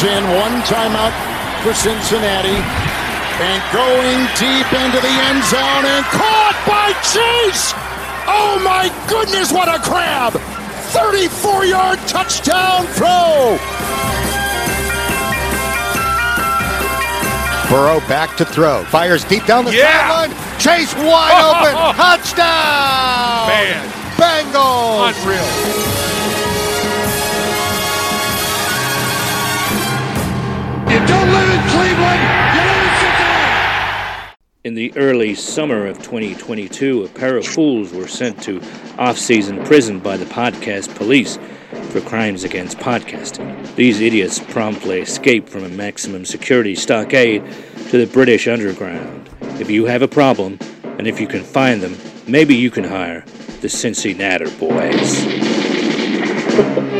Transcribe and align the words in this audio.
P. 0.00 0.06
Ryan 0.06 0.24
is 0.24 0.24
in. 0.24 0.24
One 0.40 0.62
timeout 0.62 1.12
for 1.62 1.74
Cincinnati. 1.74 2.58
And 3.42 3.62
going 3.72 4.20
deep 4.38 4.68
into 4.72 5.00
the 5.00 5.14
end 5.28 5.42
zone 5.44 5.84
and 5.88 6.04
caught 6.06 6.56
by 6.66 6.92
Chase! 7.02 7.72
Oh 8.28 8.60
my 8.62 8.88
goodness, 9.08 9.50
what 9.52 9.68
a 9.68 9.82
grab! 9.88 10.34
34 10.92 11.64
yard 11.64 11.98
touchdown 12.06 12.86
throw! 12.94 13.58
Burrow 17.70 18.00
back 18.06 18.36
to 18.36 18.44
throw. 18.44 18.84
Fires 18.84 19.24
deep 19.24 19.46
down 19.46 19.64
the 19.64 19.74
Yeah. 19.74 20.08
sideline. 20.28 20.58
Chase 20.60 20.94
wide 20.94 21.40
open. 21.42 21.74
Touchdown! 21.96 23.48
Man. 23.48 23.88
Bengals! 24.18 25.16
Unreal. 25.24 26.21
In 34.64 34.74
the 34.74 34.96
early 34.96 35.34
summer 35.34 35.88
of 35.88 35.98
2022, 36.04 37.02
a 37.02 37.08
pair 37.08 37.36
of 37.36 37.44
fools 37.44 37.92
were 37.92 38.06
sent 38.06 38.40
to 38.44 38.62
off 38.96 39.18
season 39.18 39.64
prison 39.64 39.98
by 39.98 40.16
the 40.16 40.24
podcast 40.24 40.94
police 40.94 41.36
for 41.90 42.00
crimes 42.00 42.44
against 42.44 42.78
podcasting. 42.78 43.74
These 43.74 44.00
idiots 44.00 44.38
promptly 44.38 45.00
escaped 45.00 45.48
from 45.48 45.64
a 45.64 45.68
maximum 45.68 46.24
security 46.24 46.76
stockade 46.76 47.44
to 47.90 47.98
the 47.98 48.06
British 48.06 48.46
underground. 48.46 49.28
If 49.58 49.68
you 49.68 49.86
have 49.86 50.02
a 50.02 50.06
problem, 50.06 50.60
and 50.84 51.08
if 51.08 51.18
you 51.18 51.26
can 51.26 51.42
find 51.42 51.82
them, 51.82 51.96
maybe 52.28 52.54
you 52.54 52.70
can 52.70 52.84
hire 52.84 53.24
the 53.62 53.68
Cincinnati 53.68 54.48
Boys. 54.58 55.26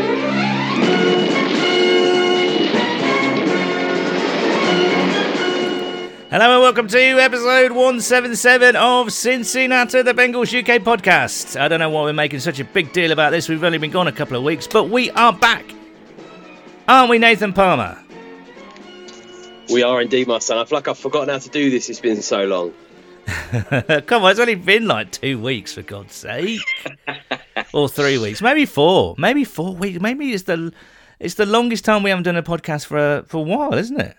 Hello 6.33 6.53
and 6.53 6.61
welcome 6.63 6.87
to 6.87 6.97
episode 6.97 7.73
177 7.73 8.75
of 8.75 9.13
Cincinnati, 9.13 10.01
the 10.01 10.15
Bengals 10.15 10.51
UK 10.51 10.81
podcast. 10.81 11.61
I 11.61 11.67
don't 11.67 11.77
know 11.77 11.91
why 11.91 12.05
we're 12.05 12.13
making 12.13 12.39
such 12.39 12.59
a 12.59 12.65
big 12.65 12.91
deal 12.91 13.11
about 13.11 13.29
this. 13.29 13.47
We've 13.47 13.63
only 13.63 13.77
been 13.77 13.91
gone 13.91 14.07
a 14.07 14.11
couple 14.11 14.35
of 14.35 14.41
weeks, 14.41 14.65
but 14.65 14.85
we 14.85 15.11
are 15.11 15.31
back. 15.31 15.63
Aren't 16.87 17.11
we, 17.11 17.19
Nathan 17.19 17.53
Palmer? 17.53 17.99
We 19.71 19.83
are 19.83 20.01
indeed, 20.01 20.27
my 20.27 20.39
son. 20.39 20.57
I 20.57 20.65
feel 20.65 20.77
like 20.77 20.87
I've 20.87 20.97
forgotten 20.97 21.29
how 21.29 21.37
to 21.37 21.49
do 21.49 21.69
this. 21.69 21.87
It's 21.87 21.99
been 21.99 22.23
so 22.23 22.45
long. 22.45 22.73
Come 24.07 24.23
on, 24.23 24.31
it's 24.31 24.39
only 24.39 24.55
been 24.55 24.87
like 24.87 25.11
two 25.11 25.39
weeks, 25.39 25.73
for 25.73 25.83
God's 25.83 26.15
sake. 26.15 26.61
or 27.75 27.87
three 27.87 28.17
weeks. 28.17 28.41
Maybe 28.41 28.65
four. 28.65 29.13
Maybe 29.19 29.43
four 29.43 29.75
weeks. 29.75 30.01
Maybe 30.01 30.33
it's 30.33 30.45
the 30.45 30.73
it's 31.19 31.35
the 31.35 31.45
longest 31.45 31.85
time 31.85 32.01
we 32.01 32.09
haven't 32.09 32.23
done 32.23 32.37
a 32.37 32.41
podcast 32.41 32.87
for 32.87 33.17
a, 33.17 33.23
for 33.27 33.37
a 33.37 33.41
while, 33.41 33.75
isn't 33.75 34.01
it? 34.01 34.17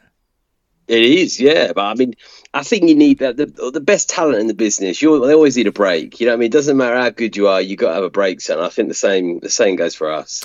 It 0.86 1.02
is, 1.02 1.40
yeah. 1.40 1.72
But 1.72 1.82
I 1.82 1.94
mean, 1.94 2.14
I 2.52 2.62
think 2.62 2.88
you 2.88 2.94
need 2.94 3.18
that. 3.20 3.36
The, 3.36 3.46
the 3.46 3.80
best 3.80 4.10
talent 4.10 4.38
in 4.38 4.46
the 4.46 4.54
business, 4.54 5.00
you 5.00 5.24
they 5.26 5.34
always 5.34 5.56
need 5.56 5.66
a 5.66 5.72
break. 5.72 6.20
You 6.20 6.26
know 6.26 6.32
what 6.32 6.36
I 6.36 6.40
mean? 6.40 6.46
It 6.46 6.52
doesn't 6.52 6.76
matter 6.76 6.96
how 6.96 7.10
good 7.10 7.36
you 7.36 7.48
are, 7.48 7.60
you 7.60 7.76
got 7.76 7.88
to 7.88 7.94
have 7.94 8.04
a 8.04 8.10
break, 8.10 8.40
son. 8.40 8.58
I 8.58 8.68
think 8.68 8.88
the 8.88 8.94
same 8.94 9.40
the 9.40 9.50
same 9.50 9.76
goes 9.76 9.94
for 9.94 10.12
us. 10.12 10.44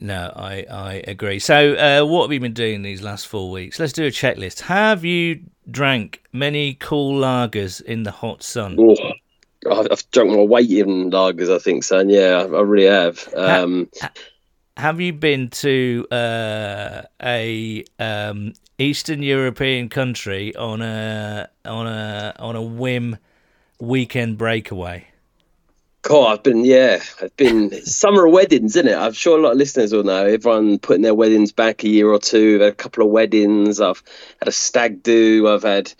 No, 0.00 0.32
I, 0.36 0.66
I 0.70 1.04
agree. 1.06 1.38
So, 1.38 1.72
uh, 1.72 2.04
what 2.04 2.24
have 2.24 2.32
you 2.32 2.40
been 2.40 2.52
doing 2.52 2.82
these 2.82 3.02
last 3.02 3.26
four 3.28 3.50
weeks? 3.50 3.78
Let's 3.78 3.92
do 3.92 4.04
a 4.04 4.10
checklist. 4.10 4.60
Have 4.62 5.04
you 5.04 5.40
drank 5.70 6.22
many 6.32 6.74
cool 6.74 7.18
lagers 7.18 7.80
in 7.80 8.02
the 8.02 8.10
hot 8.10 8.42
sun? 8.42 8.78
I've, 9.70 10.10
drunk 10.10 10.30
my 10.30 10.42
weight 10.42 10.70
in 10.70 11.10
lagers, 11.10 11.54
I 11.54 11.58
think, 11.58 11.82
son. 11.82 12.10
Yeah, 12.10 12.42
I, 12.42 12.56
I 12.56 12.60
really 12.60 12.88
have. 12.88 13.26
Um, 13.34 13.88
Have 14.76 15.00
you 15.00 15.14
been 15.14 15.48
to 15.48 16.06
uh, 16.10 17.02
a 17.22 17.82
um, 17.98 18.52
Eastern 18.78 19.22
European 19.22 19.88
country 19.88 20.54
on 20.54 20.82
a 20.82 21.48
on 21.64 21.86
a 21.86 22.34
on 22.38 22.56
a 22.56 22.62
whim 22.62 23.16
weekend 23.80 24.36
breakaway? 24.36 25.06
God, 26.02 26.32
I've 26.34 26.42
been, 26.44 26.64
yeah, 26.64 27.00
I've 27.20 27.36
been 27.36 27.72
summer 27.84 28.28
weddings, 28.28 28.76
isn't 28.76 28.86
it? 28.86 28.96
I'm 28.96 29.12
sure 29.12 29.36
a 29.36 29.42
lot 29.42 29.52
of 29.52 29.58
listeners 29.58 29.92
will 29.92 30.04
know. 30.04 30.24
Everyone 30.24 30.78
putting 30.78 31.02
their 31.02 31.16
weddings 31.16 31.50
back 31.50 31.82
a 31.82 31.88
year 31.88 32.08
or 32.08 32.20
two. 32.20 32.56
I've 32.56 32.60
had 32.60 32.72
a 32.74 32.76
couple 32.76 33.04
of 33.04 33.10
weddings. 33.10 33.80
I've 33.80 34.04
had 34.38 34.46
a 34.46 34.52
stag 34.52 35.02
do. 35.02 35.48
I've 35.48 35.64
had 35.64 35.92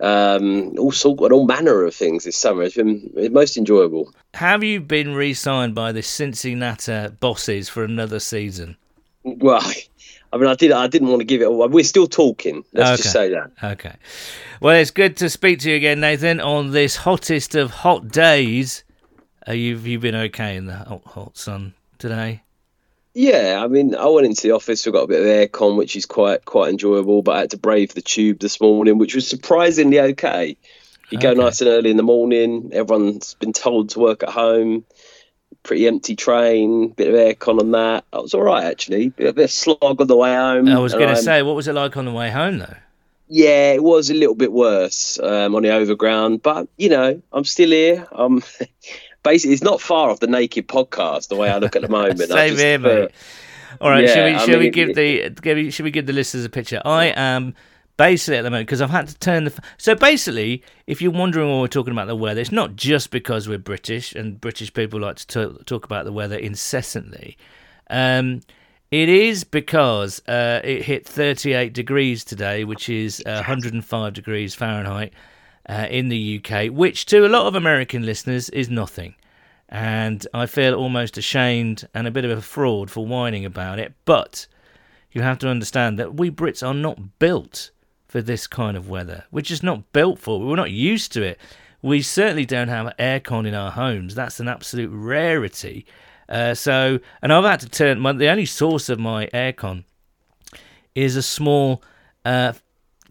um, 0.00 0.78
all 0.78 0.92
sort, 0.92 1.32
all 1.32 1.46
manner 1.46 1.84
of 1.84 1.94
things 1.94 2.24
this 2.24 2.36
summer. 2.36 2.62
It's 2.62 2.76
been 2.76 3.10
most 3.32 3.56
enjoyable. 3.56 4.12
Have 4.34 4.64
you 4.64 4.80
been 4.80 5.14
re-signed 5.14 5.74
by 5.74 5.92
the 5.92 6.02
Cincinnati 6.02 7.08
bosses 7.20 7.68
for 7.68 7.84
another 7.84 8.20
season? 8.20 8.76
Well, 9.22 9.62
I 10.32 10.36
mean, 10.36 10.48
I 10.48 10.54
did. 10.54 10.72
I 10.72 10.88
didn't 10.88 11.08
want 11.08 11.20
to 11.20 11.24
give 11.24 11.42
it. 11.42 11.44
away. 11.46 11.68
We're 11.68 11.84
still 11.84 12.08
talking. 12.08 12.64
Let's 12.72 13.02
just 13.02 13.12
say 13.12 13.30
that. 13.30 13.52
Okay. 13.62 13.94
Well, 14.60 14.74
it's 14.74 14.90
good 14.90 15.16
to 15.18 15.30
speak 15.30 15.60
to 15.60 15.70
you 15.70 15.76
again, 15.76 16.00
Nathan, 16.00 16.40
on 16.40 16.72
this 16.72 16.96
hottest 16.96 17.54
of 17.54 17.70
hot 17.70 18.08
days. 18.08 18.82
Uh, 19.46 19.52
you've 19.52 19.86
you 19.86 19.98
been 20.00 20.14
okay 20.14 20.56
in 20.56 20.66
the 20.66 20.74
hot, 20.74 21.02
hot 21.04 21.36
sun 21.36 21.74
today? 21.98 22.43
Yeah, 23.14 23.60
I 23.62 23.68
mean, 23.68 23.94
I 23.94 24.06
went 24.06 24.26
into 24.26 24.42
the 24.42 24.50
office. 24.50 24.84
We 24.84 24.92
got 24.92 25.04
a 25.04 25.06
bit 25.06 25.20
of 25.20 25.26
aircon, 25.26 25.76
which 25.76 25.94
is 25.94 26.04
quite 26.04 26.44
quite 26.44 26.70
enjoyable. 26.70 27.22
But 27.22 27.36
I 27.36 27.40
had 27.40 27.50
to 27.50 27.58
brave 27.58 27.94
the 27.94 28.02
tube 28.02 28.40
this 28.40 28.60
morning, 28.60 28.98
which 28.98 29.14
was 29.14 29.26
surprisingly 29.28 30.00
okay. 30.00 30.56
You 31.10 31.18
go 31.18 31.32
nice 31.32 31.60
and 31.60 31.70
early 31.70 31.90
in 31.90 31.96
the 31.96 32.02
morning. 32.02 32.70
Everyone's 32.72 33.34
been 33.34 33.52
told 33.52 33.90
to 33.90 34.00
work 34.00 34.24
at 34.24 34.30
home. 34.30 34.84
Pretty 35.62 35.86
empty 35.86 36.16
train, 36.16 36.88
bit 36.88 37.08
of 37.08 37.14
aircon 37.14 37.60
on 37.60 37.70
that. 37.70 38.04
I 38.12 38.18
was 38.18 38.34
all 38.34 38.42
right 38.42 38.64
actually. 38.64 39.10
Bit, 39.10 39.28
of- 39.28 39.34
bit 39.36 39.44
of 39.44 39.50
slog 39.50 40.00
on 40.00 40.06
the 40.08 40.16
way 40.16 40.34
home. 40.34 40.68
I 40.68 40.78
was 40.78 40.92
going 40.92 41.08
to 41.08 41.16
say, 41.16 41.42
what 41.42 41.54
was 41.54 41.68
it 41.68 41.74
like 41.74 41.96
on 41.96 42.06
the 42.06 42.12
way 42.12 42.30
home, 42.30 42.58
though? 42.58 42.76
yeah, 43.28 43.72
it 43.72 43.82
was 43.82 44.10
a 44.10 44.14
little 44.14 44.34
bit 44.34 44.52
worse 44.52 45.18
um, 45.18 45.54
on 45.54 45.62
the 45.62 45.70
overground, 45.70 46.42
but 46.42 46.68
you 46.76 46.88
know, 46.88 47.22
I'm 47.32 47.44
still 47.44 47.70
here. 47.70 48.06
Um, 48.12 48.42
basically, 49.24 49.54
it's 49.54 49.62
not 49.62 49.80
far 49.80 50.10
off 50.10 50.20
the 50.20 50.28
Naked 50.28 50.68
podcast. 50.68 51.28
The 51.28 51.36
way 51.36 51.50
I 51.50 51.58
look 51.58 51.74
at 51.74 51.82
the 51.82 51.88
moment, 52.00 52.20
Same 52.20 52.50
just, 52.52 52.62
here, 52.62 52.78
mate. 52.78 53.10
All 53.80 53.90
right, 53.90 54.08
should 54.08 54.24
we? 54.24 54.30
yeah, 54.30 54.40
I 54.40 54.46
Shall 54.46 54.58
we 54.60 54.70
give 54.70 54.90
it- 54.90 54.94
the? 54.96 55.30
Give, 55.40 55.56
we- 55.56 55.84
we 55.84 55.90
give 55.90 56.06
the 56.06 56.12
listeners 56.12 56.44
a 56.44 56.48
picture? 56.48 56.80
I 56.84 57.06
am 57.16 57.54
basically 57.96 58.36
at 58.38 58.42
the 58.42 58.50
moment 58.50 58.66
because 58.68 58.80
I've 58.80 58.90
had 58.90 59.08
to 59.08 59.18
turn 59.18 59.44
the. 59.44 59.52
So 59.78 59.94
basically, 59.96 60.62
if 60.86 61.02
you're 61.02 61.10
wondering 61.10 61.48
why 61.50 61.60
we're 61.60 61.66
talking 61.66 61.92
about 61.92 62.06
the 62.06 62.14
weather, 62.16 62.40
it's 62.40 62.52
not 62.52 62.76
just 62.76 63.10
because 63.10 63.48
we're 63.48 63.58
British 63.58 64.14
and 64.14 64.40
British 64.40 64.72
people 64.72 65.00
like 65.00 65.16
to 65.16 65.26
talk, 65.26 65.66
talk 65.66 65.84
about 65.84 66.04
the 66.04 66.12
weather 66.12 66.36
incessantly. 66.36 67.36
Um, 67.90 68.42
it 68.90 69.08
is 69.08 69.42
because 69.42 70.22
uh, 70.28 70.60
it 70.62 70.82
hit 70.82 71.04
38 71.06 71.72
degrees 71.72 72.22
today, 72.24 72.62
which 72.64 72.88
is 72.88 73.20
uh, 73.26 73.42
105 73.46 74.12
degrees 74.12 74.54
Fahrenheit 74.54 75.12
uh, 75.68 75.86
in 75.90 76.08
the 76.08 76.42
UK, 76.42 76.70
which 76.70 77.06
to 77.06 77.26
a 77.26 77.28
lot 77.28 77.46
of 77.46 77.54
American 77.54 78.04
listeners 78.04 78.48
is 78.50 78.68
nothing. 78.68 79.14
And 79.68 80.26
I 80.34 80.46
feel 80.46 80.74
almost 80.74 81.16
ashamed 81.18 81.88
and 81.94 82.06
a 82.06 82.10
bit 82.10 82.24
of 82.24 82.30
a 82.30 82.42
fraud 82.42 82.90
for 82.90 83.06
whining 83.06 83.44
about 83.44 83.78
it. 83.78 83.94
But 84.04 84.46
you 85.10 85.22
have 85.22 85.38
to 85.38 85.48
understand 85.48 85.98
that 85.98 86.14
we 86.14 86.30
Brits 86.30 86.66
are 86.66 86.74
not 86.74 87.18
built 87.18 87.70
for 88.08 88.20
this 88.20 88.46
kind 88.46 88.76
of 88.76 88.88
weather. 88.88 89.24
We're 89.30 89.40
just 89.40 89.62
not 89.62 89.92
built 89.92 90.18
for 90.18 90.40
it. 90.40 90.46
We're 90.46 90.56
not 90.56 90.70
used 90.70 91.12
to 91.12 91.22
it. 91.22 91.40
We 91.82 92.02
certainly 92.02 92.46
don't 92.46 92.68
have 92.68 92.94
aircon 92.98 93.46
in 93.46 93.54
our 93.54 93.70
homes. 93.70 94.14
That's 94.14 94.40
an 94.40 94.48
absolute 94.48 94.90
rarity. 94.92 95.86
Uh, 96.28 96.54
so, 96.54 97.00
and 97.22 97.32
I've 97.32 97.44
had 97.44 97.60
to 97.60 97.68
turn 97.68 98.00
my, 98.00 98.12
the 98.12 98.28
only 98.28 98.46
source 98.46 98.88
of 98.88 98.98
my 98.98 99.26
aircon 99.26 99.84
is 100.94 101.16
a 101.16 101.22
small 101.22 101.82
uh, 102.24 102.52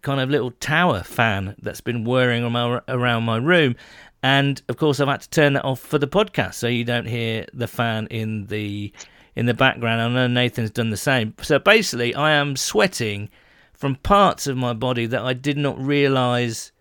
kind 0.03 0.21
of 0.21 0.29
little 0.29 0.51
tower 0.51 1.01
fan 1.01 1.55
that's 1.61 1.81
been 1.81 2.03
whirring 2.03 2.43
around 2.87 3.23
my 3.23 3.37
room. 3.37 3.75
And 4.21 4.61
of 4.69 4.77
course, 4.77 4.99
I've 4.99 5.07
had 5.07 5.21
to 5.21 5.29
turn 5.31 5.53
that 5.53 5.65
off 5.65 5.79
for 5.79 5.97
the 5.97 6.07
podcast, 6.07 6.53
so 6.53 6.67
you 6.67 6.83
don't 6.85 7.07
hear 7.07 7.45
the 7.53 7.67
fan 7.67 8.07
in 8.07 8.45
the 8.45 8.93
in 9.35 9.47
the 9.47 9.53
background. 9.53 9.99
I 10.01 10.07
know 10.07 10.27
Nathan's 10.27 10.69
done 10.71 10.91
the 10.91 10.97
same. 10.97 11.33
So 11.41 11.57
basically, 11.57 12.13
I 12.13 12.31
am 12.31 12.55
sweating 12.55 13.29
from 13.73 13.95
parts 13.95 14.47
of 14.47 14.55
my 14.55 14.73
body 14.73 15.07
that 15.07 15.21
I 15.23 15.33
did 15.33 15.57
not 15.57 15.77
realise 15.79 16.71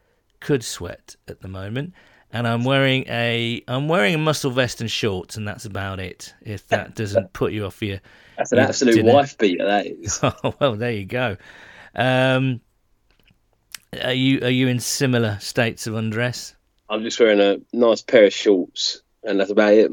could 0.41 0.63
sweat 0.63 1.17
at 1.27 1.41
the 1.41 1.49
moment. 1.49 1.95
And 2.35 2.47
I'm 2.47 2.65
wearing 2.65 3.05
a 3.09 3.63
I'm 3.69 3.89
wearing 3.89 4.15
a 4.15 4.19
muscle 4.19 4.51
vest 4.53 4.81
and 4.81 4.91
shorts, 4.91 5.37
and 5.37 5.47
that's 5.47 5.65
about 5.65 5.99
it. 6.01 6.33
If 6.43 6.69
that 6.69 6.95
doesn't 7.01 7.33
put 7.33 7.53
you 7.53 7.67
off 7.67 7.83
your 7.83 8.01
That's 8.37 8.53
an 8.53 8.59
absolute 8.61 8.95
dinner. 8.95 9.13
wife 9.15 9.37
beater. 9.37 9.67
That 9.67 9.87
is. 9.87 10.21
Oh 10.23 10.55
well, 10.61 10.77
there 10.77 10.93
you 10.93 11.05
go. 11.05 11.37
Um, 11.95 12.61
are 14.03 14.13
you 14.13 14.41
are 14.43 14.51
you 14.51 14.69
in 14.69 14.81
similar 14.81 15.39
states 15.41 15.87
of 15.87 15.95
undress? 15.95 16.55
I'm 16.89 17.03
just 17.03 17.19
wearing 17.21 17.41
a 17.41 17.59
nice 17.73 18.03
pair 18.03 18.25
of 18.25 18.33
shorts, 18.33 19.03
and 19.25 19.39
that's 19.41 19.51
about 19.51 19.73
it. 19.75 19.91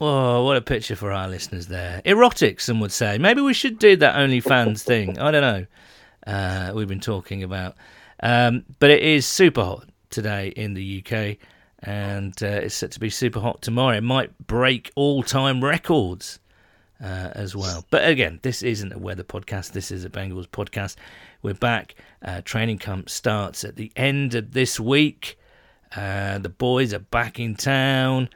Oh, 0.00 0.44
what 0.44 0.56
a 0.56 0.60
picture 0.60 0.94
for 0.96 1.10
our 1.10 1.28
listeners 1.28 1.68
there. 1.68 2.02
Erotic, 2.04 2.60
some 2.60 2.80
would 2.80 2.92
say. 2.92 3.16
Maybe 3.18 3.40
we 3.40 3.54
should 3.54 3.78
do 3.78 3.96
that 3.96 4.14
OnlyFans 4.16 4.82
thing. 4.82 5.18
I 5.18 5.30
don't 5.30 5.40
know. 5.40 5.66
Uh, 6.26 6.72
we've 6.74 6.88
been 6.88 7.00
talking 7.00 7.42
about, 7.42 7.76
um, 8.22 8.64
but 8.78 8.90
it 8.90 9.02
is 9.02 9.24
super 9.24 9.62
hot 9.62 9.88
today 10.10 10.48
in 10.48 10.74
the 10.74 11.02
UK, 11.02 11.38
and 11.80 12.34
uh, 12.42 12.46
it's 12.46 12.74
set 12.74 12.90
to 12.92 13.00
be 13.00 13.08
super 13.08 13.40
hot 13.40 13.62
tomorrow. 13.62 13.96
It 13.96 14.02
might 14.02 14.36
break 14.46 14.90
all-time 14.96 15.62
records. 15.64 16.40
uh, 17.02 17.30
as 17.34 17.54
well. 17.54 17.84
But 17.90 18.08
again, 18.08 18.40
this 18.42 18.62
isn't 18.62 18.92
a 18.92 18.98
weather 18.98 19.22
podcast. 19.22 19.72
This 19.72 19.90
is 19.90 20.04
a 20.06 20.08
Bengals 20.10 20.46
podcast. 20.48 20.96
We're 21.46 21.54
back. 21.54 21.94
Uh, 22.24 22.40
training 22.40 22.78
camp 22.78 23.08
starts 23.08 23.62
at 23.62 23.76
the 23.76 23.92
end 23.94 24.34
of 24.34 24.50
this 24.50 24.80
week. 24.80 25.38
Uh, 25.94 26.38
the 26.38 26.48
boys 26.48 26.92
are 26.92 26.98
back 26.98 27.38
in 27.38 27.54
town. 27.54 28.30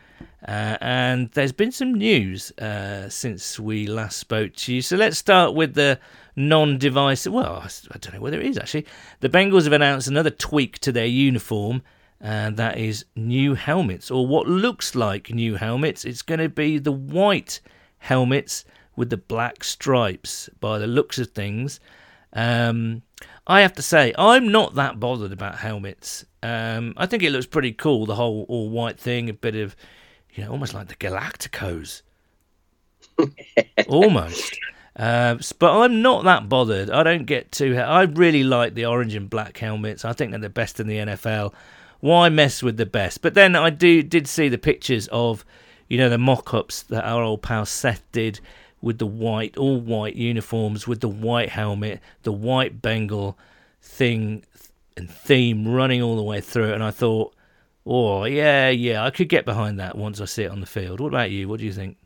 Uh, 0.47 0.77
and 0.81 1.29
there's 1.33 1.51
been 1.51 1.73
some 1.73 1.93
news 1.93 2.53
uh, 2.53 3.09
since 3.09 3.59
we 3.59 3.89
last 3.89 4.17
spoke 4.17 4.55
to 4.55 4.75
you. 4.75 4.81
So 4.81 4.97
let's 4.97 5.19
start 5.19 5.55
with 5.55 5.75
the 5.75 5.99
non 6.37 6.79
device. 6.79 7.27
Well, 7.27 7.65
I 7.91 7.99
don't 7.99 8.15
know 8.15 8.21
whether 8.21 8.39
it 8.39 8.47
is 8.47 8.57
actually. 8.57 8.87
The 9.19 9.29
Bengals 9.29 9.65
have 9.65 9.73
announced 9.73 10.07
another 10.07 10.31
tweak 10.31 10.79
to 10.79 10.93
their 10.93 11.07
uniform, 11.07 11.83
and 12.21 12.57
that 12.59 12.79
is 12.79 13.07
new 13.17 13.57
helmets, 13.57 14.13
or 14.13 14.25
what 14.25 14.47
looks 14.47 14.95
like 14.95 15.35
new 15.35 15.57
helmets. 15.57 16.05
It's 16.05 16.23
going 16.23 16.39
to 16.39 16.49
be 16.49 16.79
the 16.79 16.93
white 16.93 17.61
helmets 17.99 18.65
with 18.95 19.11
the 19.11 19.17
black 19.17 19.65
stripes 19.65 20.49
by 20.61 20.79
the 20.79 20.87
looks 20.87 21.19
of 21.19 21.33
things. 21.33 21.81
Um, 22.33 23.03
I 23.47 23.63
have 23.63 23.75
to 23.75 23.83
say, 23.83 24.15
I'm 24.17 24.53
not 24.53 24.75
that 24.77 25.01
bothered 25.01 25.33
about 25.33 25.57
helmets. 25.57 26.25
Um, 26.43 26.95
I 26.97 27.07
think 27.07 27.23
it 27.23 27.31
looks 27.31 27.47
pretty 27.47 27.73
cool, 27.73 28.07
the 28.07 28.15
whole 28.15 28.47
all 28.49 28.71
white 28.71 28.99
thing, 28.99 29.29
a 29.29 29.35
bit 29.35 29.57
of, 29.57 29.75
you 30.35 30.45
know, 30.45 30.51
almost 30.51 30.75
like 30.75 30.89
the 30.89 30.95
Galacticos. 30.95 32.03
almost. 33.89 34.59
Uh, 34.97 35.37
but 35.59 35.81
I'm 35.81 36.03
not 36.03 36.25
that 36.25 36.49
bothered. 36.49 36.91
I 36.91 37.03
don't 37.03 37.25
get 37.25 37.53
too. 37.53 37.77
I 37.77 38.03
really 38.03 38.45
like 38.45 38.75
the 38.75 38.87
orange 38.87 39.15
and 39.15 39.31
black 39.31 39.57
helmets. 39.57 40.05
I 40.05 40.13
think 40.13 40.31
they're 40.31 40.41
the 40.41 40.51
best 40.51 40.81
in 40.81 40.87
the 40.87 40.99
NFL. 40.99 41.55
Why 42.01 42.29
mess 42.29 42.63
with 42.63 42.77
the 42.77 42.87
best? 42.87 43.23
But 43.23 43.35
then 43.35 43.55
I 43.55 43.71
do 43.71 44.03
did 44.03 44.27
see 44.27 44.49
the 44.49 44.59
pictures 44.59 45.09
of, 45.09 45.45
you 45.89 45.99
know, 45.99 46.09
the 46.09 46.19
mock-ups 46.19 46.85
that 46.85 47.05
our 47.05 47.23
old 47.23 47.43
pal 47.43 47.67
Seth 47.67 48.03
did 48.13 48.41
with 48.81 48.99
the 48.99 49.07
white, 49.07 49.57
all 49.57 49.81
white 49.81 50.17
uniforms, 50.17 50.87
with 50.87 51.01
the 51.01 51.09
white 51.09 51.51
helmet, 51.51 52.01
the 52.23 52.33
white 52.33 52.81
Bengal 52.81 53.39
thing 53.83 54.45
and 54.97 55.11
theme 55.11 55.69
running 55.69 56.03
all 56.03 56.17
the 56.17 56.23
way 56.23 56.41
through. 56.41 56.73
And 56.73 56.83
I 56.83 56.91
thought, 56.91 57.35
oh, 57.87 58.25
yeah, 58.25 58.69
yeah, 58.69 59.05
I 59.05 59.11
could 59.11 59.29
get 59.29 59.45
behind 59.45 59.79
that 59.81 59.97
once 59.97 60.21
I 60.21 60.25
see 60.25 60.45
it 60.45 60.51
on 60.51 60.61
the 60.61 60.67
field. 60.67 61.01
What 61.01 61.09
about 61.09 61.31
you? 61.31 61.49
What 61.49 61.61
do 61.61 61.67
you 61.67 61.73
think? 61.73 61.97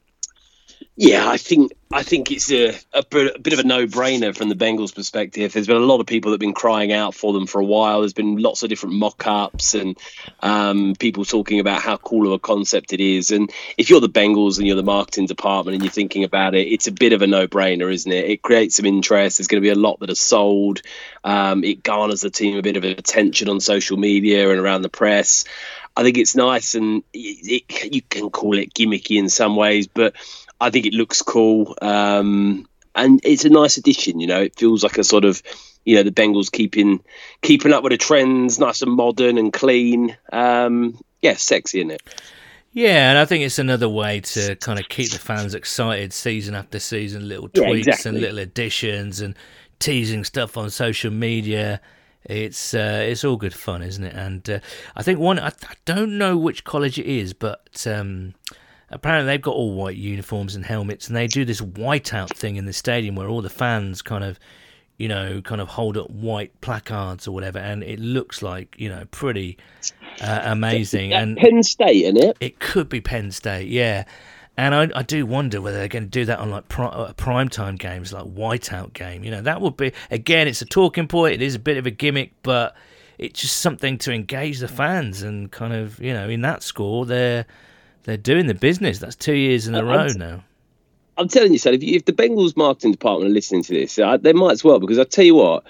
Yeah, 0.97 1.29
I 1.29 1.39
think 1.39 1.73
I 1.93 2.05
think 2.05 2.31
it's 2.31 2.53
a, 2.53 2.73
a, 2.93 3.03
bit 3.03 3.53
of 3.53 3.59
a 3.59 3.65
no-brainer 3.65 4.37
from 4.37 4.49
the 4.49 4.55
Bengals' 4.55 4.95
perspective. 4.95 5.53
There's 5.53 5.67
been 5.67 5.77
a 5.77 5.81
lot 5.81 6.01
of 6.01 6.07
people 6.07 6.31
that've 6.31 6.41
been 6.41 6.55
crying 6.55 6.93
out 6.93 7.15
for 7.17 7.33
them 7.33 7.47
for 7.47 7.61
a 7.61 7.65
while. 7.65 8.01
There's 8.01 8.13
been 8.13 8.37
lots 8.37 8.63
of 8.63 8.69
different 8.69 8.95
mock-ups 8.95 9.75
and 9.75 9.99
um, 10.41 10.95
people 10.97 11.25
talking 11.25 11.59
about 11.59 11.83
how 11.83 11.97
cool 11.97 12.27
of 12.27 12.33
a 12.33 12.39
concept 12.39 12.93
it 12.93 13.01
is. 13.01 13.33
And 13.33 13.51
if 13.77 13.91
you're 13.91 14.01
the 14.01 14.09
Bengals 14.09 14.59
and 14.59 14.67
you're 14.67 14.77
the 14.77 14.85
marketing 14.85 15.27
department 15.27 15.75
and 15.75 15.85
you're 15.85 15.93
thinking 15.93 16.23
about 16.23 16.55
it, 16.55 16.69
it's 16.69 16.87
a 16.87 16.93
bit 16.93 17.13
of 17.13 17.23
a 17.23 17.27
no-brainer, 17.27 17.93
isn't 17.93 18.11
it? 18.11 18.31
It 18.31 18.43
creates 18.43 18.77
some 18.77 18.87
interest. 18.87 19.39
There's 19.39 19.49
going 19.49 19.63
to 19.63 19.67
be 19.67 19.73
a 19.73 19.81
lot 19.81 19.99
that 20.01 20.11
are 20.11 20.17
sold. 20.17 20.83
Um, 21.23 21.65
it 21.65 21.83
garners 21.83 22.21
the 22.21 22.31
team 22.31 22.57
a 22.57 22.63
bit 22.63 22.77
of 22.77 22.85
attention 22.85 23.49
on 23.49 23.59
social 23.61 23.97
media 23.97 24.49
and 24.51 24.61
around 24.61 24.83
the 24.83 24.89
press. 24.89 25.45
I 25.97 26.03
think 26.03 26.19
it's 26.19 26.35
nice, 26.35 26.75
and 26.75 27.05
it, 27.13 27.65
it, 27.69 27.95
you 27.95 28.03
can 28.03 28.31
call 28.31 28.59
it 28.59 28.75
gimmicky 28.75 29.17
in 29.17 29.29
some 29.29 29.55
ways, 29.55 29.87
but 29.87 30.15
I 30.61 30.71
think 30.71 30.87
it 30.87 30.95
looks 30.95 31.23
cool, 31.23 31.77
um, 31.83 32.67
and 32.95 33.21
it's 33.25 33.45
a 33.45 33.51
nice 33.51 33.77
addition. 33.77 34.21
You 34.21 34.27
know, 34.27 34.41
it 34.41 34.57
feels 34.57 34.83
like 34.83 34.99
a 34.99 35.05
sort 35.05 35.25
of 35.25 35.43
you 35.85 35.97
know 35.97 36.03
the 36.03 36.11
Bengals 36.11 36.51
keeping 36.51 37.03
keeping 37.43 37.73
up 37.73 37.83
with 37.83 37.93
the 37.93 37.99
trends, 37.99 38.59
nice 38.59 38.83
and 38.83 38.93
modern 38.93 39.39
and 39.39 39.53
clean. 39.53 40.17
Um, 40.33 40.99
yeah, 41.23 41.35
sexy 41.35 41.81
in 41.81 41.91
it. 41.91 42.03
Yeah, 42.73 43.11
and 43.11 43.19
I 43.19 43.25
think 43.25 43.45
it's 43.45 43.61
another 43.61 43.89
way 43.89 44.21
to 44.21 44.57
kind 44.57 44.81
of 44.81 44.89
keep 44.89 45.11
the 45.11 45.19
fans 45.19 45.55
excited 45.55 46.13
season 46.13 46.57
after 46.57 46.81
season. 46.81 47.29
Little 47.29 47.49
tweaks 47.49 47.87
yeah, 47.87 47.93
exactly. 47.95 48.09
and 48.09 48.21
little 48.21 48.39
additions 48.41 49.21
and 49.21 49.37
teasing 49.79 50.25
stuff 50.25 50.57
on 50.57 50.71
social 50.71 51.13
media. 51.13 51.81
It's 52.25 52.75
uh, 52.75 53.05
it's 53.07 53.23
all 53.23 53.37
good 53.37 53.55
fun, 53.55 53.83
isn't 53.83 54.03
it? 54.03 54.15
And 54.15 54.49
uh, 54.51 54.59
I 54.97 55.03
think 55.03 55.21
one 55.21 55.39
I, 55.39 55.49
I, 55.49 55.75
don't 55.85 56.19
know 56.19 56.37
which 56.37 56.65
college 56.65 56.99
it 56.99 57.07
is, 57.07 57.33
but 57.33 57.87
um, 57.87 58.35
apparently 58.95 59.27
they've 59.27 59.43
got 59.43 59.55
all 59.55 59.75
white 59.75 59.97
uniforms 59.97 60.55
and 60.55 60.65
helmets, 60.65 61.09
and 61.09 61.17
they 61.17 61.27
do 61.27 61.45
this 61.45 61.61
whiteout 61.61 62.31
thing 62.31 62.57
in 62.57 62.65
the 62.65 62.73
stadium 62.73 63.17
where 63.17 63.29
all 63.29 63.43
the 63.43 63.51
fans 63.51 64.01
kind 64.01 64.25
of, 64.25 64.39
you 64.97 65.09
know, 65.09 65.43
kind 65.43 65.61
of 65.61 65.69
hold 65.69 65.99
up 65.99 66.09
white 66.11 66.59
placards 66.61 67.29
or 67.29 67.33
whatever, 67.33 67.59
and 67.59 67.83
it 67.83 67.99
looks 67.99 68.41
like 68.41 68.75
you 68.79 68.89
know 68.89 69.05
pretty 69.11 69.59
uh, 70.23 70.41
amazing. 70.45 71.13
and 71.13 71.37
Penn 71.37 71.63
State, 71.63 72.05
in 72.05 72.17
it? 72.17 72.37
It 72.41 72.61
could 72.61 72.89
be 72.89 73.01
Penn 73.01 73.31
State, 73.31 73.69
yeah. 73.69 74.05
And 74.57 74.73
I, 74.73 74.89
I 74.95 75.03
do 75.03 75.27
wonder 75.27 75.61
whether 75.61 75.79
they're 75.79 75.89
going 75.89 76.05
to 76.05 76.11
do 76.11 76.25
that 76.27 76.39
on 76.39 76.49
like 76.49 76.69
pri- 76.69 76.87
uh, 76.87 77.13
prime 77.15 77.49
time 77.49 77.75
games, 77.75 78.13
like 78.13 78.25
whiteout 78.25 78.93
game. 78.93 79.25
You 79.25 79.33
know, 79.33 79.43
that 79.43 79.61
would 79.61 79.77
be 79.77 79.93
again, 80.13 80.47
it's 80.47 80.63
a 80.63 80.67
talking 80.67 81.09
point. 81.09 81.35
It 81.35 81.43
is 81.43 81.57
a 81.57 81.59
bit 81.59 81.77
of 81.77 81.87
a 81.87 81.91
gimmick, 81.91 82.33
but 82.45 82.77
it's 83.19 83.41
just 83.41 83.59
something 83.59 83.99
to 83.99 84.13
engage 84.13 84.61
the 84.61 84.69
fans 84.69 85.23
and 85.23 85.51
kind 85.51 85.73
of 85.73 85.99
you 86.01 86.13
know 86.13 86.29
in 86.29 86.41
that 86.43 86.63
score 86.63 87.07
they're 87.07 87.47
they're 88.05 88.17
doing 88.17 88.47
the 88.47 88.55
business. 88.55 88.99
That's 88.99 89.17
two 89.17 89.35
years 89.35 89.67
in 89.67 89.75
a 89.75 89.79
I'm 89.79 89.87
row 89.87 90.09
t- 90.09 90.19
now. 90.19 90.45
I'm 91.17 91.29
telling 91.29 91.53
you, 91.53 91.59
Sal, 91.59 91.75
if, 91.75 91.83
you, 91.83 91.97
if 91.97 92.05
the 92.05 92.13
Bengals 92.13 92.57
marketing 92.57 92.93
department 92.93 93.31
are 93.31 93.35
listening 93.35 93.63
to 93.65 93.75
this, 93.75 93.99
uh, 93.99 94.17
they 94.17 94.33
might 94.33 94.53
as 94.53 94.65
well 94.65 94.81
because 94.81 94.99
I 94.99 95.05
tell 95.05 95.25
you 95.25 95.37
what, 95.37 95.65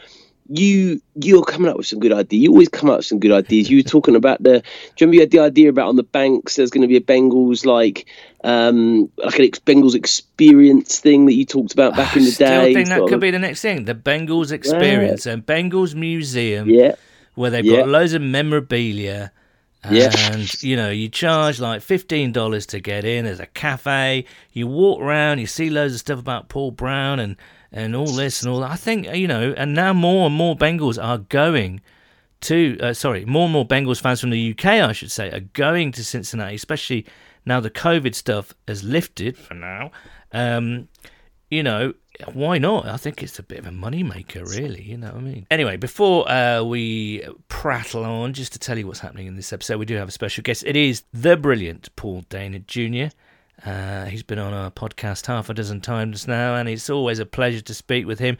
you 0.48 1.00
you're 1.14 1.44
coming 1.44 1.70
up 1.70 1.76
with 1.76 1.86
some 1.86 2.00
good 2.00 2.12
ideas. 2.12 2.42
You 2.42 2.50
always 2.50 2.68
come 2.68 2.90
up 2.90 2.98
with 2.98 3.06
some 3.06 3.18
good 3.18 3.32
ideas. 3.32 3.70
You 3.70 3.78
were 3.78 3.82
talking 3.82 4.14
about 4.14 4.42
the. 4.42 4.60
Do 4.60 4.64
you 4.98 5.06
remember 5.06 5.14
you 5.14 5.20
had 5.20 5.30
the 5.30 5.38
idea 5.40 5.68
about 5.70 5.88
on 5.88 5.96
the 5.96 6.02
banks? 6.02 6.56
There's 6.56 6.70
going 6.70 6.82
to 6.82 6.88
be 6.88 6.96
a 6.96 7.00
Bengals 7.00 7.64
like 7.64 8.06
um 8.42 9.10
like 9.16 9.38
an 9.38 9.46
Bengals 9.46 9.94
experience 9.94 11.00
thing 11.00 11.26
that 11.26 11.34
you 11.34 11.46
talked 11.46 11.72
about 11.72 11.96
back 11.96 12.16
in 12.16 12.24
the 12.24 12.30
Still 12.30 12.48
day. 12.48 12.70
I 12.70 12.74
think 12.74 12.88
that 12.88 13.00
could 13.00 13.14
of... 13.14 13.20
be 13.20 13.30
the 13.30 13.38
next 13.38 13.62
thing. 13.62 13.86
The 13.86 13.94
Bengals 13.94 14.52
experience 14.52 15.24
yeah. 15.24 15.32
and 15.32 15.46
Bengals 15.46 15.94
museum. 15.94 16.68
Yeah. 16.68 16.96
Where 17.34 17.50
they've 17.50 17.66
got 17.66 17.88
loads 17.88 18.12
of 18.12 18.22
memorabilia 18.22 19.32
yeah. 19.90 20.12
And 20.32 20.62
you 20.62 20.76
know, 20.76 20.90
you 20.90 21.08
charge 21.08 21.60
like 21.60 21.82
fifteen 21.82 22.32
dollars 22.32 22.66
to 22.66 22.80
get 22.80 23.04
in. 23.04 23.24
There's 23.24 23.40
a 23.40 23.46
cafe. 23.46 24.24
You 24.52 24.66
walk 24.66 25.00
around, 25.00 25.38
you 25.38 25.46
see 25.46 25.70
loads 25.70 25.94
of 25.94 26.00
stuff 26.00 26.18
about 26.18 26.48
Paul 26.48 26.70
Brown 26.70 27.18
and 27.20 27.36
and 27.72 27.96
all 27.96 28.06
this 28.06 28.42
and 28.42 28.52
all 28.52 28.60
that. 28.60 28.70
I 28.70 28.76
think 28.76 29.12
you 29.14 29.28
know, 29.28 29.54
and 29.56 29.74
now 29.74 29.92
more 29.92 30.26
and 30.26 30.34
more 30.34 30.56
Bengals 30.56 31.02
are 31.02 31.18
going 31.18 31.80
to. 32.42 32.78
Uh, 32.80 32.92
sorry, 32.92 33.24
more 33.24 33.44
and 33.44 33.52
more 33.52 33.66
Bengals 33.66 34.00
fans 34.00 34.20
from 34.20 34.30
the 34.30 34.50
UK, 34.52 34.66
I 34.66 34.92
should 34.92 35.10
say, 35.10 35.30
are 35.30 35.40
going 35.40 35.92
to 35.92 36.04
Cincinnati, 36.04 36.54
especially 36.54 37.06
now 37.46 37.60
the 37.60 37.70
COVID 37.70 38.14
stuff 38.14 38.54
has 38.68 38.82
lifted 38.82 39.36
for 39.36 39.54
now. 39.54 39.90
Um, 40.32 40.88
you 41.50 41.62
know, 41.62 41.94
why 42.32 42.58
not? 42.58 42.86
I 42.86 42.96
think 42.96 43.22
it's 43.22 43.38
a 43.38 43.42
bit 43.42 43.58
of 43.58 43.66
a 43.66 43.70
moneymaker, 43.70 44.48
really. 44.48 44.82
You 44.82 44.96
know 44.96 45.08
what 45.08 45.16
I 45.16 45.20
mean? 45.20 45.46
Anyway, 45.50 45.76
before 45.76 46.30
uh, 46.30 46.62
we 46.62 47.26
prattle 47.48 48.04
on, 48.04 48.32
just 48.32 48.52
to 48.52 48.58
tell 48.58 48.78
you 48.78 48.86
what's 48.86 49.00
happening 49.00 49.26
in 49.26 49.36
this 49.36 49.52
episode, 49.52 49.78
we 49.78 49.86
do 49.86 49.96
have 49.96 50.08
a 50.08 50.12
special 50.12 50.42
guest. 50.42 50.64
It 50.66 50.76
is 50.76 51.02
the 51.12 51.36
brilliant 51.36 51.94
Paul 51.96 52.22
Dehner 52.30 52.64
Jr. 52.66 53.14
Uh, 53.64 54.04
he's 54.06 54.22
been 54.22 54.38
on 54.38 54.52
our 54.52 54.70
podcast 54.70 55.26
half 55.26 55.48
a 55.50 55.54
dozen 55.54 55.80
times 55.80 56.28
now, 56.28 56.54
and 56.54 56.68
it's 56.68 56.90
always 56.90 57.18
a 57.18 57.26
pleasure 57.26 57.62
to 57.62 57.74
speak 57.74 58.06
with 58.06 58.18
him. 58.18 58.36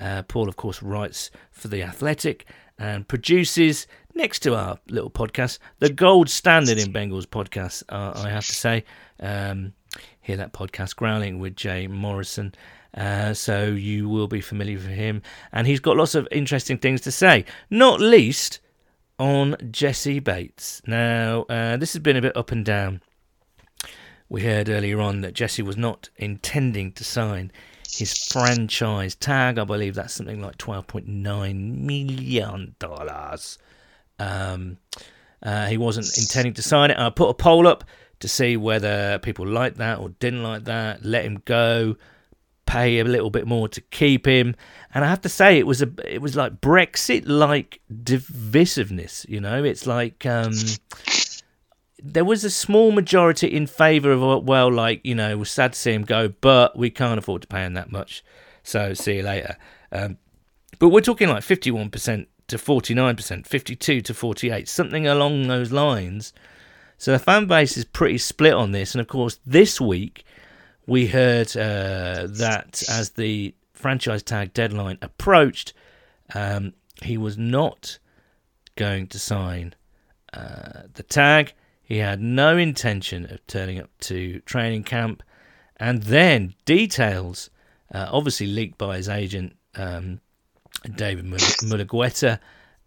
Uh, 0.00 0.22
Paul, 0.22 0.48
of 0.48 0.56
course, 0.56 0.82
writes 0.82 1.30
for 1.52 1.68
The 1.68 1.82
Athletic 1.82 2.46
and 2.78 3.06
produces, 3.06 3.86
next 4.14 4.40
to 4.40 4.54
our 4.54 4.78
little 4.88 5.10
podcast, 5.10 5.58
the 5.78 5.90
gold 5.90 6.28
standard 6.28 6.78
in 6.78 6.92
Bengals 6.92 7.26
podcasts, 7.26 7.82
I 7.88 8.28
have 8.28 8.46
to 8.46 8.54
say. 8.54 8.84
Um, 9.20 9.72
hear 10.20 10.36
that 10.36 10.52
podcast, 10.52 10.96
Growling 10.96 11.38
with 11.38 11.54
Jay 11.54 11.86
Morrison. 11.86 12.52
Uh, 12.96 13.34
so 13.34 13.66
you 13.66 14.08
will 14.08 14.28
be 14.28 14.40
familiar 14.40 14.76
with 14.76 14.86
him. 14.86 15.22
And 15.52 15.66
he's 15.66 15.80
got 15.80 15.96
lots 15.96 16.14
of 16.14 16.28
interesting 16.30 16.78
things 16.78 17.00
to 17.02 17.12
say, 17.12 17.44
not 17.70 18.00
least 18.00 18.60
on 19.18 19.56
Jessie 19.70 20.20
Bates. 20.20 20.80
Now, 20.86 21.42
uh, 21.48 21.76
this 21.76 21.92
has 21.92 22.02
been 22.02 22.16
a 22.16 22.22
bit 22.22 22.36
up 22.36 22.52
and 22.52 22.64
down. 22.64 23.00
We 24.28 24.42
heard 24.42 24.68
earlier 24.68 25.00
on 25.00 25.20
that 25.20 25.34
Jessie 25.34 25.62
was 25.62 25.76
not 25.76 26.08
intending 26.16 26.92
to 26.92 27.04
sign 27.04 27.52
his 27.90 28.16
franchise 28.16 29.14
tag. 29.14 29.58
I 29.58 29.64
believe 29.64 29.94
that's 29.94 30.14
something 30.14 30.40
like 30.40 30.58
$12.9 30.58 31.80
million. 31.80 32.74
Um, 34.18 34.78
uh, 35.42 35.66
he 35.66 35.76
wasn't 35.76 36.16
intending 36.16 36.54
to 36.54 36.62
sign 36.62 36.90
it. 36.90 36.98
I 36.98 37.10
put 37.10 37.28
a 37.28 37.34
poll 37.34 37.66
up 37.66 37.84
to 38.20 38.28
see 38.28 38.56
whether 38.56 39.18
people 39.18 39.46
liked 39.46 39.76
that 39.76 39.98
or 39.98 40.08
didn't 40.08 40.42
like 40.42 40.64
that. 40.64 41.04
Let 41.04 41.24
him 41.24 41.42
go 41.44 41.96
pay 42.66 42.98
a 42.98 43.04
little 43.04 43.30
bit 43.30 43.46
more 43.46 43.68
to 43.68 43.80
keep 43.80 44.26
him. 44.26 44.54
And 44.94 45.04
I 45.04 45.08
have 45.08 45.20
to 45.22 45.28
say, 45.28 45.58
it 45.58 45.66
was 45.66 45.82
a 45.82 45.90
it 46.06 46.20
was 46.20 46.36
like 46.36 46.60
Brexit 46.60 47.24
like 47.26 47.80
divisiveness. 47.92 49.28
You 49.28 49.40
know, 49.40 49.64
it's 49.64 49.86
like 49.86 50.24
um, 50.26 50.52
there 52.02 52.24
was 52.24 52.44
a 52.44 52.50
small 52.50 52.92
majority 52.92 53.48
in 53.48 53.66
favour 53.66 54.12
of 54.12 54.44
well, 54.44 54.70
like 54.72 55.00
you 55.04 55.14
know, 55.14 55.38
we're 55.38 55.44
sad 55.44 55.72
to 55.72 55.78
see 55.78 55.92
him 55.92 56.02
go, 56.02 56.28
but 56.28 56.76
we 56.76 56.90
can't 56.90 57.18
afford 57.18 57.42
to 57.42 57.48
pay 57.48 57.64
him 57.64 57.74
that 57.74 57.90
much. 57.90 58.24
So 58.62 58.94
see 58.94 59.16
you 59.16 59.22
later. 59.22 59.56
Um, 59.92 60.18
but 60.78 60.88
we're 60.88 61.00
talking 61.00 61.28
like 61.28 61.42
fifty 61.42 61.70
one 61.70 61.90
percent 61.90 62.28
to 62.48 62.58
forty 62.58 62.94
nine 62.94 63.16
percent, 63.16 63.46
fifty 63.46 63.74
two 63.76 64.00
to 64.02 64.14
forty 64.14 64.50
eight, 64.50 64.68
something 64.68 65.06
along 65.06 65.48
those 65.48 65.72
lines. 65.72 66.32
So 66.96 67.12
the 67.12 67.18
fan 67.18 67.46
base 67.46 67.76
is 67.76 67.84
pretty 67.84 68.18
split 68.18 68.54
on 68.54 68.72
this, 68.72 68.94
and 68.94 69.00
of 69.00 69.08
course, 69.08 69.40
this 69.44 69.80
week 69.80 70.24
we 70.86 71.06
heard 71.06 71.56
uh, 71.56 72.26
that 72.28 72.82
as 72.88 73.10
the 73.10 73.54
franchise 73.72 74.22
tag 74.22 74.52
deadline 74.54 74.98
approached, 75.02 75.72
um, 76.34 76.72
he 77.02 77.16
was 77.16 77.36
not 77.38 77.98
going 78.76 79.06
to 79.08 79.18
sign 79.18 79.74
uh, 80.32 80.82
the 80.94 81.02
tag. 81.02 81.52
He 81.82 81.98
had 81.98 82.20
no 82.20 82.56
intention 82.56 83.30
of 83.30 83.46
turning 83.46 83.78
up 83.78 83.90
to 84.00 84.40
training 84.40 84.84
camp. 84.84 85.22
And 85.76 86.02
then 86.04 86.54
details, 86.64 87.50
uh, 87.92 88.08
obviously 88.10 88.46
leaked 88.46 88.78
by 88.78 88.96
his 88.96 89.08
agent, 89.08 89.56
um, 89.74 90.20
David 90.96 91.26
Mulugheta, 91.26 92.38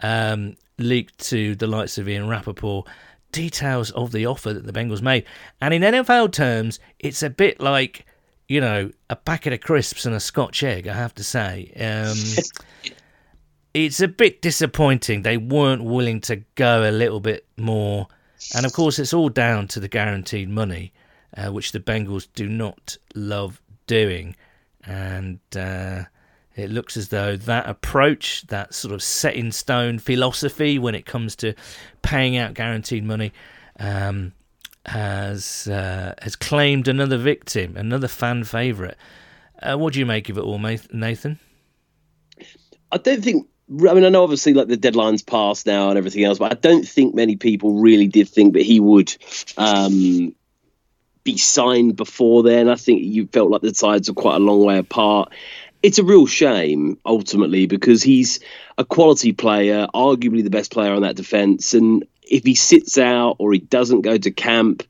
um, 0.01 0.56
leaked 0.77 1.18
to 1.30 1.56
the 1.56 1.68
likes 1.68 1.98
of 1.98 2.08
Ian 2.08 2.27
Rapoport, 2.27 2.88
details 3.31 3.91
of 3.91 4.12
the 4.12 4.25
offer 4.25 4.53
that 4.53 4.65
the 4.65 4.74
Bengals 4.74 5.01
made. 5.01 5.25
And 5.62 5.74
in 5.74 5.81
NFL 5.81 6.31
terms, 6.31 6.79
it's 7.00 7.24
a 7.24 7.29
bit 7.29 7.60
like, 7.60 8.05
you 8.48 8.62
know, 8.62 8.91
a 9.10 9.15
packet 9.15 9.53
of 9.53 9.62
crisps 9.62 10.05
and 10.05 10.15
a 10.15 10.19
Scotch 10.19 10.63
egg, 10.63 10.88
I 10.88 10.93
have 10.93 11.15
to 11.15 11.24
say. 11.24 11.72
Um, 11.75 12.17
it's 13.74 14.00
a 14.00 14.07
bit 14.07 14.41
disappointing. 14.41 15.22
They 15.22 15.38
weren't 15.38 15.84
willing 15.84 16.22
to 16.22 16.38
go 16.55 16.89
a 16.89 16.91
little 16.91 17.19
bit 17.19 17.46
more. 17.57 18.07
And 18.55 18.65
of 18.65 18.74
course, 18.74 19.00
it's 19.00 19.13
all 19.13 19.29
down 19.29 19.67
to 19.69 19.79
the 19.79 19.88
guaranteed 19.88 20.50
money, 20.50 20.93
uh, 21.36 21.51
which 21.51 21.72
the 21.72 21.79
Bengals 21.79 22.27
do 22.34 22.48
not 22.48 22.98
love 23.15 23.62
doing. 23.88 24.36
And 24.86 25.39
uh, 25.55 26.03
it 26.57 26.71
looks 26.71 26.97
as 26.97 27.09
though 27.09 27.37
that 27.37 27.69
approach, 27.69 28.45
that 28.47 28.73
sort 28.73 28.93
of 28.93 29.03
set 29.03 29.35
in 29.35 29.51
stone 29.51 29.99
philosophy 29.99 30.79
when 30.79 30.95
it 30.95 31.05
comes 31.05 31.35
to 31.37 31.53
paying 32.01 32.35
out 32.35 32.53
guaranteed 32.55 33.03
money, 33.03 33.31
um, 33.79 34.33
has 34.85 35.67
uh, 35.67 36.15
has 36.21 36.35
claimed 36.35 36.87
another 36.87 37.17
victim, 37.17 37.77
another 37.77 38.07
fan 38.07 38.43
favourite. 38.43 38.95
Uh, 39.61 39.77
what 39.77 39.93
do 39.93 39.99
you 39.99 40.05
make 40.05 40.29
of 40.29 40.37
it 40.37 40.41
all, 40.41 40.59
Nathan? 40.59 41.39
I 42.91 42.97
don't 42.97 43.23
think. 43.23 43.47
I 43.69 43.93
mean, 43.93 44.05
I 44.05 44.09
know 44.09 44.23
obviously 44.23 44.53
like 44.53 44.69
the 44.69 44.77
deadline's 44.77 45.21
passed 45.21 45.65
now 45.65 45.89
and 45.89 45.97
everything 45.97 46.23
else, 46.23 46.39
but 46.39 46.51
I 46.53 46.55
don't 46.55 46.87
think 46.87 47.13
many 47.13 47.35
people 47.35 47.81
really 47.81 48.07
did 48.07 48.29
think 48.29 48.53
that 48.53 48.61
he 48.61 48.79
would 48.79 49.13
um, 49.57 50.33
be 51.25 51.35
signed 51.35 51.97
before 51.97 52.43
then. 52.43 52.69
I 52.69 52.75
think 52.75 53.03
you 53.03 53.27
felt 53.27 53.51
like 53.51 53.61
the 53.61 53.75
sides 53.75 54.07
were 54.07 54.15
quite 54.15 54.37
a 54.37 54.39
long 54.39 54.63
way 54.63 54.77
apart 54.77 55.33
it's 55.84 56.00
a 56.00 56.03
real 56.03 56.25
shame 56.25 56.98
ultimately 57.05 57.67
because 57.67 58.03
he's 58.03 58.39
a 58.77 58.86
quality 58.86 59.34
player, 59.34 59.88
arguably 59.93 60.43
the 60.43 60.50
best 60.50 60.72
player 60.72 60.93
on 60.93 61.03
that 61.03 61.15
defense. 61.15 61.74
And 61.74 62.05
if 62.24 62.43
he 62.43 62.55
sits 62.55 62.98
out 62.98 63.36
or 63.39 63.53
he 63.53 63.60
doesn't 63.60 64.01
go 64.01 64.17
to 64.17 64.31
camp, 64.31 64.84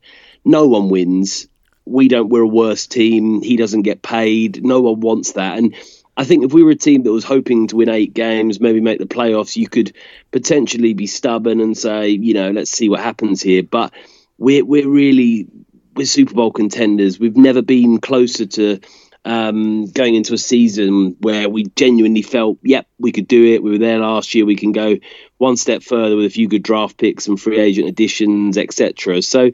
no 0.44 0.66
one 0.66 0.88
wins. 0.88 1.48
We 1.84 2.08
don't. 2.08 2.28
We're 2.28 2.42
a 2.42 2.46
worse 2.46 2.86
team. 2.86 3.42
He 3.42 3.56
doesn't 3.56 3.82
get 3.82 4.02
paid. 4.02 4.64
No 4.64 4.80
one 4.80 5.00
wants 5.00 5.32
that. 5.32 5.58
And 5.58 5.74
I 6.16 6.24
think 6.24 6.44
if 6.44 6.52
we 6.52 6.62
were 6.62 6.72
a 6.72 6.76
team 6.76 7.04
that 7.04 7.12
was 7.12 7.24
hoping 7.24 7.68
to 7.68 7.76
win 7.76 7.88
eight 7.88 8.12
games, 8.12 8.60
maybe 8.60 8.80
make 8.80 8.98
the 8.98 9.06
playoffs, 9.06 9.56
you 9.56 9.68
could 9.68 9.94
potentially 10.30 10.92
be 10.92 11.06
stubborn 11.06 11.60
and 11.60 11.78
say, 11.78 12.08
you 12.08 12.34
know, 12.34 12.50
let's 12.50 12.70
see 12.70 12.88
what 12.88 13.00
happens 13.00 13.40
here. 13.40 13.62
But 13.62 13.92
we're 14.36 14.64
we're 14.64 14.88
really 14.88 15.46
we're 15.94 16.06
Super 16.06 16.34
Bowl 16.34 16.52
contenders. 16.52 17.18
We've 17.18 17.36
never 17.36 17.62
been 17.62 18.00
closer 18.00 18.46
to 18.46 18.80
um, 19.28 19.84
going 19.84 20.14
into 20.14 20.32
a 20.32 20.38
season 20.38 21.14
where 21.20 21.50
we 21.50 21.64
genuinely 21.76 22.22
felt, 22.22 22.56
yep, 22.62 22.86
we 22.98 23.12
could 23.12 23.28
do 23.28 23.44
it. 23.44 23.62
We 23.62 23.72
were 23.72 23.78
there 23.78 23.98
last 23.98 24.34
year. 24.34 24.46
We 24.46 24.56
can 24.56 24.72
go 24.72 24.96
one 25.36 25.58
step 25.58 25.82
further 25.82 26.16
with 26.16 26.24
a 26.24 26.30
few 26.30 26.48
good 26.48 26.62
draft 26.62 26.96
picks 26.96 27.28
and 27.28 27.38
free 27.38 27.60
agent 27.60 27.88
additions, 27.88 28.56
etc. 28.56 29.20
So 29.20 29.50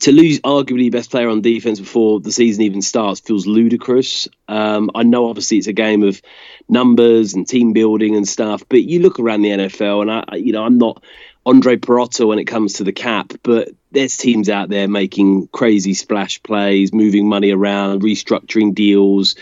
to 0.00 0.12
lose 0.12 0.40
arguably 0.40 0.92
best 0.92 1.10
player 1.10 1.30
on 1.30 1.40
defense 1.40 1.80
before 1.80 2.20
the 2.20 2.30
season 2.30 2.62
even 2.64 2.82
starts 2.82 3.20
feels 3.20 3.46
ludicrous. 3.46 4.28
Um, 4.46 4.90
I 4.94 5.04
know 5.04 5.30
obviously 5.30 5.56
it's 5.56 5.66
a 5.66 5.72
game 5.72 6.02
of 6.02 6.20
numbers 6.68 7.32
and 7.32 7.48
team 7.48 7.72
building 7.72 8.14
and 8.14 8.28
stuff, 8.28 8.62
but 8.68 8.82
you 8.82 9.00
look 9.00 9.18
around 9.18 9.40
the 9.40 9.50
NFL 9.50 10.02
and 10.02 10.10
I, 10.10 10.36
you 10.36 10.52
know, 10.52 10.64
I'm 10.64 10.76
not 10.76 11.02
Andre 11.46 11.76
Perotta 11.76 12.26
when 12.26 12.38
it 12.38 12.44
comes 12.44 12.74
to 12.74 12.84
the 12.84 12.92
cap, 12.92 13.32
but 13.42 13.70
there's 13.90 14.16
teams 14.16 14.48
out 14.48 14.68
there 14.68 14.88
making 14.88 15.48
crazy 15.48 15.94
splash 15.94 16.42
plays, 16.42 16.92
moving 16.92 17.28
money 17.28 17.50
around, 17.50 18.02
restructuring 18.02 18.74
deals, 18.74 19.36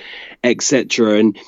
etc. 0.45 1.19
And 1.19 1.39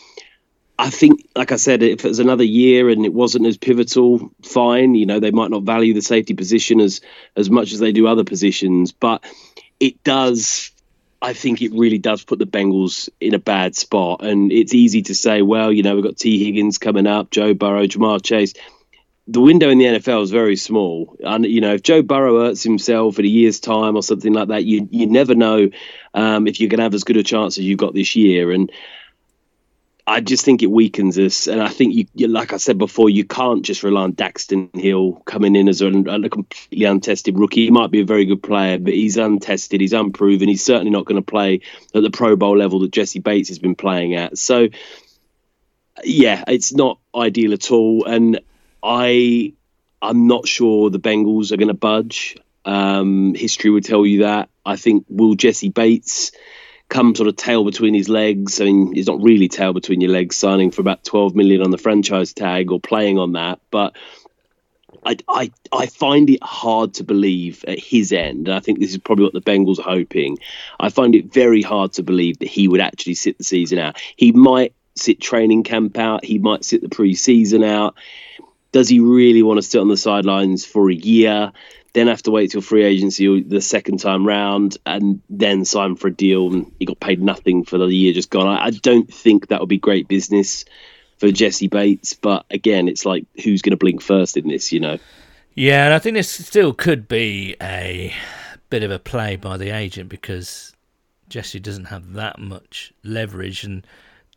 I 0.79 0.91
think, 0.91 1.29
like 1.37 1.53
I 1.53 1.57
said, 1.57 1.83
if 1.83 2.05
it 2.05 2.09
was 2.09 2.19
another 2.19 2.45
year 2.45 2.89
and 2.89 3.05
it 3.07 3.13
wasn't 3.13 3.47
as 3.47 3.59
pivotal, 3.59 4.33
fine. 4.43 4.95
You 4.95 5.07
know, 5.07 5.21
they 5.21 5.31
might 5.31 5.51
not 5.51 5.63
value 5.63 5.95
the 5.95 6.03
safety 6.03 6.35
position 6.35 6.81
as 6.81 7.01
as 7.37 7.49
much 7.49 7.73
as 7.73 7.79
they 7.79 7.93
do 7.93 8.07
other 8.07 8.25
positions, 8.25 8.91
but 8.91 9.23
it 9.79 10.03
does. 10.03 10.73
I 11.23 11.35
think 11.35 11.61
it 11.61 11.73
really 11.73 11.99
does 11.99 12.25
put 12.25 12.39
the 12.39 12.47
Bengals 12.47 13.11
in 13.21 13.35
a 13.35 13.39
bad 13.39 13.77
spot. 13.77 14.25
And 14.25 14.51
it's 14.51 14.73
easy 14.73 15.03
to 15.03 15.15
say, 15.15 15.43
well, 15.43 15.71
you 15.71 15.83
know, 15.83 15.95
we've 15.95 16.05
got 16.05 16.17
Tee 16.17 16.43
Higgins 16.43 16.79
coming 16.79 17.07
up, 17.07 17.31
Joe 17.31 17.53
Burrow, 17.53 17.85
Ja'Marr 17.85 18.23
Chase 18.23 18.55
the 19.27 19.41
window 19.41 19.69
in 19.69 19.79
the 19.79 19.85
NFL 19.85 20.23
is 20.23 20.31
very 20.31 20.57
small. 20.57 21.17
And 21.21 21.45
you 21.45 21.61
know, 21.61 21.75
if 21.75 21.83
Joe 21.83 22.03
Burrow 22.03 22.41
hurts 22.41 22.63
himself 22.63 23.19
in 23.19 23.25
a 23.25 23.29
year's 23.29 23.61
time 23.61 23.97
or 23.97 24.03
something 24.03 24.33
like 24.33 24.49
that, 24.49 24.65
you 24.65 24.89
you 24.91 25.07
never 25.07 25.35
know 25.35 25.71
um, 26.15 26.47
if 26.47 26.61
you're 26.61 26.69
going 26.69 26.79
to 26.79 26.85
have 26.85 26.95
as 26.95 27.05
good 27.05 27.17
a 27.17 27.23
chance 27.23 27.59
as 27.59 27.65
you 27.65 27.77
got 27.77 27.95
this 27.95 28.17
year. 28.17 28.51
And 28.51 28.73
I 30.07 30.21
just 30.21 30.45
think 30.45 30.63
it 30.63 30.71
weakens 30.71 31.19
us. 31.19 31.47
And 31.47 31.63
I 31.63 31.69
think 31.69 31.95
you, 31.95 32.07
you 32.15 32.27
like 32.27 32.53
I 32.53 32.57
said 32.57 32.79
before, 32.79 33.09
you 33.09 33.25
can't 33.25 33.65
just 33.65 33.85
rely 33.85 34.03
on 34.03 34.15
Daxton 34.15 34.75
Hill 34.75 35.23
coming 35.25 35.55
in 35.55 35.69
as 35.69 35.81
a, 35.83 35.89
a 35.89 36.29
completely 36.29 36.87
untested 36.87 37.39
rookie. 37.39 37.67
He 37.67 37.71
might 37.71 37.93
be 37.93 38.01
a 38.01 38.05
very 38.05 38.25
good 38.25 38.43
player, 38.43 38.79
but 38.79 38.95
he's 38.95 39.17
untested, 39.17 39.81
he's 39.81 39.93
unproven. 39.93 40.49
He's 40.49 40.65
certainly 40.65 40.91
not 40.91 41.05
going 41.05 41.23
to 41.23 41.31
play 41.31 41.61
at 41.95 42.03
the 42.03 42.11
Pro 42.11 42.35
Bowl 42.35 42.59
level 42.59 42.81
that 42.81 42.91
Jessie 42.91 43.21
Bates 43.21 43.51
has 43.51 43.61
been 43.61 43.77
playing 43.77 44.17
at. 44.17 44.39
So 44.39 44.69
yeah, 46.05 46.45
it's 46.49 46.73
not 46.73 46.99
ideal 47.15 47.53
at 47.53 47.71
all. 47.71 48.05
And 48.05 48.41
I 48.83 49.55
I'm 50.03 50.27
not 50.27 50.49
sure 50.49 50.91
the 50.91 51.01
Bengals 51.01 51.53
are 51.53 51.57
going 51.57 51.69
to 51.69 51.75
budge. 51.75 52.37
Um, 52.65 53.35
history 53.35 53.71
would 53.71 53.85
tell 53.85 54.07
you 54.07 54.21
that. 54.21 54.49
I 54.65 54.77
think 54.77 55.05
will 55.09 55.35
Jessie 55.35 55.69
Bates 55.69 56.33
come 56.89 57.15
sort 57.15 57.29
of 57.29 57.37
tail 57.37 57.65
between 57.65 57.95
his 57.95 58.09
legs? 58.09 58.61
I 58.61 58.65
mean, 58.65 58.95
he's 58.95 59.07
not 59.07 59.23
really 59.23 59.49
tail 59.49 59.73
between 59.73 60.01
your 60.01 60.11
legs, 60.11 60.37
signing 60.37 60.71
for 60.71 60.81
about 60.81 61.05
12 61.05 61.35
million 61.35 61.63
on 61.63 61.71
the 61.71 61.79
franchise 61.79 62.33
tag 62.33 62.71
or 62.71 62.81
playing 62.81 63.19
on 63.19 63.33
that, 63.33 63.61
but. 63.71 63.97
I, 65.03 65.17
I 65.31 65.51
I 65.73 65.87
find 65.87 66.29
it 66.29 66.43
hard 66.43 66.93
to 66.95 67.05
believe 67.05 67.65
at 67.67 67.79
his 67.79 68.13
end, 68.13 68.49
and 68.49 68.55
I 68.55 68.61
think 68.61 68.81
this 68.81 68.91
is 68.91 68.99
probably 68.99 69.25
what 69.25 69.33
the 69.33 69.41
Bengals 69.41 69.79
are 69.79 69.91
hoping. 69.91 70.37
I 70.79 70.91
find 70.91 71.15
it 71.15 71.33
very 71.33 71.63
hard 71.63 71.95
to 71.95 72.03
believe 72.03 72.41
that 72.41 72.49
he 72.49 72.69
would 72.69 72.83
actually 72.83 73.15
sit 73.15 73.39
the 73.39 73.45
season 73.45 73.79
out. 73.79 73.99
He 74.17 74.33
might 74.33 74.75
sit 74.97 75.19
training 75.19 75.63
camp 75.63 75.97
out. 75.97 76.23
He 76.23 76.39
might 76.39 76.67
sit 76.67 76.83
the 76.83 76.89
preseason 76.89 77.65
out 77.65 77.97
does 78.73 78.89
he 78.89 79.01
really 79.01 79.43
want 79.43 79.59
to 79.59 79.63
sit 79.63 79.81
on 79.81 79.89
the 79.89 79.97
sidelines 79.97 80.65
for 80.65 80.91
a 80.91 80.95
year, 80.95 81.53
then 81.93 82.07
have 82.07 82.23
to 82.23 82.31
wait 82.31 82.53
till 82.53 82.61
free 82.61 82.85
agency 82.85 83.43
the 83.43 83.61
second 83.61 83.99
time 83.99 84.27
round, 84.27 84.79
and 84.87 85.21
then 85.29 85.65
sign 85.65 85.97
for 85.97 86.09
a 86.09 86.15
deal? 86.15 86.53
And 86.53 86.73
he 86.79 86.85
got 86.85 87.01
paid 87.01 87.21
nothing 87.21 87.65
for 87.65 87.79
the 87.79 87.87
year 87.87 88.13
just 88.13 88.31
gone. 88.31 88.47
I, 88.47 88.67
I 88.67 88.71
don't 88.71 89.13
think 89.13 89.49
that 89.49 89.61
would 89.61 89.69
be 89.69 89.79
great 89.79 90.09
business 90.09 90.65
for 91.19 91.31
Jessie 91.31 91.69
Bates. 91.69 92.15
But 92.15 92.47
again, 92.51 92.89
it's 92.89 93.05
like 93.05 93.27
who's 93.43 93.63
going 93.63 93.73
to 93.73 93.77
blink 93.77 94.03
first 94.03 94.37
in 94.37 94.49
this, 94.49 94.73
you 94.73 94.81
know? 94.81 94.99
Yeah, 95.55 95.87
and 95.87 95.95
I 95.95 95.99
think 95.99 96.15
this 96.15 96.31
still 96.31 96.73
could 96.73 97.09
be 97.09 97.57
a 97.61 98.15
bit 98.71 98.83
of 98.85 98.91
a 98.91 98.99
play 98.99 99.37
by 99.37 99.57
the 99.57 99.71
agent 99.71 100.09
because 100.09 100.73
Jessie 101.29 101.61
doesn't 101.61 101.87
have 101.87 102.13
that 102.13 102.39
much 102.39 102.93
leverage, 103.03 103.65
and 103.65 103.87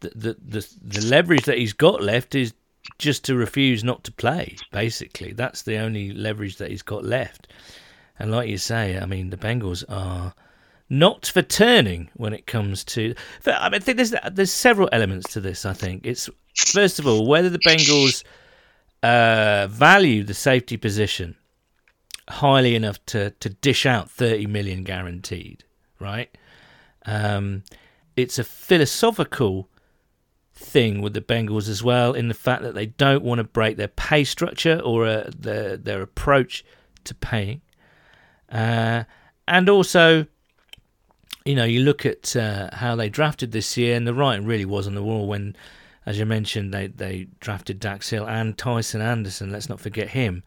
the 0.02 0.10
the 0.16 0.38
the, 0.44 0.68
the 0.82 1.06
leverage 1.06 1.46
that 1.46 1.58
he's 1.58 1.74
got 1.74 2.02
left 2.02 2.36
is 2.36 2.54
just 2.98 3.26
to 3.26 3.36
refuse 3.36 3.84
not 3.84 4.04
to 4.04 4.12
play. 4.12 4.58
Basically, 4.72 5.34
that's 5.34 5.62
the 5.62 5.78
only 5.78 6.14
leverage 6.14 6.58
that 6.58 6.70
he's 6.70 6.82
got 6.82 7.04
left. 7.04 7.48
And 8.20 8.32
like 8.32 8.50
you 8.50 8.58
say, 8.58 8.98
I 8.98 9.06
mean, 9.06 9.30
the 9.30 9.38
Bengals 9.38 9.84
are 9.90 10.34
not 10.90 11.26
for 11.26 11.42
turning 11.42 12.10
when 12.16 12.34
it 12.34 12.46
comes 12.46 12.84
to. 12.84 13.16
I 13.46 13.70
mean, 13.70 13.82
I 13.82 13.84
think 13.84 13.98
there's 13.98 14.14
there's 14.32 14.52
several 14.52 14.90
elements 14.92 15.34
to 15.34 15.42
this. 15.42 15.66
I 15.66 15.74
think 15.74 16.06
it's 16.06 16.30
first 16.56 17.00
of 17.00 17.08
all 17.08 17.26
whether 17.26 17.50
the 17.50 17.60
Bengals 17.60 18.24
uh, 19.02 19.68
value 19.68 20.24
the 20.24 20.34
safety 20.34 20.78
position 20.78 21.36
highly 22.30 22.76
enough 22.76 23.04
to 23.08 23.32
to 23.32 23.50
dish 23.50 23.86
out 23.86 24.10
30 24.12 24.46
million 24.48 24.84
guaranteed, 24.84 25.64
right? 26.00 26.30
Um, 27.06 27.64
it's 28.16 28.40
a 28.40 28.44
philosophical 28.44 29.68
thing 30.56 31.02
with 31.02 31.14
the 31.14 31.22
Bengals 31.22 31.68
as 31.68 31.84
well, 31.84 32.14
in 32.14 32.28
the 32.28 32.34
fact 32.34 32.62
that 32.64 32.76
they 32.76 32.86
don't 32.86 33.24
want 33.24 33.40
to 33.40 33.44
break 33.44 33.78
their 33.78 33.88
pay 33.88 34.24
structure 34.24 34.80
or 34.80 35.06
uh, 35.06 35.30
their 35.38 35.78
their 35.78 36.02
approach 36.02 36.64
to 37.04 37.16
paying, 37.16 37.62
uh, 38.52 39.04
and 39.48 39.70
also, 39.70 40.26
you 41.46 41.56
know, 41.56 41.66
you 41.66 41.82
look 41.82 42.06
at 42.06 42.36
uh, 42.36 42.70
how 42.74 42.96
they 42.96 43.10
drafted 43.10 43.52
this 43.52 43.78
year, 43.78 43.96
and 43.96 44.08
the 44.08 44.14
writing 44.14 44.46
really 44.46 44.66
was 44.66 44.88
on 44.88 44.96
the 44.96 45.04
wall 45.04 45.28
when, 45.28 45.56
as 46.06 46.20
you 46.20 46.26
mentioned, 46.26 46.74
they 46.74 46.88
they 46.88 47.28
drafted 47.40 47.80
Dax 47.80 48.10
Hill 48.10 48.28
and 48.28 48.58
Tycen 48.58 49.02
Anderson. 49.02 49.52
Let's 49.52 49.70
not 49.70 49.80
forget 49.80 50.10
him 50.10 50.44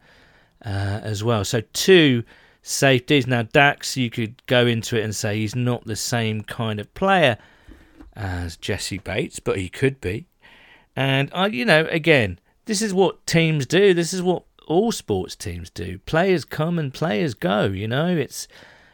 uh, 0.65 0.99
as 1.03 1.23
well. 1.23 1.43
So 1.43 1.61
two 1.73 2.23
safeties. 2.61 3.27
Now, 3.27 3.43
Dax, 3.43 3.97
you 3.97 4.09
could 4.09 4.45
go 4.45 4.65
into 4.65 4.97
it 4.97 5.03
and 5.03 5.15
say 5.15 5.37
he's 5.37 5.55
not 5.55 5.85
the 5.85 5.95
same 5.95 6.41
kind 6.43 6.79
of 6.79 6.93
player 6.93 7.37
as 8.17 8.57
Jessie 8.57 8.97
Bates, 8.97 9.39
but 9.39 9.57
he 9.57 9.69
could 9.69 10.01
be. 10.01 10.27
And 10.95 11.29
I, 11.33 11.47
you 11.47 11.63
know, 11.63 11.87
again, 11.89 12.39
this 12.65 12.81
is 12.81 12.93
what 12.93 13.25
teams 13.25 13.65
do. 13.65 13.93
This 13.93 14.13
is 14.13 14.21
what 14.21 14.43
all 14.67 14.91
sports 14.91 15.35
teams 15.35 15.69
do. 15.69 15.99
Players 15.99 16.43
come 16.43 16.79
and 16.79 16.93
players 16.93 17.33
go. 17.33 17.65
You 17.65 17.87
know, 17.87 18.07
it's 18.07 18.47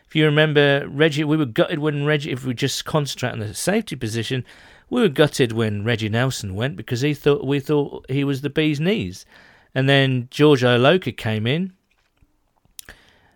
if 0.08 0.16
you 0.16 0.26
remember 0.26 0.88
Reggie, 0.88 1.24
we 1.24 1.38
were 1.38 1.46
gutted 1.46 1.80
when 1.80 2.06
Reggie. 2.06 2.32
If 2.32 2.46
we 2.46 2.54
just 2.54 2.86
concentrate 2.86 3.32
on 3.32 3.40
the 3.40 3.54
safety 3.54 3.96
position, 3.96 4.46
we 4.90 5.02
were 5.02 5.10
gutted 5.10 5.54
when 5.54 5.84
Reggie 5.84 6.10
Nelson 6.10 6.54
went 6.54 6.76
because 6.76 7.02
he 7.02 7.14
thought 7.14 7.48
we 7.48 7.60
thought 7.60 8.06
he 8.10 8.24
was 8.24 8.42
the 8.42 8.50
bee's 8.50 8.80
knees, 8.80 9.26
and 9.74 9.90
then 9.90 10.28
George 10.30 10.62
Iloka 10.62 11.16
came 11.18 11.48
in, 11.48 11.74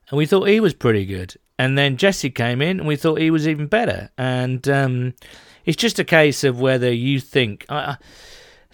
and 0.10 0.17
we 0.17 0.25
thought 0.25 0.50
he 0.50 0.60
was 0.60 0.75
pretty 0.75 1.06
good, 1.06 1.36
and 1.58 1.77
then 1.77 1.98
Jessie 1.98 2.29
came 2.29 2.62
in, 2.62 2.79
and 2.79 2.88
we 2.88 2.96
thought 2.96 3.20
he 3.20 3.32
was 3.32 3.48
even 3.48 3.65
better, 3.65 4.12
and 4.17 4.67
um, 4.67 5.13
it's 5.67 5.77
just 5.77 6.00
a 6.00 6.05
case 6.05 6.45
of 6.45 6.62
whether 6.62 6.91
you 6.91 7.19
think. 7.19 7.65
I, 7.67 7.97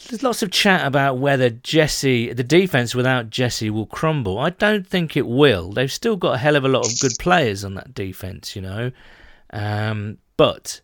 there's 0.08 0.22
lots 0.22 0.44
of 0.44 0.52
chat 0.52 0.86
about 0.86 1.18
whether 1.18 1.50
Jessie, 1.50 2.32
the 2.34 2.44
defense 2.44 2.94
without 2.94 3.32
Jessie, 3.32 3.72
will 3.72 3.88
crumble. 3.88 4.38
I 4.38 4.52
don't 4.52 4.86
think 4.86 5.18
it 5.18 5.28
will. 5.28 5.72
They've 5.72 5.92
still 5.92 6.16
got 6.16 6.36
a 6.36 6.38
hell 6.38 6.56
of 6.56 6.66
a 6.66 6.70
lot 6.70 6.86
of 6.86 7.00
good 7.00 7.14
players 7.20 7.66
on 7.66 7.74
that 7.76 7.96
defense, 7.96 8.56
you 8.56 8.62
know. 8.62 8.92
Um, 9.50 10.20
but 10.38 10.82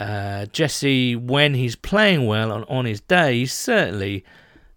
uh, 0.00 0.46
Jessie, 0.46 1.14
when 1.14 1.52
he's 1.52 1.76
playing 1.76 2.26
well 2.26 2.50
on, 2.50 2.64
on 2.64 2.86
his 2.86 3.02
day, 3.02 3.40
he's 3.40 3.52
certainly 3.52 4.24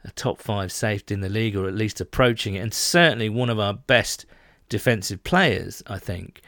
a 0.03 0.12
top 0.12 0.39
five 0.41 0.72
safety 0.72 1.13
in 1.13 1.22
the 1.22 1.29
league, 1.29 1.55
or 1.55 1.65
at 1.67 1.75
least 1.75 2.01
approaching 2.01 2.55
it, 2.55 2.60
and 2.60 2.74
certainly 2.74 3.29
one 3.29 3.50
of 3.50 3.60
our 3.60 3.74
best 3.74 4.25
defensive 4.67 5.24
players, 5.24 5.81
I 5.88 5.98
think. 5.98 6.41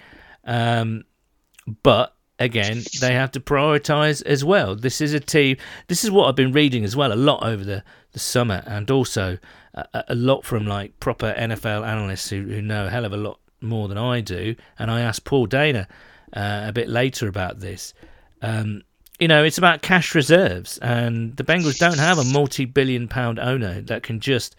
Um, 0.44 1.04
but 1.84 2.16
again, 2.44 2.84
they 3.02 3.14
have 3.14 3.32
to 3.32 3.40
prioritise 3.40 4.24
as 4.26 4.44
well. 4.44 4.76
This 4.76 5.02
is 5.02 5.14
a 5.14 5.20
team. 5.20 5.58
This 5.88 6.04
is 6.04 6.12
what 6.12 6.28
I've 6.28 6.36
been 6.36 6.52
reading 6.52 6.84
as 6.84 6.96
well 6.96 7.12
a 7.12 7.16
lot 7.16 7.44
over 7.44 7.64
the, 7.64 7.84
the 8.12 8.20
summer, 8.20 8.64
and 8.66 8.90
also 8.92 9.38
a, 9.74 10.04
a 10.10 10.16
lot 10.16 10.46
from 10.46 10.66
like 10.66 11.00
proper 11.00 11.34
NFL 11.38 11.88
analysts 11.88 12.30
who, 12.30 12.44
who 12.44 12.62
know 12.62 12.88
a 12.88 12.90
hell 12.90 13.06
of 13.06 13.14
a 13.14 13.18
lot 13.18 13.40
more 13.62 13.88
than 13.88 13.98
I 13.98 14.22
do. 14.22 14.56
And 14.78 14.92
I 14.92 15.02
asked 15.02 15.26
Paul 15.26 15.48
Dehner 15.48 15.88
uh, 16.34 16.66
a 16.68 16.74
bit 16.74 16.90
later 16.90 17.28
about 17.28 17.60
this. 17.60 17.94
Um, 18.42 18.84
you 19.20 19.28
know, 19.28 19.44
it's 19.44 19.58
about 19.58 19.82
cash 19.82 20.16
reserves, 20.16 20.78
and 20.80 21.38
the 21.38 21.44
Bengals 21.44 21.78
don't 21.78 22.00
have 22.00 22.18
a 22.18 22.24
multi-billion 22.26 23.08
pound 23.08 23.40
owner 23.40 23.82
that 23.82 24.04
can 24.04 24.20
just 24.20 24.56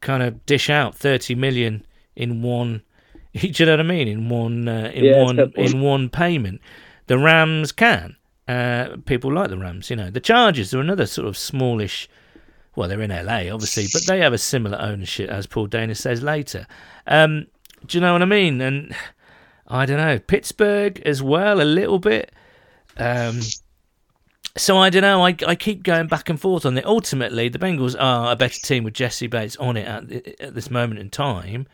kind 0.00 0.22
of 0.22 0.44
dish 0.46 0.70
out 0.70 0.94
30 0.94 1.34
million 1.34 1.86
in 2.14 2.42
one. 2.42 2.82
You 3.38 3.66
know 3.66 3.72
what 3.74 3.80
I 3.80 3.82
mean? 3.82 4.08
In 4.08 4.30
one, 4.30 4.66
uh, 4.66 4.90
in 4.94 5.04
yeah, 5.04 5.22
one, 5.22 5.38
in 5.56 5.80
one 5.82 6.08
payment. 6.08 6.62
The 7.06 7.18
Rams 7.18 7.72
can. 7.72 8.16
Uh, 8.48 8.96
people 9.06 9.32
like 9.32 9.50
the 9.50 9.58
Rams. 9.58 9.90
You 9.90 9.96
know, 9.96 10.10
the 10.10 10.20
Chargers 10.20 10.72
are 10.74 10.80
another 10.80 11.06
sort 11.06 11.26
of 11.26 11.36
smallish. 11.36 12.08
Well, 12.74 12.88
they're 12.88 13.00
in 13.00 13.10
LA, 13.10 13.52
obviously, 13.52 13.86
but 13.92 14.06
they 14.06 14.20
have 14.20 14.32
a 14.32 14.38
similar 14.38 14.78
ownership, 14.78 15.30
as 15.30 15.46
Paul 15.46 15.68
Dehner 15.68 15.96
says 15.96 16.22
later. 16.22 16.66
Um, 17.06 17.46
do 17.86 17.96
you 17.96 18.02
know 18.02 18.12
what 18.12 18.22
I 18.22 18.26
mean? 18.26 18.60
And 18.60 18.94
I 19.66 19.86
don't 19.86 19.96
know, 19.96 20.18
Pittsburgh 20.18 21.00
as 21.04 21.22
well, 21.22 21.60
a 21.60 21.64
little 21.64 21.98
bit. 21.98 22.32
Um, 22.98 23.40
so 24.56 24.78
I 24.78 24.90
don't 24.90 25.02
know. 25.02 25.24
I, 25.24 25.36
I 25.46 25.54
keep 25.54 25.82
going 25.82 26.06
back 26.06 26.28
and 26.28 26.40
forth 26.40 26.64
on 26.64 26.78
it. 26.78 26.84
Ultimately, 26.86 27.48
the 27.48 27.58
Bengals 27.58 27.96
are 27.98 28.32
a 28.32 28.36
better 28.36 28.60
team 28.60 28.84
with 28.84 28.94
Jessie 28.94 29.26
Bates 29.26 29.56
on 29.56 29.76
it 29.76 29.86
at, 29.86 30.40
at 30.40 30.54
this 30.54 30.70
moment 30.70 31.00
in 31.00 31.10
time. 31.10 31.66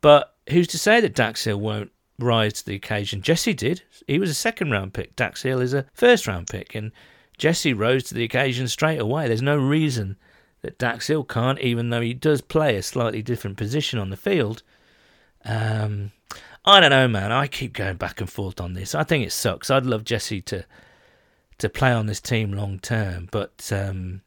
But 0.00 0.34
who's 0.50 0.68
to 0.68 0.78
say 0.78 1.00
that 1.00 1.14
Dax 1.14 1.44
Hill 1.44 1.60
won't 1.60 1.90
rise 2.18 2.54
to 2.54 2.66
the 2.66 2.74
occasion? 2.74 3.22
Jessie 3.22 3.54
did. 3.54 3.82
He 4.06 4.18
was 4.18 4.30
a 4.30 4.34
second 4.34 4.70
round 4.70 4.94
pick. 4.94 5.16
Dax 5.16 5.42
Hill 5.42 5.60
is 5.60 5.74
a 5.74 5.86
first 5.92 6.26
round 6.26 6.48
pick, 6.48 6.74
and 6.74 6.92
Jessie 7.38 7.74
rose 7.74 8.04
to 8.04 8.14
the 8.14 8.24
occasion 8.24 8.68
straight 8.68 9.00
away. 9.00 9.28
There's 9.28 9.42
no 9.42 9.56
reason 9.56 10.16
that 10.62 10.78
Dax 10.78 11.06
Hill 11.06 11.24
can't, 11.24 11.60
even 11.60 11.90
though 11.90 12.00
he 12.00 12.14
does 12.14 12.40
play 12.40 12.76
a 12.76 12.82
slightly 12.82 13.22
different 13.22 13.56
position 13.56 13.98
on 13.98 14.10
the 14.10 14.16
field. 14.16 14.62
Um, 15.44 16.12
I 16.64 16.80
don't 16.80 16.90
know, 16.90 17.06
man. 17.06 17.30
I 17.30 17.46
keep 17.46 17.74
going 17.74 17.96
back 17.96 18.20
and 18.20 18.28
forth 18.28 18.60
on 18.60 18.72
this. 18.72 18.94
I 18.94 19.04
think 19.04 19.24
it 19.24 19.32
sucks. 19.32 19.70
I'd 19.70 19.86
love 19.86 20.04
Jessie 20.04 20.42
to 20.42 20.64
to 21.58 21.68
play 21.70 21.90
on 21.90 22.04
this 22.06 22.20
team 22.20 22.52
long 22.52 22.78
term, 22.78 23.28
but 23.30 23.70
um, 23.72 24.20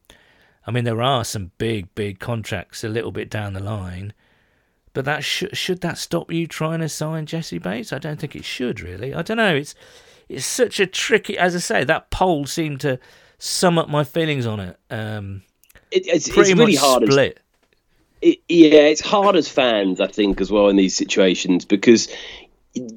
I 0.66 0.72
mean 0.72 0.84
there 0.84 1.02
are 1.02 1.24
some 1.24 1.52
big, 1.58 1.94
big 1.94 2.20
contracts 2.20 2.84
a 2.84 2.90
little 2.90 3.12
bit 3.12 3.30
down 3.30 3.54
the 3.54 3.60
line. 3.60 4.14
But 4.94 5.06
that 5.06 5.24
sh- 5.24 5.44
should 5.54 5.82
that 5.82 5.98
stop 5.98 6.32
you 6.32 6.48
trying 6.48 6.80
to 6.80 6.90
sign 6.90 7.26
Jessie 7.26 7.60
Bates? 7.60 7.94
I 7.94 8.00
don't 8.00 8.20
think 8.20 8.36
it 8.36 8.46
should 8.46 8.82
really. 8.82 9.14
I 9.14 9.22
don't 9.22 9.38
know. 9.38 9.56
It's 9.56 9.76
it's 10.28 10.46
such 10.46 10.80
a 10.80 10.86
tricky. 10.86 11.38
As 11.38 11.56
I 11.56 11.60
say, 11.60 11.84
that 11.84 12.10
poll 12.10 12.46
seemed 12.46 12.82
to 12.82 13.00
sum 13.38 13.78
up 13.78 13.90
my 13.90 14.04
feelings 14.04 14.46
on 14.46 14.60
it. 14.60 14.80
Um, 14.90 15.44
it 15.92 16.08
it's, 16.08 16.28
pretty 16.28 16.52
it's 16.52 16.60
really 16.60 16.74
much 16.74 16.82
hard 16.82 17.04
split. 17.04 17.38
As- 17.38 17.44
it, 18.22 18.40
yeah, 18.50 18.82
it's 18.82 19.02
hard 19.02 19.36
as 19.36 19.48
fans, 19.48 20.02
I 20.02 20.08
think, 20.08 20.42
as 20.42 20.52
well 20.52 20.68
in 20.68 20.76
these 20.76 20.96
situations 20.96 21.66
because, 21.66 22.10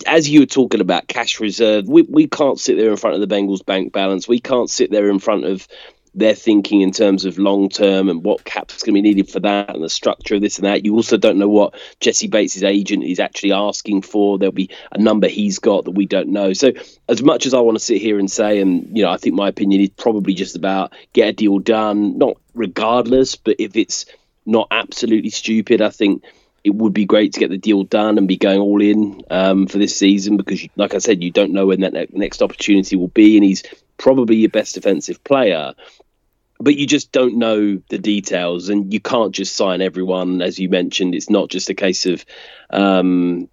as 0.07 0.29
you 0.29 0.41
were 0.41 0.47
talking 0.47 0.81
about 0.81 1.07
cash 1.07 1.41
reserve, 1.41 1.87
we, 1.87 2.03
we 2.03 2.27
can't 2.27 2.59
sit 2.59 2.77
there 2.77 2.91
in 2.91 2.97
front 2.97 3.15
of 3.15 3.27
the 3.27 3.33
Bengals 3.33 3.65
bank 3.65 3.93
balance. 3.93 4.27
We 4.27 4.41
can't 4.41 4.69
sit 4.69 4.91
there 4.91 5.09
in 5.09 5.21
front 5.21 5.45
of 5.45 5.69
their 6.15 6.35
thinking 6.35 6.83
in 6.83 6.91
terms 6.91 7.25
of 7.25 7.39
long 7.39 7.69
term 7.69 8.09
and 8.09 8.23
what 8.23 8.45
caps 8.45 8.83
going 8.83 8.95
to 8.95 9.03
be 9.03 9.03
needed 9.03 9.31
for 9.31 9.41
that 9.41 9.75
and 9.75 9.83
the 9.83 9.89
structure 9.89 10.35
of 10.35 10.43
this 10.43 10.59
and 10.59 10.67
that. 10.67 10.85
You 10.85 10.95
also 10.95 11.17
don't 11.17 11.39
know 11.39 11.49
what 11.49 11.75
Jessie 12.01 12.29
Bates' 12.29 12.63
agent 12.63 13.03
is 13.03 13.19
actually 13.19 13.53
asking 13.53 14.03
for. 14.03 14.39
There'll 14.39 14.53
be 14.53 14.71
a 14.91 14.99
number 14.99 15.29
he's 15.29 15.59
got 15.59 15.85
that 15.85 15.93
we 15.93 16.07
don't 16.07 16.29
know. 16.29 16.53
So, 16.53 16.73
as 17.09 17.23
much 17.23 17.47
as 17.47 17.55
I 17.55 17.61
want 17.61 17.79
to 17.79 17.85
sit 17.85 18.01
here 18.01 18.19
and 18.19 18.31
say, 18.31 18.61
and 18.61 18.97
you 18.97 19.03
know, 19.03 19.11
I 19.11 19.17
think 19.17 19.35
my 19.35 19.49
opinion 19.49 19.81
is 19.81 19.91
probably 19.91 20.35
just 20.35 20.57
about 20.57 20.93
get 21.13 21.29
a 21.29 21.33
deal 21.33 21.59
done, 21.59 22.19
not 22.19 22.37
regardless, 22.55 23.37
but 23.37 23.57
if 23.59 23.77
it's 23.77 24.07
not 24.47 24.69
absolutely 24.71 25.31
stupid. 25.31 25.81
I 25.81 25.91
think 25.91 26.25
it 26.65 26.75
would 26.75 26.93
be 26.93 27.05
great 27.05 27.33
to 27.33 27.41
get 27.41 27.51
the 27.51 27.59
deal 27.59 27.85
done 27.85 28.19
and 28.19 28.29
be 28.29 28.37
going 28.37 28.61
all 28.61 28.81
in 28.81 29.23
um, 29.31 29.67
for 29.67 29.79
this 29.79 29.97
season 29.97 30.37
because, 30.37 30.67
like 30.77 30.95
I 30.95 30.99
said, 30.99 31.23
you 31.23 31.31
don't 31.31 31.53
know 31.53 31.67
when 31.67 31.81
that 31.81 32.15
next 32.15 32.43
opportunity 32.43 32.97
will 32.97 33.09
be, 33.09 33.37
and 33.37 33.45
he's 33.45 33.65
probably 33.99 34.37
your 34.37 34.51
best 34.51 34.75
defensive 34.75 35.23
player. 35.25 35.75
But 36.63 36.77
you 36.77 36.87
just 36.87 37.13
don't 37.13 37.39
know 37.39 37.83
the 37.89 37.99
details, 37.99 38.69
and 38.69 38.93
you 38.93 39.01
can't 39.01 39.35
just 39.35 39.57
sign 39.57 39.81
everyone. 39.81 40.43
As 40.43 40.59
you 40.59 40.69
mentioned, 40.69 41.15
it's 41.15 41.31
not 41.31 41.49
just 41.49 41.71
a 41.71 41.75
case 41.75 42.07
of 42.07 42.25
um, 42.71 43.49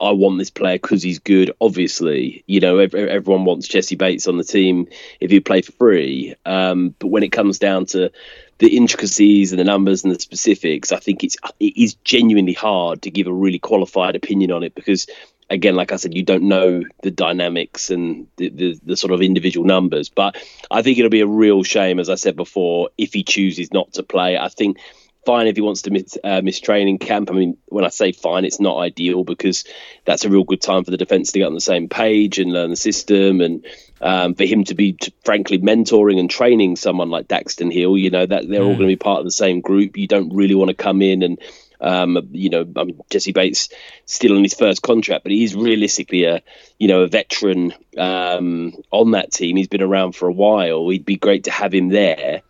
I 0.00 0.12
want 0.12 0.38
this 0.38 0.50
player 0.50 0.78
because 0.78 1.02
he's 1.02 1.18
good. 1.18 1.52
Obviously, 1.60 2.44
you 2.46 2.60
know 2.60 2.78
everyone 2.78 3.44
wants 3.44 3.68
Jessie 3.68 3.96
Bates 3.96 4.28
on 4.28 4.36
the 4.36 4.44
team 4.44 4.88
if 5.20 5.32
you 5.32 5.40
play 5.40 5.62
for 5.62 5.72
free. 5.72 6.34
Um, 6.46 6.94
but 6.98 7.08
when 7.08 7.22
it 7.22 7.32
comes 7.32 7.58
down 7.58 7.86
to 7.86 8.10
the 8.58 8.76
intricacies 8.76 9.52
and 9.52 9.58
the 9.58 9.64
numbers 9.64 10.04
and 10.04 10.14
the 10.14 10.20
specifics, 10.20 10.92
I 10.92 10.98
think 10.98 11.24
it's 11.24 11.36
it 11.58 11.76
is 11.76 11.94
genuinely 12.04 12.52
hard 12.52 13.02
to 13.02 13.10
give 13.10 13.26
a 13.26 13.32
really 13.32 13.58
qualified 13.58 14.14
opinion 14.14 14.52
on 14.52 14.62
it 14.62 14.74
because 14.74 15.06
again, 15.50 15.74
like 15.74 15.92
I 15.92 15.96
said, 15.96 16.14
you 16.14 16.22
don't 16.22 16.44
know 16.44 16.82
the 17.02 17.10
dynamics 17.10 17.90
and 17.90 18.26
the, 18.36 18.48
the, 18.50 18.80
the, 18.82 18.96
sort 18.96 19.12
of 19.12 19.22
individual 19.22 19.66
numbers. 19.66 20.08
But 20.08 20.36
I 20.70 20.82
think 20.82 20.98
it'll 20.98 21.10
be 21.10 21.20
a 21.20 21.26
real 21.26 21.62
shame, 21.62 21.98
as 21.98 22.10
I 22.10 22.16
said 22.16 22.36
before, 22.36 22.90
if 22.98 23.12
he 23.12 23.22
chooses 23.22 23.72
not 23.72 23.94
to 23.94 24.02
play. 24.02 24.36
I 24.36 24.48
think 24.48 24.78
fine 25.24 25.46
if 25.46 25.56
he 25.56 25.62
wants 25.62 25.82
to 25.82 25.90
miss, 25.90 26.16
uh, 26.22 26.40
miss 26.42 26.60
training 26.60 26.98
camp. 26.98 27.30
I 27.30 27.34
mean, 27.34 27.56
when 27.66 27.84
I 27.84 27.88
say 27.88 28.12
fine, 28.12 28.44
it's 28.44 28.60
not 28.60 28.78
ideal 28.78 29.24
because 29.24 29.64
that's 30.04 30.24
a 30.24 30.30
real 30.30 30.44
good 30.44 30.62
time 30.62 30.84
for 30.84 30.90
the 30.90 30.96
defence 30.96 31.32
to 31.32 31.38
get 31.40 31.46
on 31.46 31.54
the 31.54 31.60
same 31.60 31.88
page 31.88 32.38
and 32.38 32.52
learn 32.52 32.70
the 32.70 32.76
system 32.76 33.40
and 33.40 33.66
um, 34.00 34.34
for 34.34 34.44
him 34.44 34.64
to 34.64 34.74
be, 34.74 34.96
frankly, 35.24 35.58
mentoring 35.58 36.20
and 36.20 36.30
training 36.30 36.76
someone 36.76 37.10
like 37.10 37.28
Daxton 37.28 37.72
Hill, 37.72 37.96
you 37.96 38.10
know, 38.10 38.24
that 38.24 38.48
they're 38.48 38.60
mm. 38.60 38.66
all 38.66 38.76
going 38.76 38.80
to 38.80 38.86
be 38.86 38.96
part 38.96 39.18
of 39.18 39.24
the 39.24 39.30
same 39.30 39.60
group. 39.60 39.96
You 39.96 40.06
don't 40.06 40.34
really 40.34 40.54
want 40.54 40.68
to 40.68 40.74
come 40.74 41.02
in 41.02 41.22
and, 41.22 41.38
um, 41.80 42.28
you 42.32 42.50
know, 42.50 42.64
mean, 42.64 43.00
Jessie 43.10 43.32
Bates 43.32 43.68
still 44.04 44.36
on 44.36 44.42
his 44.42 44.54
first 44.54 44.82
contract, 44.82 45.24
but 45.24 45.32
he's 45.32 45.54
realistically 45.54 46.24
a, 46.24 46.42
you 46.78 46.88
know, 46.88 47.02
a 47.02 47.08
veteran 47.08 47.72
um, 47.96 48.74
on 48.90 49.12
that 49.12 49.32
team. 49.32 49.56
He's 49.56 49.68
been 49.68 49.82
around 49.82 50.12
for 50.12 50.28
a 50.28 50.32
while. 50.32 50.90
It'd 50.90 51.04
be 51.04 51.16
great 51.16 51.44
to 51.44 51.50
have 51.50 51.72
him 51.72 51.88
there 51.88 52.42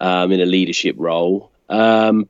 um, 0.00 0.32
in 0.32 0.40
a 0.40 0.46
leadership 0.46 0.96
role. 0.98 1.50
Um, 1.68 2.28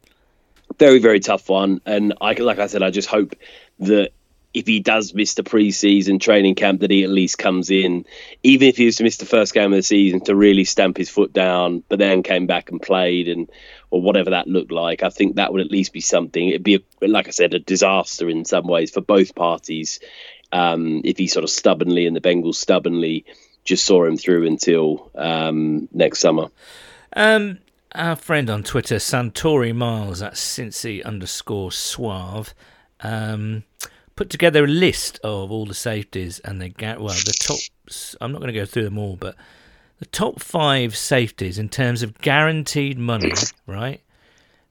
very, 0.79 0.99
very 0.99 1.21
tough 1.21 1.49
one. 1.49 1.81
And 1.87 2.15
I, 2.21 2.33
like 2.35 2.59
I 2.59 2.67
said, 2.67 2.83
I 2.83 2.91
just 2.91 3.09
hope 3.09 3.35
that 3.81 4.11
if 4.55 4.69
he 4.69 4.79
does 4.79 5.13
miss 5.13 5.35
the 5.35 5.43
preseason 5.43 6.21
training 6.21 6.55
camp, 6.55 6.81
that 6.81 6.91
he 6.91 7.03
at 7.03 7.11
least 7.11 7.37
comes 7.37 7.71
in, 7.71 8.07
even 8.45 8.69
if 8.69 8.77
he 8.77 8.87
was 8.87 8.97
to 8.97 9.03
miss 9.03 9.17
the 9.17 9.27
first 9.27 9.53
game 9.53 9.73
of 9.73 9.77
the 9.77 9.83
season, 9.83 10.21
to 10.21 10.37
really 10.37 10.65
stamp 10.65 10.97
his 10.97 11.11
foot 11.11 11.33
down, 11.33 11.83
but 11.89 11.99
then 11.99 12.23
came 12.23 12.47
back 12.47 12.71
and 12.71 12.81
played 12.81 13.29
and 13.29 13.51
or 13.95 14.03
whatever 14.03 14.31
that 14.31 14.49
looked 14.49 14.73
like. 14.73 15.05
I 15.05 15.09
think 15.09 15.37
that 15.37 15.53
would 15.53 15.61
at 15.61 15.71
least 15.71 15.93
be 15.93 16.01
something. 16.01 16.49
It'd 16.49 16.65
be, 16.65 16.85
a, 17.01 17.07
like 17.07 17.29
I 17.29 17.31
said, 17.31 17.55
a 17.55 17.61
disaster 17.61 18.29
in 18.29 18.45
some 18.45 18.67
ways 18.67 18.91
for 18.91 19.01
both 19.01 19.37
parties 19.37 20.01
um, 20.51 21.03
if 21.05 21.17
he 21.17 21.29
sort 21.29 21.45
of 21.45 21.51
stubbornly 21.51 22.05
and 22.05 22.17
the 22.17 22.21
Bengals 22.21 22.57
stubbornly 22.57 23.25
just 23.63 23.87
saw 23.87 24.05
him 24.05 24.17
through 24.17 24.49
until 24.49 25.13
um, 25.15 25.89
next 25.93 26.19
summer. 26.19 26.49
Um, 27.15 27.59
our 27.95 28.17
friend 28.17 28.51
on 28.51 28.65
Twitter, 28.65 28.97
Santori 28.97 29.73
Miles 29.73 30.23
at 30.23 30.33
Cincy 30.33 31.05
underscore 31.05 31.71
Suave. 31.71 32.53
Um, 32.99 33.63
put 34.17 34.29
together 34.29 34.65
a 34.65 34.67
list 34.67 35.21
of 35.23 35.53
all 35.53 35.67
the 35.67 35.75
safeties 35.75 36.41
and 36.41 36.61
the 36.61 36.73
well 36.99 37.15
the 37.15 37.37
top. 37.41 37.61
I'm 38.21 38.33
not 38.33 38.41
going 38.41 38.53
to 38.53 38.59
go 38.59 38.67
through 38.67 38.85
them 38.85 38.99
all, 38.99 39.15
but 39.15 39.37
the 39.99 40.07
top 40.07 40.41
five 40.41 40.97
safeties 40.97 41.59
in 41.59 41.69
terms 41.69 42.03
of 42.03 42.19
guaranteed 42.19 42.99
money, 42.99 43.33
right? 43.67 44.01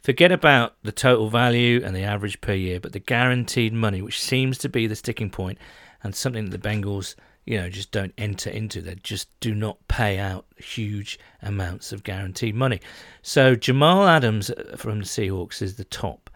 Forget 0.02 0.34
about 0.34 0.76
the 0.84 0.92
total 0.92 1.30
value 1.30 1.82
and 1.84 1.96
the 1.96 2.04
average 2.04 2.42
per 2.42 2.54
year, 2.54 2.80
but 2.80 2.92
the 2.92 3.00
guaranteed 3.00 3.72
money, 3.72 4.02
which 4.02 4.22
seems 4.22 4.58
to 4.60 4.70
be 4.70 4.86
the 4.86 4.98
sticking 4.98 5.30
point 5.30 5.58
and 6.04 6.14
something 6.14 6.50
that 6.50 6.62
the 6.62 6.70
Bengals, 6.70 7.16
you 7.46 7.58
know, 7.58 7.70
just 7.70 7.92
don't 7.92 8.14
enter 8.18 8.50
into. 8.50 8.82
They 8.82 8.96
just 8.96 9.30
do 9.40 9.56
not 9.56 9.88
pay 9.88 10.20
out 10.20 10.46
huge 10.58 11.18
amounts 11.42 11.94
of 11.94 12.04
guaranteed 12.04 12.54
money. 12.54 12.82
So 13.22 13.56
Jamal 13.56 14.06
Adams 14.06 14.50
uh, 14.50 14.76
from 14.78 15.00
the 15.00 15.06
Seahawks 15.06 15.62
is 15.62 15.76
the 15.78 15.86
top 15.86 16.30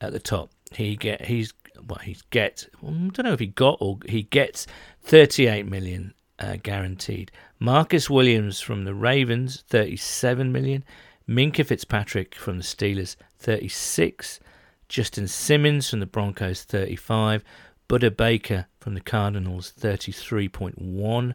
at 0.00 0.12
the 0.12 0.18
top. 0.18 0.50
He 0.72 0.96
get 0.96 1.26
he's 1.26 1.52
well 1.86 1.98
he 1.98 2.16
gets 2.30 2.68
I 2.82 2.86
don't 2.86 3.24
know 3.24 3.32
if 3.32 3.40
he 3.40 3.48
got 3.48 3.78
or 3.80 3.98
he 4.06 4.22
gets 4.22 4.66
38 5.02 5.66
million 5.66 6.14
uh, 6.38 6.56
guaranteed. 6.62 7.30
Marcus 7.60 8.08
Williams 8.08 8.60
from 8.60 8.84
the 8.84 8.94
Ravens 8.94 9.62
37 9.68 10.50
million. 10.50 10.82
Minkah 11.28 11.66
Fitzpatrick 11.66 12.34
from 12.34 12.56
the 12.56 12.64
Steelers 12.64 13.16
36. 13.38 14.40
Justin 14.88 15.28
Simmons 15.28 15.88
from 15.90 16.00
the 16.00 16.06
Broncos 16.06 16.64
35. 16.64 17.44
Budda 17.88 18.16
Baker 18.16 18.66
from 18.80 18.94
the 18.94 19.00
Cardinals 19.00 19.72
33.1. 19.78 21.34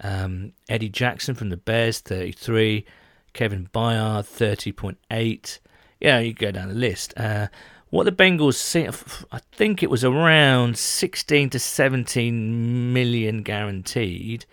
Um, 0.00 0.52
Eddie 0.68 0.88
Jackson 0.88 1.34
from 1.34 1.50
the 1.50 1.56
Bears 1.56 1.98
33. 2.00 2.86
Kevin 3.32 3.68
Byard 3.74 4.24
30.8. 4.24 5.58
Yeah, 6.00 6.20
you 6.20 6.32
go 6.32 6.50
down 6.50 6.68
the 6.68 6.74
list. 6.74 7.12
Uh, 7.16 7.48
what 7.90 8.04
the 8.04 8.12
Bengals 8.12 8.54
see, 8.54 8.88
I 9.32 9.40
think 9.52 9.82
it 9.82 9.90
was 9.90 10.04
around 10.04 10.78
16 10.78 11.50
to 11.50 11.58
17 11.58 12.92
million 12.92 13.42
guaranteed, 13.42 14.44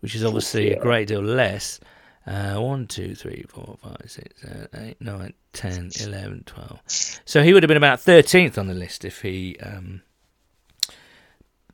which 0.00 0.14
is 0.14 0.24
obviously 0.24 0.72
a 0.72 0.80
great 0.80 1.08
deal 1.08 1.22
less. 1.22 1.80
Uh, 2.26 2.56
1, 2.56 2.86
2, 2.86 3.14
3, 3.14 3.44
4, 3.48 3.78
5, 3.82 3.96
6, 4.06 4.40
7, 4.42 4.68
8, 4.74 5.00
9, 5.00 5.34
10, 5.52 5.90
11, 6.02 6.42
12. 6.44 7.20
So 7.24 7.42
he 7.42 7.52
would 7.52 7.62
have 7.62 7.68
been 7.68 7.76
about 7.76 7.98
13th 7.98 8.58
on 8.58 8.66
the 8.66 8.74
list 8.74 9.04
if 9.04 9.22
he. 9.22 9.56
Um, 9.60 10.02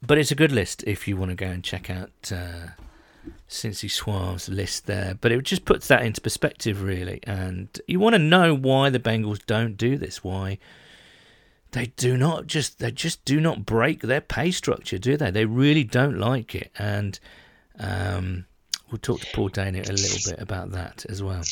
but 0.00 0.18
it's 0.18 0.30
a 0.30 0.36
good 0.36 0.52
list 0.52 0.84
if 0.86 1.08
you 1.08 1.16
want 1.16 1.30
to 1.30 1.34
go 1.34 1.46
and 1.46 1.64
check 1.64 1.90
out 1.90 2.10
uh, 2.30 2.68
Cincy 3.48 3.90
Suave's 3.90 4.48
list 4.48 4.86
there. 4.86 5.16
But 5.20 5.32
it 5.32 5.42
just 5.42 5.64
puts 5.64 5.88
that 5.88 6.02
into 6.02 6.20
perspective, 6.20 6.82
really. 6.82 7.20
And 7.24 7.68
you 7.88 7.98
want 7.98 8.14
to 8.14 8.20
know 8.20 8.54
why 8.54 8.88
the 8.88 9.00
Bengals 9.00 9.44
don't 9.44 9.76
do 9.76 9.98
this. 9.98 10.22
Why 10.22 10.58
they 11.72 11.86
do 11.96 12.16
not 12.16 12.46
just 12.46 12.78
they 12.78 12.90
just 12.90 13.24
do 13.24 13.40
not 13.40 13.66
break 13.66 14.00
their 14.00 14.20
pay 14.20 14.50
structure, 14.50 14.98
do 14.98 15.16
they? 15.16 15.30
They 15.30 15.44
really 15.44 15.84
don't 15.84 16.18
like 16.18 16.54
it. 16.54 16.70
And 16.78 17.18
um, 17.78 18.46
we'll 18.90 18.98
talk 18.98 19.20
to 19.20 19.26
Paul 19.34 19.50
Dehner 19.50 19.88
a 19.88 19.92
little 19.92 20.32
bit 20.32 20.40
about 20.40 20.72
that 20.72 21.06
as 21.08 21.22
well. 21.22 21.42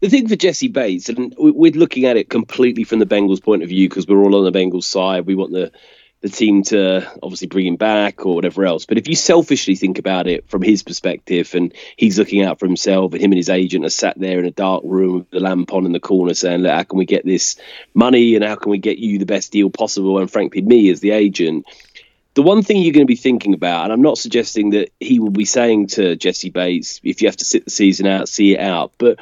The 0.00 0.10
thing 0.10 0.28
for 0.28 0.36
Jessie 0.36 0.68
Bates, 0.68 1.08
and 1.08 1.34
we're 1.38 1.72
looking 1.72 2.04
at 2.04 2.16
it 2.16 2.28
completely 2.28 2.84
from 2.84 2.98
the 2.98 3.06
Bengals' 3.06 3.42
point 3.42 3.62
of 3.62 3.70
view 3.70 3.88
because 3.88 4.06
we're 4.06 4.22
all 4.22 4.36
on 4.36 4.44
the 4.44 4.58
Bengals' 4.58 4.84
side. 4.84 5.26
We 5.26 5.34
want 5.34 5.52
the 5.52 5.72
the 6.22 6.28
team 6.30 6.62
to 6.62 7.06
obviously 7.22 7.46
bring 7.46 7.66
him 7.66 7.76
back 7.76 8.24
or 8.24 8.34
whatever 8.34 8.64
else. 8.64 8.86
But 8.86 8.98
if 8.98 9.06
you 9.06 9.14
selfishly 9.14 9.76
think 9.76 9.98
about 9.98 10.26
it 10.26 10.48
from 10.48 10.62
his 10.62 10.82
perspective, 10.82 11.54
and 11.54 11.74
he's 11.96 12.18
looking 12.18 12.42
out 12.42 12.58
for 12.58 12.66
himself, 12.66 13.12
and 13.12 13.22
him 13.22 13.32
and 13.32 13.38
his 13.38 13.50
agent 13.50 13.84
are 13.84 13.90
sat 13.90 14.18
there 14.18 14.38
in 14.38 14.46
a 14.46 14.50
dark 14.50 14.82
room 14.84 15.14
with 15.18 15.30
the 15.30 15.40
lamp 15.40 15.72
on 15.72 15.84
in 15.84 15.92
the 15.92 16.00
corner 16.00 16.34
saying, 16.34 16.62
Look, 16.62 16.72
how 16.72 16.82
can 16.82 16.98
we 16.98 17.04
get 17.04 17.24
this 17.24 17.56
money 17.94 18.34
and 18.34 18.44
how 18.44 18.56
can 18.56 18.70
we 18.70 18.78
get 18.78 18.98
you 18.98 19.18
the 19.18 19.26
best 19.26 19.52
deal 19.52 19.70
possible? 19.70 20.18
And 20.18 20.30
frankly, 20.30 20.62
me 20.62 20.90
as 20.90 21.00
the 21.00 21.10
agent, 21.10 21.66
the 22.36 22.42
one 22.42 22.62
thing 22.62 22.82
you're 22.82 22.92
going 22.92 23.06
to 23.06 23.10
be 23.10 23.16
thinking 23.16 23.54
about, 23.54 23.84
and 23.84 23.92
I'm 23.94 24.02
not 24.02 24.18
suggesting 24.18 24.70
that 24.70 24.90
he 25.00 25.18
will 25.18 25.30
be 25.30 25.46
saying 25.46 25.86
to 25.88 26.16
Jessie 26.16 26.50
Bates, 26.50 27.00
if 27.02 27.22
you 27.22 27.28
have 27.28 27.38
to 27.38 27.46
sit 27.46 27.64
the 27.64 27.70
season 27.70 28.06
out, 28.06 28.28
see 28.28 28.52
it 28.52 28.60
out, 28.60 28.92
but 28.98 29.18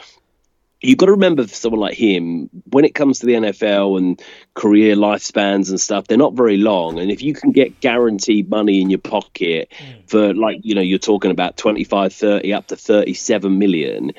you've 0.80 0.98
got 0.98 1.06
to 1.06 1.12
remember 1.12 1.46
for 1.46 1.54
someone 1.54 1.80
like 1.80 1.96
him, 1.96 2.50
when 2.70 2.84
it 2.84 2.92
comes 2.92 3.20
to 3.20 3.26
the 3.26 3.34
NFL 3.34 3.98
and 3.98 4.20
career 4.54 4.96
lifespans 4.96 5.70
and 5.70 5.80
stuff, 5.80 6.08
they're 6.08 6.18
not 6.18 6.34
very 6.34 6.56
long. 6.56 6.98
And 6.98 7.08
if 7.08 7.22
you 7.22 7.34
can 7.34 7.52
get 7.52 7.78
guaranteed 7.78 8.50
money 8.50 8.80
in 8.80 8.90
your 8.90 8.98
pocket 8.98 9.72
mm. 9.78 10.10
for 10.10 10.34
like, 10.34 10.58
you 10.62 10.74
know, 10.74 10.80
you're 10.80 10.98
talking 10.98 11.30
about 11.30 11.56
25, 11.56 12.12
30, 12.12 12.52
up 12.52 12.66
to 12.66 12.76
37 12.76 13.56
million, 13.56 14.10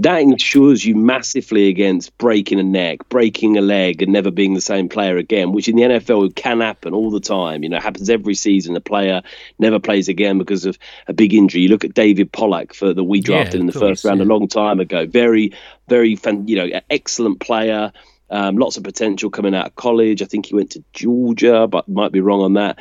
that 0.00 0.22
ensures 0.22 0.82
you 0.82 0.96
massively 0.96 1.68
against 1.68 2.16
breaking 2.16 2.58
a 2.58 2.62
neck, 2.62 3.06
breaking 3.10 3.58
a 3.58 3.60
leg, 3.60 4.00
and 4.00 4.10
never 4.10 4.30
being 4.30 4.54
the 4.54 4.60
same 4.62 4.88
player 4.88 5.18
again, 5.18 5.52
which 5.52 5.68
in 5.68 5.76
the 5.76 5.82
NFL 5.82 6.34
can 6.34 6.62
happen 6.62 6.94
all 6.94 7.10
the 7.10 7.20
time. 7.20 7.62
You 7.62 7.68
know, 7.68 7.78
happens 7.78 8.08
every 8.08 8.34
season. 8.34 8.74
A 8.76 8.80
player 8.80 9.20
never 9.58 9.78
plays 9.78 10.08
again 10.08 10.38
because 10.38 10.64
of 10.64 10.78
a 11.06 11.12
big 11.12 11.34
injury. 11.34 11.60
You 11.60 11.68
look 11.68 11.84
at 11.84 11.92
David 11.92 12.32
Pollack 12.32 12.72
for 12.72 12.94
that 12.94 13.04
we 13.04 13.20
drafted 13.20 13.56
yeah, 13.56 13.60
in 13.60 13.66
the 13.66 13.74
course, 13.74 13.82
first 13.82 14.04
round 14.06 14.20
yeah. 14.20 14.24
a 14.24 14.32
long 14.32 14.48
time 14.48 14.80
ago. 14.80 15.04
Very, 15.04 15.52
very, 15.86 16.16
fan, 16.16 16.48
you 16.48 16.56
know, 16.56 16.80
excellent 16.88 17.40
player. 17.40 17.92
Um, 18.30 18.56
lots 18.56 18.78
of 18.78 18.84
potential 18.84 19.28
coming 19.28 19.54
out 19.54 19.66
of 19.66 19.74
college. 19.74 20.22
I 20.22 20.24
think 20.24 20.46
he 20.46 20.54
went 20.54 20.70
to 20.70 20.84
Georgia, 20.94 21.66
but 21.66 21.88
might 21.90 22.12
be 22.12 22.20
wrong 22.20 22.40
on 22.40 22.54
that. 22.54 22.78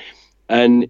And 0.47 0.89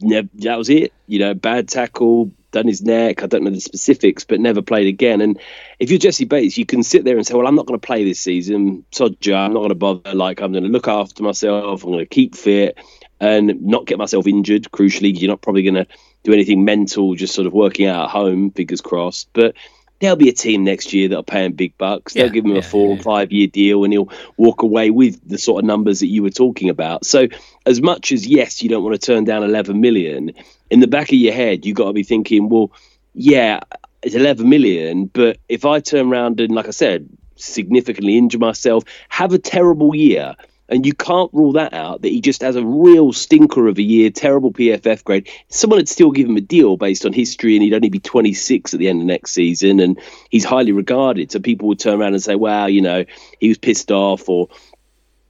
that 0.00 0.56
was 0.56 0.70
it. 0.70 0.94
You 1.06 1.18
know, 1.18 1.34
bad 1.34 1.68
tackle, 1.68 2.32
done 2.52 2.66
his 2.66 2.82
neck. 2.82 3.22
I 3.22 3.26
don't 3.26 3.44
know 3.44 3.50
the 3.50 3.60
specifics, 3.60 4.24
but 4.24 4.40
never 4.40 4.62
played 4.62 4.86
again. 4.86 5.20
And 5.20 5.38
if 5.78 5.90
you're 5.90 5.98
Jessie 5.98 6.24
Bates, 6.24 6.58
you 6.58 6.66
can 6.66 6.82
sit 6.82 7.04
there 7.04 7.16
and 7.16 7.26
say, 7.26 7.34
"Well, 7.34 7.46
I'm 7.46 7.54
not 7.54 7.66
going 7.66 7.78
to 7.78 7.86
play 7.86 8.04
this 8.04 8.20
season. 8.20 8.84
Sod 8.92 9.16
I'm 9.28 9.52
not 9.52 9.60
going 9.60 9.68
to 9.70 9.74
bother. 9.74 10.14
Like 10.14 10.40
I'm 10.40 10.52
going 10.52 10.64
to 10.64 10.70
look 10.70 10.88
after 10.88 11.22
myself. 11.22 11.84
I'm 11.84 11.90
going 11.90 12.04
to 12.04 12.06
keep 12.06 12.34
fit 12.34 12.78
and 13.20 13.62
not 13.62 13.86
get 13.86 13.98
myself 13.98 14.26
injured. 14.26 14.64
Crucially, 14.70 15.18
you're 15.18 15.30
not 15.30 15.42
probably 15.42 15.62
going 15.62 15.74
to 15.74 15.86
do 16.22 16.32
anything 16.32 16.64
mental, 16.64 17.14
just 17.14 17.34
sort 17.34 17.46
of 17.46 17.52
working 17.52 17.86
out 17.86 18.06
at 18.06 18.10
home. 18.10 18.50
Fingers 18.50 18.80
crossed. 18.80 19.28
But 19.32 19.54
there'll 20.00 20.16
be 20.16 20.28
a 20.28 20.32
team 20.32 20.64
next 20.64 20.92
year 20.92 21.08
that'll 21.08 21.22
pay 21.22 21.44
him 21.44 21.52
big 21.52 21.76
bucks. 21.78 22.14
They'll 22.14 22.28
give 22.28 22.44
him 22.44 22.52
yeah, 22.52 22.58
a 22.58 22.62
four 22.62 22.90
or 22.90 22.98
five 22.98 23.32
year 23.32 23.46
deal 23.46 23.84
and 23.84 23.92
he'll 23.92 24.10
walk 24.36 24.62
away 24.62 24.90
with 24.90 25.26
the 25.26 25.38
sort 25.38 25.62
of 25.62 25.66
numbers 25.66 26.00
that 26.00 26.08
you 26.08 26.22
were 26.22 26.30
talking 26.30 26.68
about. 26.68 27.06
So, 27.06 27.28
as 27.64 27.80
much 27.80 28.12
as 28.12 28.26
yes, 28.26 28.62
you 28.62 28.68
don't 28.68 28.84
want 28.84 29.00
to 29.00 29.04
turn 29.04 29.24
down 29.24 29.42
11 29.42 29.80
million, 29.80 30.32
in 30.70 30.80
the 30.80 30.86
back 30.86 31.08
of 31.08 31.18
your 31.18 31.32
head, 31.32 31.64
you've 31.64 31.76
got 31.76 31.86
to 31.86 31.92
be 31.92 32.02
thinking, 32.02 32.48
well, 32.48 32.72
yeah, 33.14 33.60
it's 34.02 34.14
11 34.14 34.48
million, 34.48 35.06
but 35.06 35.38
if 35.48 35.64
I 35.64 35.80
turn 35.80 36.12
around 36.12 36.40
and, 36.40 36.54
like 36.54 36.68
I 36.68 36.70
said, 36.70 37.08
significantly 37.36 38.16
injure 38.16 38.38
myself, 38.38 38.84
have 39.08 39.32
a 39.32 39.38
terrible 39.38 39.94
year, 39.94 40.34
and 40.68 40.84
you 40.84 40.92
can't 40.92 41.32
rule 41.32 41.52
that 41.52 41.72
out 41.74 42.02
that 42.02 42.08
he 42.08 42.20
just 42.20 42.42
has 42.42 42.56
a 42.56 42.64
real 42.64 43.12
stinker 43.12 43.68
of 43.68 43.78
a 43.78 43.82
year, 43.82 44.10
terrible 44.10 44.52
PFF 44.52 45.04
grade. 45.04 45.28
Someone 45.48 45.78
would 45.78 45.88
still 45.88 46.10
give 46.10 46.28
him 46.28 46.36
a 46.36 46.40
deal 46.40 46.76
based 46.76 47.06
on 47.06 47.12
history, 47.12 47.54
and 47.54 47.62
he'd 47.62 47.74
only 47.74 47.88
be 47.88 48.00
26 48.00 48.74
at 48.74 48.80
the 48.80 48.88
end 48.88 49.00
of 49.00 49.06
next 49.06 49.32
season, 49.32 49.78
and 49.80 50.00
he's 50.30 50.44
highly 50.44 50.72
regarded. 50.72 51.30
So 51.30 51.38
people 51.38 51.68
would 51.68 51.78
turn 51.78 52.00
around 52.00 52.14
and 52.14 52.22
say, 52.22 52.34
"Wow, 52.34 52.66
you 52.66 52.80
know, 52.80 53.04
he 53.38 53.48
was 53.48 53.58
pissed 53.58 53.92
off," 53.92 54.28
or 54.28 54.48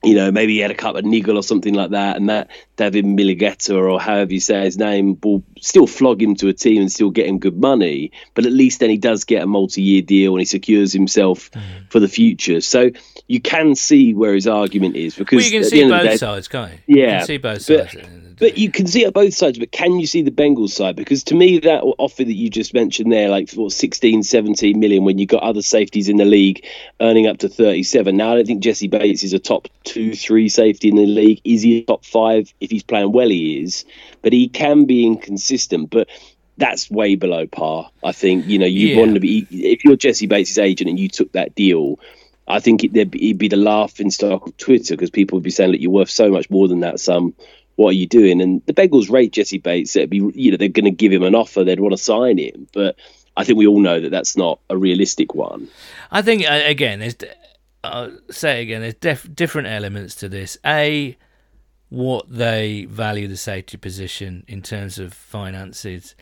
you 0.05 0.15
know, 0.15 0.31
maybe 0.31 0.55
he 0.55 0.59
had 0.61 0.71
a 0.71 0.75
cup 0.75 0.95
of 0.95 1.05
niggle 1.05 1.37
or 1.37 1.43
something 1.43 1.75
like 1.75 1.91
that, 1.91 2.17
and 2.17 2.29
that 2.29 2.51
David 2.77 3.05
Mulugheta 3.05 3.75
or 3.75 4.01
however 4.01 4.33
you 4.33 4.41
say 4.41 4.65
his 4.65 4.79
name 4.79 5.19
will 5.23 5.43
still 5.61 5.87
flog 5.87 6.23
him 6.23 6.37
to 6.37 6.49
a 6.49 6.53
team 6.53 6.83
and 6.83 6.93
still 6.93 7.11
get 7.11 7.27
him 7.27 7.39
good 7.39 7.59
money. 7.59 8.13
But 8.35 8.47
at 8.47 8.53
least 8.53 8.81
then 8.81 8.91
he 8.91 8.99
does 8.99 9.25
get 9.25 9.43
a 9.43 9.47
multi-year 9.47 10.03
deal 10.03 10.33
and 10.33 10.41
he 10.41 10.45
secures 10.45 10.93
himself 10.93 11.51
mm. 11.51 11.91
for 11.91 11.99
the 11.99 12.09
future. 12.09 12.61
So 12.61 12.91
you 13.27 13.41
can 13.41 13.75
see 13.75 14.15
where 14.15 14.35
his 14.35 14.47
argument 14.47 14.97
is 14.97 15.17
because 15.17 15.39
well, 15.39 15.45
you 15.45 15.61
can 15.61 15.69
see 15.69 15.89
both 15.89 16.03
day, 16.03 16.17
sides, 16.17 16.49
can't 16.49 16.73
you? 16.87 16.97
Yeah, 16.97 17.05
you 17.05 17.19
can 17.19 17.27
see 17.27 17.39
both 17.39 17.63
sides. 17.63 17.95
But, 17.95 18.26
but 18.38 18.59
you 18.59 18.70
can 18.70 18.87
see 18.87 19.05
it 19.05 19.14
both 19.14 19.35
sides. 19.35 19.59
But 19.59 19.72
can 19.72 19.99
you 19.99 20.07
see 20.07 20.22
the 20.22 20.31
Bengals 20.31 20.70
side? 20.70 20.96
Because 20.96 21.25
to 21.25 21.35
me, 21.35 21.59
that 21.61 21.83
offer 21.99 22.25
that 22.25 22.35
you 22.35 22.51
just 22.51 22.75
mentioned 22.75 23.11
there, 23.11 23.29
like 23.29 23.51
what 23.53 23.72
16, 23.72 24.22
17 24.22 24.79
million, 24.79 25.05
when 25.05 25.18
you've 25.18 25.29
got 25.29 25.42
other 25.42 25.62
safeties 25.62 26.09
in 26.09 26.16
the 26.16 26.25
league 26.25 26.64
earning 27.01 27.27
up 27.27 27.38
to 27.38 27.49
37. 27.49 28.16
Now, 28.16 28.33
I 28.33 28.37
don't 28.37 28.46
think 28.46 28.62
Jessie 28.62 28.88
Bates 28.88 29.25
is 29.25 29.33
a 29.33 29.38
top 29.38 29.68
two, 29.85 30.14
three 30.14 30.49
safety 30.49 30.88
in 30.88 30.96
the 30.96 31.07
league. 31.07 31.40
Is 31.44 31.62
he 31.62 31.83
top 31.83 32.05
five? 32.05 32.53
If 32.61 32.70
he's 32.70 32.83
playing 32.83 33.12
well, 33.12 33.29
he 33.29 33.62
is. 33.62 33.85
But 34.22 34.33
he 34.33 34.49
can 34.49 34.85
be 34.85 35.07
inconsistent. 35.07 35.90
But 35.90 36.09
that's 36.59 36.90
way 36.90 37.16
below 37.16 37.46
par. 37.46 37.90
I 38.05 38.12
think 38.12 38.46
you 38.46 38.59
know 38.59 38.66
you 38.66 38.88
yeah. 38.88 38.99
want 38.99 39.14
to 39.14 39.20
be 39.20 39.46
if 39.51 39.85
you're 39.85 39.96
Jessie 39.96 40.27
Bates' 40.27 40.59
agent 40.59 40.90
and 40.90 40.99
you 40.99 41.09
took 41.09 41.33
that 41.33 41.55
deal. 41.55 41.99
I 42.49 42.61
think 42.61 42.85
it, 42.85 42.92
would 42.92 43.11
be, 43.11 43.33
be 43.33 43.49
the 43.49 43.57
laughing 43.57 44.12
stock 44.12 44.46
of 44.46 44.57
Twitter 44.57 44.94
because 44.94 45.11
people 45.11 45.37
would 45.37 45.42
be 45.42 45.51
saying 45.51 45.72
that 45.72 45.81
you're 45.81 45.90
worth 45.90 46.11
so 46.11 46.31
much 46.31 46.49
more 46.49 46.68
than 46.68 46.79
that 46.81 47.01
sum 47.01 47.35
what 47.77 47.91
are 47.91 47.93
you 47.93 48.07
doing? 48.07 48.41
And 48.41 48.62
the 48.67 48.73
Bengals 48.73 49.11
rate 49.11 49.33
Jessie 49.33 49.59
Bates. 49.59 49.95
It'd 49.95 50.11
be, 50.11 50.31
you 50.35 50.51
know, 50.51 50.57
they're 50.57 50.69
going 50.69 50.85
to 50.85 50.91
give 50.91 51.12
him 51.12 51.23
an 51.23 51.35
offer. 51.35 51.62
They'd 51.62 51.81
want 51.81 51.93
to 51.93 52.03
sign 52.03 52.39
him, 52.39 52.67
but 52.73 52.97
I 53.37 53.45
think 53.45 53.59
we 53.59 53.67
all 53.67 53.81
know 53.81 54.01
that 54.01 54.11
that's 54.11 54.37
not 54.37 54.61
a 54.71 54.77
realistic 54.77 55.35
one. 55.35 55.69
I 56.11 56.23
think 56.23 56.51
uh, 56.51 56.62
again, 56.65 57.01
there's, 57.01 57.17
I'll 57.85 58.17
say 58.31 58.62
again, 58.62 58.81
there's 58.81 58.95
def- 58.95 59.35
different 59.35 59.69
elements 59.69 60.15
to 60.17 60.29
this. 60.29 60.57
A, 60.65 61.17
what 61.91 62.27
they 62.31 62.87
value 62.87 63.29
the 63.29 63.37
safety 63.37 63.77
position 63.77 64.45
in 64.49 64.62
terms 64.62 64.99
of 64.99 65.12
finances. 65.12 66.15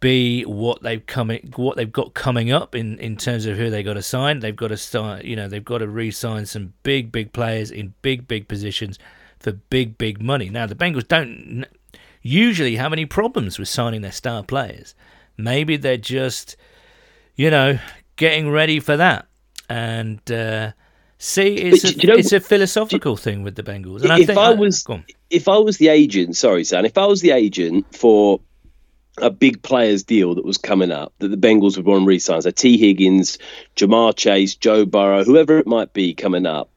B, 0.00 0.42
what 0.42 0.82
they've 0.82 1.04
coming, 1.06 1.52
what 1.54 1.76
they've 1.76 1.92
got 1.92 2.14
coming 2.14 2.50
up 2.50 2.74
in, 2.74 2.98
in 2.98 3.16
terms 3.16 3.46
of 3.46 3.56
who 3.56 3.70
they 3.70 3.84
got 3.84 3.94
to 3.94 4.02
sign. 4.02 4.40
They've 4.40 4.56
got 4.56 4.68
to 4.68 4.76
start, 4.76 5.24
you 5.24 5.36
know, 5.36 5.46
they've 5.46 5.64
got 5.64 5.78
to 5.78 5.88
re-sign 5.88 6.46
some 6.46 6.72
big, 6.82 7.12
big 7.12 7.32
players 7.32 7.70
in 7.70 7.94
big, 8.02 8.26
big 8.26 8.48
positions 8.48 8.98
for 9.42 9.52
big, 9.52 9.98
big 9.98 10.22
money. 10.22 10.48
Now, 10.48 10.66
the 10.66 10.74
Bengals 10.74 11.08
don't 11.08 11.66
usually 12.22 12.76
have 12.76 12.92
any 12.92 13.04
problems 13.04 13.58
with 13.58 13.68
signing 13.68 14.00
their 14.00 14.12
star 14.12 14.42
players. 14.42 14.94
Maybe 15.36 15.76
they're 15.76 15.96
just, 15.96 16.56
you 17.36 17.50
know, 17.50 17.78
getting 18.16 18.50
ready 18.50 18.80
for 18.80 18.96
that. 18.96 19.26
And 19.68 20.20
uh, 20.30 20.72
see, 21.18 21.54
it's, 21.54 21.84
a, 21.84 21.92
you 21.94 22.08
know, 22.08 22.14
it's 22.14 22.32
a 22.32 22.40
philosophical 22.40 23.16
thing 23.16 23.42
with 23.42 23.56
the 23.56 23.62
Bengals. 23.62 24.02
And 24.02 24.12
if 24.12 24.12
I, 24.12 24.24
think, 24.24 24.38
I 24.38 24.50
was, 24.52 24.86
if 25.30 25.48
I 25.48 25.58
was 25.58 25.78
the 25.78 25.88
agent, 25.88 26.36
sorry, 26.36 26.64
Sam, 26.64 26.84
if 26.84 26.96
I 26.96 27.06
was 27.06 27.20
the 27.20 27.30
agent 27.30 27.94
for 27.94 28.40
a 29.18 29.30
big 29.30 29.62
players 29.62 30.02
deal 30.02 30.34
that 30.34 30.44
was 30.44 30.56
coming 30.56 30.90
up 30.90 31.12
that 31.18 31.28
the 31.28 31.36
Bengals 31.36 31.76
would 31.76 31.84
want 31.84 32.02
to 32.02 32.06
re-sign. 32.06 32.40
So 32.40 32.50
Tee 32.50 32.78
Higgins, 32.78 33.38
Ja'Marr 33.76 34.16
Chase, 34.16 34.54
Joe 34.54 34.86
Burrow, 34.86 35.22
whoever 35.24 35.58
it 35.58 35.66
might 35.66 35.92
be 35.92 36.14
coming 36.14 36.46
up. 36.46 36.70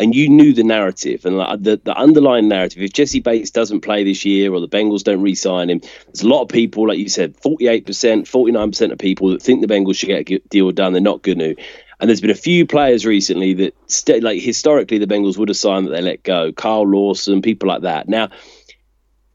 And 0.00 0.14
you 0.14 0.28
knew 0.28 0.52
the 0.52 0.62
narrative 0.62 1.24
and 1.24 1.36
the, 1.64 1.80
the 1.82 1.96
underlying 1.96 2.48
narrative. 2.48 2.82
If 2.82 2.92
Jessie 2.92 3.20
Bates 3.20 3.50
doesn't 3.50 3.80
play 3.80 4.04
this 4.04 4.24
year 4.24 4.52
or 4.52 4.60
the 4.60 4.68
Bengals 4.68 5.02
don't 5.02 5.22
re-sign 5.22 5.70
him, 5.70 5.80
there's 6.06 6.22
a 6.22 6.28
lot 6.28 6.42
of 6.42 6.48
people, 6.48 6.86
like 6.86 6.98
you 6.98 7.08
said, 7.08 7.36
48%, 7.36 7.84
49% 7.84 8.92
of 8.92 8.98
people 8.98 9.30
that 9.30 9.42
think 9.42 9.60
the 9.60 9.66
Bengals 9.66 9.96
should 9.96 10.06
get 10.06 10.30
a 10.30 10.38
deal 10.48 10.70
done. 10.70 10.92
They're 10.92 11.02
not 11.02 11.22
going 11.22 11.40
to. 11.40 11.56
And 12.00 12.08
there's 12.08 12.20
been 12.20 12.30
a 12.30 12.34
few 12.36 12.64
players 12.64 13.04
recently 13.04 13.54
that, 13.54 13.74
st- 13.90 14.22
like 14.22 14.40
historically, 14.40 14.98
the 14.98 15.06
Bengals 15.06 15.36
would 15.36 15.48
have 15.48 15.56
signed 15.56 15.88
that 15.88 15.90
they 15.90 16.02
let 16.02 16.22
go. 16.22 16.52
Carl 16.52 16.86
Lawson, 16.86 17.42
people 17.42 17.68
like 17.68 17.82
that. 17.82 18.08
Now, 18.08 18.28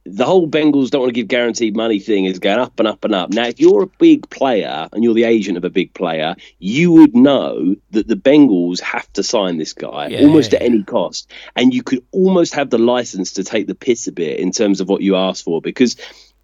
the 0.05 0.25
whole 0.25 0.47
Bengals 0.47 0.89
don't 0.89 1.01
want 1.01 1.09
to 1.13 1.19
give 1.19 1.29
guaranteed 1.29 1.75
money 1.75 1.99
thing 1.99 2.25
is 2.25 2.39
going 2.39 2.59
up 2.59 2.77
and 2.79 2.87
up 2.87 3.05
and 3.05 3.15
up. 3.15 3.29
Now, 3.29 3.45
if 3.47 3.59
you're 3.59 3.83
a 3.83 3.87
big 3.87 4.29
player 4.29 4.89
and 4.91 5.03
you're 5.03 5.13
the 5.13 5.23
agent 5.23 5.57
of 5.57 5.63
a 5.63 5.69
big 5.69 5.93
player, 5.93 6.35
you 6.59 6.91
would 6.91 7.15
know 7.15 7.75
that 7.91 8.07
the 8.07 8.15
Bengals 8.15 8.81
have 8.81 9.11
to 9.13 9.23
sign 9.23 9.57
this 9.57 9.73
guy 9.73 10.07
yeah, 10.07 10.21
almost 10.21 10.51
yeah, 10.51 10.59
at 10.59 10.65
any 10.65 10.83
cost. 10.83 11.31
And 11.55 11.73
you 11.73 11.83
could 11.83 12.03
almost 12.11 12.53
have 12.53 12.69
the 12.69 12.77
license 12.77 13.33
to 13.33 13.43
take 13.45 13.67
the 13.67 13.75
piss 13.75 14.07
a 14.07 14.11
bit 14.11 14.39
in 14.39 14.51
terms 14.51 14.81
of 14.81 14.89
what 14.89 15.01
you 15.01 15.15
ask 15.15 15.43
for 15.43 15.61
because 15.61 15.95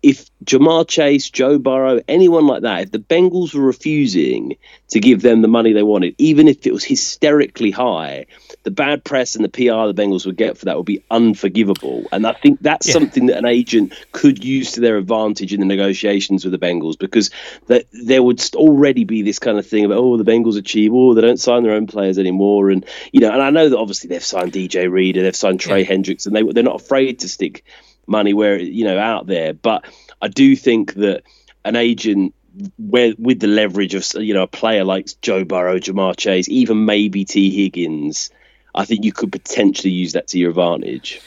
if 0.02 0.30
Ja'Marr 0.45 0.88
Chase, 0.88 1.30
Joe 1.30 1.60
Burrow, 1.60 2.02
anyone 2.08 2.48
like 2.48 2.62
that, 2.62 2.84
if 2.84 2.91
the 2.91 3.00
Bengals 3.00 3.54
were 3.54 3.62
refusing 3.62 4.56
to 4.89 5.00
give 5.02 5.22
them 5.22 5.41
the 5.41 5.50
money 5.50 5.74
they 5.74 5.84
wanted, 5.84 6.15
even 6.17 6.48
if 6.48 6.65
it 6.65 6.72
was 6.72 6.86
hysterically 6.86 7.72
high, 7.72 8.26
the 8.63 8.72
bad 8.72 9.04
press 9.04 9.36
and 9.36 9.45
the 9.45 9.50
PR 9.50 9.88
the 9.88 9.93
Bengals 9.93 10.26
would 10.26 10.36
get 10.36 10.58
for 10.58 10.65
that 10.65 10.76
would 10.76 10.86
be 10.86 11.04
unforgivable. 11.10 12.08
And 12.12 12.28
I 12.28 12.34
think 12.34 12.60
that's 12.62 12.88
yeah. 12.88 12.93
something 12.93 13.28
that 13.28 13.38
an 13.38 13.45
agent 13.45 13.93
could 14.12 14.43
use 14.43 14.74
to 14.74 14.82
their 14.82 14.98
advantage 14.98 15.54
in 15.54 15.60
the 15.60 15.65
negotiations 15.65 16.43
with 16.43 16.52
the 16.52 16.60
Bengals 16.60 17.00
because 17.00 17.30
that 17.67 17.86
there 17.91 18.22
would 18.22 18.43
already 18.56 19.06
be 19.06 19.22
this 19.22 19.39
kind 19.39 19.58
of 19.58 19.65
thing 19.65 19.86
about 19.86 19.98
oh 19.98 20.17
the 20.17 20.30
Bengals 20.30 20.58
achieve 20.58 20.93
oh 20.93 21.13
they 21.13 21.22
don't 21.22 21.39
sign 21.39 21.63
their 21.63 21.74
own 21.74 21.88
players 21.88 22.17
anymore 22.17 22.69
and 22.69 22.86
you 23.12 23.22
know 23.22 23.32
and 23.32 23.41
I 23.41 23.50
know 23.50 23.69
that 23.69 23.78
obviously 23.78 24.10
they've 24.10 24.24
signed 24.24 24.52
DJ 24.52 24.91
Reader, 24.91 25.24
they've 25.24 25.36
signed 25.36 25.60
Trey 25.60 25.82
yeah. 25.82 25.88
Hendricks, 25.88 26.26
and 26.26 26.36
they 26.36 26.43
they're 26.43 26.63
not 26.63 26.82
afraid 26.82 27.19
to 27.19 27.30
stick 27.30 27.63
money 28.08 28.34
where 28.34 28.60
you 28.60 28.84
know 28.84 29.00
out 29.00 29.28
there. 29.28 29.54
But 29.54 29.86
I 30.22 30.28
do 30.28 30.56
think 30.56 30.95
that 30.95 31.24
an 31.63 31.76
agent 31.76 32.34
where 32.78 33.13
with 33.17 33.39
the 33.39 33.48
leverage 33.48 33.93
of 33.93 34.06
you 34.22 34.34
know 34.34 34.43
a 34.43 34.48
player 34.48 34.84
like 34.84 35.08
Joe 35.22 35.43
Burrow, 35.45 35.78
Ja'Marr 35.78 36.17
Chase, 36.17 36.50
even 36.50 36.86
maybe 36.86 37.26
Tee 37.26 37.52
Higgins, 37.52 38.32
I 38.80 38.86
think 38.86 39.04
you 39.04 39.12
could 39.12 39.32
potentially 39.32 39.92
use 39.92 40.13
that 40.13 40.28
to 40.30 40.39
your 40.39 40.52
advantage. 40.52 41.22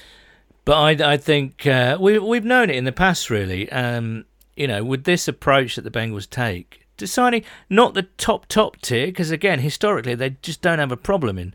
But 0.65 1.03
I, 1.03 1.13
I 1.13 1.17
think 1.19 1.67
uh, 1.67 1.99
we 2.01 2.19
we've 2.19 2.47
known 2.47 2.71
it 2.71 2.77
in 2.77 2.85
the 2.85 2.93
past, 2.93 3.29
really. 3.29 3.71
Um, 3.71 4.25
you 4.57 4.67
know, 4.67 4.83
with 4.83 5.05
this 5.05 5.29
approach 5.29 5.77
that 5.77 5.83
the 5.83 5.91
Bengals 5.91 6.29
take, 6.29 6.87
deciding 6.97 7.45
not 7.69 7.93
the 7.93 8.05
top 8.05 8.47
top 8.47 8.81
tier, 8.81 9.07
because 9.07 9.31
again, 9.31 9.59
historically 9.59 10.15
they 10.15 10.31
just 10.41 10.63
don't 10.63 10.79
have 10.79 10.93
a 10.93 10.97
problem 10.97 11.39
in 11.39 11.53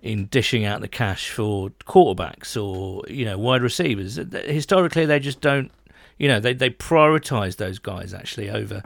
in 0.00 0.26
dishing 0.26 0.64
out 0.64 0.80
the 0.80 0.88
cash 0.88 1.28
for 1.28 1.68
quarterbacks 1.84 2.56
or 2.56 3.02
you 3.08 3.26
know 3.26 3.36
wide 3.36 3.62
receivers. 3.62 4.16
Historically, 4.16 5.04
they 5.04 5.20
just 5.20 5.42
don't. 5.42 5.70
You 6.16 6.28
know, 6.28 6.40
they 6.40 6.54
they 6.54 6.70
prioritize 6.70 7.56
those 7.56 7.78
guys 7.78 8.14
actually 8.14 8.48
over 8.48 8.82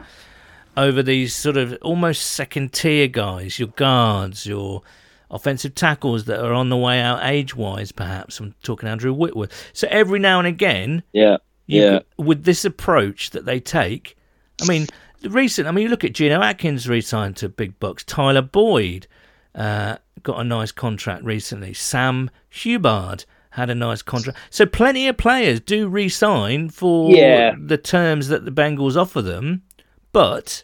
over 0.77 1.01
these 1.01 1.33
sort 1.33 1.57
of 1.57 1.79
almost 1.81 2.23
second 2.23 2.73
tier 2.73 3.07
guys, 3.07 3.61
your 3.61 3.69
guards, 3.69 4.47
your 4.47 4.83
offensive 5.31 5.75
tackles 5.75 6.25
that 6.25 6.45
are 6.45 6.53
on 6.53 6.69
the 6.69 6.77
way 6.77 7.01
out 7.01 7.21
age 7.23 7.55
wise, 7.55 7.93
perhaps. 7.93 8.41
I'm 8.41 8.55
talking 8.63 8.89
Andrew 8.89 9.13
Whitworth. 9.13 9.71
So 9.73 9.87
every 9.91 10.19
now 10.19 10.39
and 10.39 10.49
again, 10.49 11.03
yeah, 11.13 11.39
yeah, 11.67 12.01
with 12.19 12.45
this 12.45 12.65
approach 12.65 13.31
that 13.31 13.45
they 13.45 13.61
take, 13.61 14.17
I 14.61 14.67
mean, 14.67 14.87
recent. 15.29 15.69
I 15.69 15.71
mean, 15.71 15.85
you 15.85 15.89
look 15.89 16.05
at 16.05 16.13
Geno 16.13 16.43
Atkins 16.43 16.89
re-signed 16.89 17.37
to 17.37 17.49
big 17.49 17.79
bucks. 17.79 18.05
Tyler 18.05 18.43
Boyd 18.43 19.07
uh, 19.55 19.97
got 20.23 20.41
a 20.41 20.45
nice 20.45 20.73
contract 20.73 21.25
recently. 21.25 21.75
Sam 21.75 22.31
Hubbard 22.53 23.25
had 23.51 23.71
a 23.71 23.75
nice 23.75 24.03
contract. 24.03 24.39
So 24.51 24.67
plenty 24.67 25.09
of 25.09 25.17
players 25.17 25.61
do 25.61 25.89
re-sign 25.89 26.71
for 26.71 27.11
yeah. 27.11 27.55
the 27.59 27.79
terms 27.79 28.29
that 28.29 28.45
the 28.45 28.53
Bengals 28.53 28.97
offer 28.97 29.23
them, 29.23 29.63
but 30.13 30.63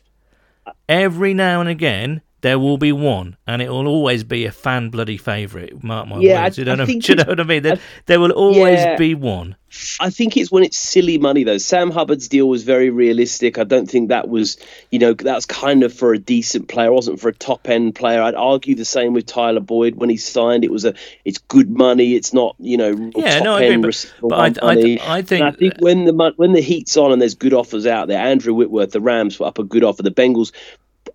every 0.88 1.34
now 1.34 1.60
and 1.60 1.68
again 1.68 2.22
there 2.46 2.60
will 2.60 2.78
be 2.78 2.92
one, 2.92 3.36
and 3.48 3.60
it 3.60 3.68
will 3.70 3.88
always 3.88 4.22
be 4.22 4.44
a 4.44 4.52
fan 4.52 4.88
bloody 4.88 5.16
favourite. 5.16 5.82
Mark 5.82 6.06
my 6.06 6.20
yeah, 6.20 6.44
words. 6.44 6.56
I, 6.56 6.62
you, 6.62 6.76
know, 6.76 6.84
you 6.86 7.14
know 7.16 7.24
what 7.24 7.40
I 7.40 7.42
mean? 7.42 7.64
There, 7.64 7.74
I, 7.74 7.80
there 8.06 8.20
will 8.20 8.30
always 8.30 8.78
yeah. 8.78 8.96
be 8.96 9.16
one. 9.16 9.56
I 9.98 10.10
think 10.10 10.36
it's 10.36 10.52
when 10.52 10.62
it's 10.62 10.78
silly 10.78 11.18
money 11.18 11.42
though. 11.42 11.58
Sam 11.58 11.90
Hubbard's 11.90 12.28
deal 12.28 12.48
was 12.48 12.62
very 12.62 12.88
realistic. 12.88 13.58
I 13.58 13.64
don't 13.64 13.90
think 13.90 14.10
that 14.10 14.28
was, 14.28 14.58
you 14.92 15.00
know, 15.00 15.12
that 15.12 15.34
was 15.34 15.44
kind 15.44 15.82
of 15.82 15.92
for 15.92 16.14
a 16.14 16.18
decent 16.18 16.68
player. 16.68 16.86
It 16.86 16.92
wasn't 16.92 17.20
for 17.20 17.28
a 17.28 17.34
top 17.34 17.68
end 17.68 17.96
player. 17.96 18.22
I'd 18.22 18.36
argue 18.36 18.76
the 18.76 18.84
same 18.84 19.12
with 19.12 19.26
Tyler 19.26 19.60
Boyd 19.60 19.96
when 19.96 20.08
he 20.08 20.16
signed. 20.16 20.64
It 20.64 20.70
was 20.70 20.84
a, 20.84 20.94
it's 21.24 21.38
good 21.38 21.68
money. 21.68 22.14
It's 22.14 22.32
not, 22.32 22.54
you 22.60 22.76
know, 22.76 23.10
yeah, 23.16 23.40
no, 23.40 23.56
I 23.56 23.62
agree, 23.62 23.82
but, 23.82 24.12
but 24.22 24.62
I, 24.62 24.68
I, 24.68 24.72
I, 24.72 25.22
think, 25.22 25.42
I 25.42 25.50
think 25.50 25.74
when 25.80 26.04
the 26.04 26.32
when 26.36 26.52
the 26.52 26.62
heat's 26.62 26.96
on 26.96 27.10
and 27.10 27.20
there's 27.20 27.34
good 27.34 27.52
offers 27.52 27.86
out 27.86 28.06
there, 28.06 28.20
Andrew 28.24 28.54
Whitworth, 28.54 28.92
the 28.92 29.00
Rams 29.00 29.36
put 29.36 29.48
up 29.48 29.58
a 29.58 29.64
good 29.64 29.82
offer. 29.82 30.04
The 30.04 30.12
Bengals 30.12 30.52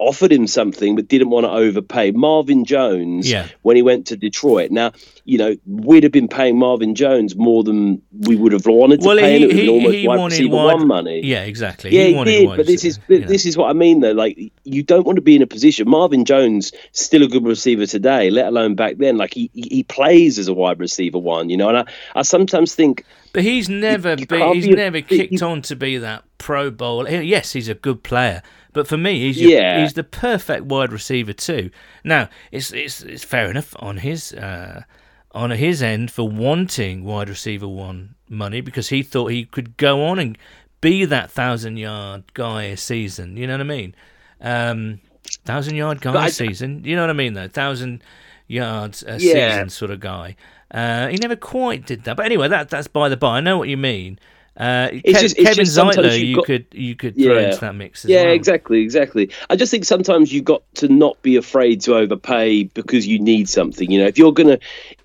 offered 0.01 0.31
him 0.31 0.47
something 0.47 0.95
but 0.95 1.07
didn't 1.07 1.29
want 1.29 1.45
to 1.45 1.51
overpay. 1.51 2.11
Marvin 2.11 2.65
Jones, 2.65 3.29
yeah. 3.29 3.47
when 3.61 3.75
he 3.75 3.83
went 3.83 4.07
to 4.07 4.17
Detroit. 4.17 4.71
Now, 4.71 4.91
you 5.25 5.37
know, 5.37 5.55
we'd 5.67 6.03
have 6.03 6.11
been 6.11 6.27
paying 6.27 6.57
Marvin 6.57 6.95
Jones 6.95 7.35
more 7.35 7.63
than 7.63 8.01
we 8.11 8.35
would 8.35 8.51
have 8.51 8.65
wanted 8.65 9.01
to 9.01 9.07
well, 9.07 9.17
pay 9.17 9.39
him. 9.39 9.51
It 9.51 9.57
was 9.57 9.69
almost 9.69 9.95
he 9.95 10.07
wide 10.07 10.25
receiver 10.25 10.55
wide, 10.55 10.73
one 10.73 10.87
money. 10.87 11.21
Yeah, 11.23 11.43
exactly. 11.43 11.91
Yeah, 11.91 12.05
he, 12.05 12.17
he 12.17 12.23
did. 12.23 12.57
But 12.57 12.65
this 12.65 12.83
is 12.83 12.99
this 13.07 13.45
is 13.45 13.55
what 13.55 13.69
I 13.69 13.73
mean 13.73 13.99
though. 13.99 14.11
Like, 14.11 14.37
you 14.63 14.81
don't 14.81 15.05
want 15.05 15.17
to 15.17 15.21
be 15.21 15.35
in 15.35 15.43
a 15.43 15.47
position. 15.47 15.87
Marvin 15.87 16.25
Jones 16.25 16.71
still 16.93 17.23
a 17.23 17.27
good 17.27 17.45
receiver 17.45 17.85
today, 17.85 18.31
let 18.31 18.47
alone 18.47 18.73
back 18.73 18.97
then. 18.97 19.17
Like 19.17 19.35
he 19.35 19.51
he 19.53 19.83
plays 19.83 20.39
as 20.39 20.47
a 20.47 20.53
wide 20.53 20.79
receiver 20.79 21.19
one, 21.19 21.51
you 21.51 21.57
know. 21.57 21.69
And 21.69 21.77
I, 21.77 21.85
I 22.15 22.21
sometimes 22.23 22.73
think. 22.73 23.05
But 23.33 23.43
he's 23.43 23.69
never 23.69 24.09
you, 24.09 24.17
you 24.21 24.25
be, 24.25 24.53
he's 24.53 24.67
be 24.67 24.75
never 24.75 24.97
a, 24.97 25.01
kicked 25.01 25.41
on 25.43 25.61
to 25.63 25.75
be 25.75 25.97
that 25.99 26.23
Pro 26.39 26.71
Bowl. 26.71 27.07
Yes, 27.07 27.53
he's 27.53 27.69
a 27.69 27.75
good 27.75 28.03
player 28.03 28.41
but 28.73 28.87
for 28.87 28.97
me, 28.97 29.21
he's 29.21 29.41
your, 29.41 29.51
yeah. 29.51 29.81
he's 29.81 29.93
the 29.93 30.03
perfect 30.03 30.65
wide 30.65 30.91
receiver 30.91 31.33
too. 31.33 31.71
Now, 32.03 32.29
it's 32.51 32.71
it's 32.71 33.01
it's 33.01 33.23
fair 33.23 33.49
enough 33.49 33.75
on 33.79 33.97
his 33.97 34.33
uh, 34.33 34.83
on 35.31 35.51
his 35.51 35.81
end 35.81 36.11
for 36.11 36.27
wanting 36.27 37.03
wide 37.03 37.29
receiver 37.29 37.67
one 37.67 38.15
money 38.29 38.61
because 38.61 38.89
he 38.89 39.03
thought 39.03 39.27
he 39.27 39.45
could 39.45 39.77
go 39.77 40.03
on 40.05 40.19
and 40.19 40.37
be 40.79 41.05
that 41.05 41.29
thousand 41.29 41.77
yard 41.77 42.23
guy 42.33 42.63
a 42.63 42.77
season. 42.77 43.37
You 43.37 43.47
know 43.47 43.53
what 43.53 43.61
I 43.61 43.65
mean? 43.65 43.95
Um, 44.39 45.01
thousand 45.45 45.75
yard 45.75 46.01
guy 46.01 46.27
a 46.27 46.31
season. 46.31 46.83
You 46.83 46.95
know 46.95 47.03
what 47.03 47.09
I 47.09 47.13
mean? 47.13 47.33
Though 47.33 47.47
thousand 47.47 48.03
yards 48.47 49.03
a 49.03 49.17
yeah. 49.19 49.51
season 49.51 49.69
sort 49.69 49.91
of 49.91 49.99
guy. 49.99 50.35
Uh, 50.69 51.07
he 51.07 51.17
never 51.17 51.35
quite 51.35 51.85
did 51.85 52.03
that. 52.05 52.17
But 52.17 52.25
anyway, 52.25 52.47
that 52.47 52.69
that's 52.69 52.87
by 52.87 53.09
the 53.09 53.17
by. 53.17 53.37
I 53.37 53.41
know 53.41 53.57
what 53.57 53.69
you 53.69 53.77
mean. 53.77 54.19
Uh, 54.57 54.89
Ke- 54.89 55.03
just, 55.05 55.37
Kevin 55.37 55.65
Zeitler, 55.65 56.19
you 56.19 56.35
got, 56.35 56.45
could 56.45 56.65
you 56.73 56.93
could 56.93 57.15
throw 57.15 57.39
yeah, 57.39 57.47
into 57.47 57.61
that 57.61 57.73
mix. 57.73 58.03
yeah, 58.03 58.17
well. 58.17 58.25
Yeah, 58.27 58.31
exactly, 58.33 58.81
exactly. 58.81 59.29
I 59.49 59.55
just 59.55 59.71
think 59.71 59.85
sometimes 59.85 60.33
you've 60.33 60.43
got 60.43 60.61
to 60.75 60.89
not 60.89 61.21
be 61.21 61.37
afraid 61.37 61.81
to 61.81 61.95
overpay 61.95 62.63
because 62.63 63.07
you 63.07 63.19
need 63.19 63.47
something. 63.47 63.89
You 63.89 64.01
know, 64.01 64.07
if 64.07 64.17
you're 64.17 64.33
gonna, 64.33 64.59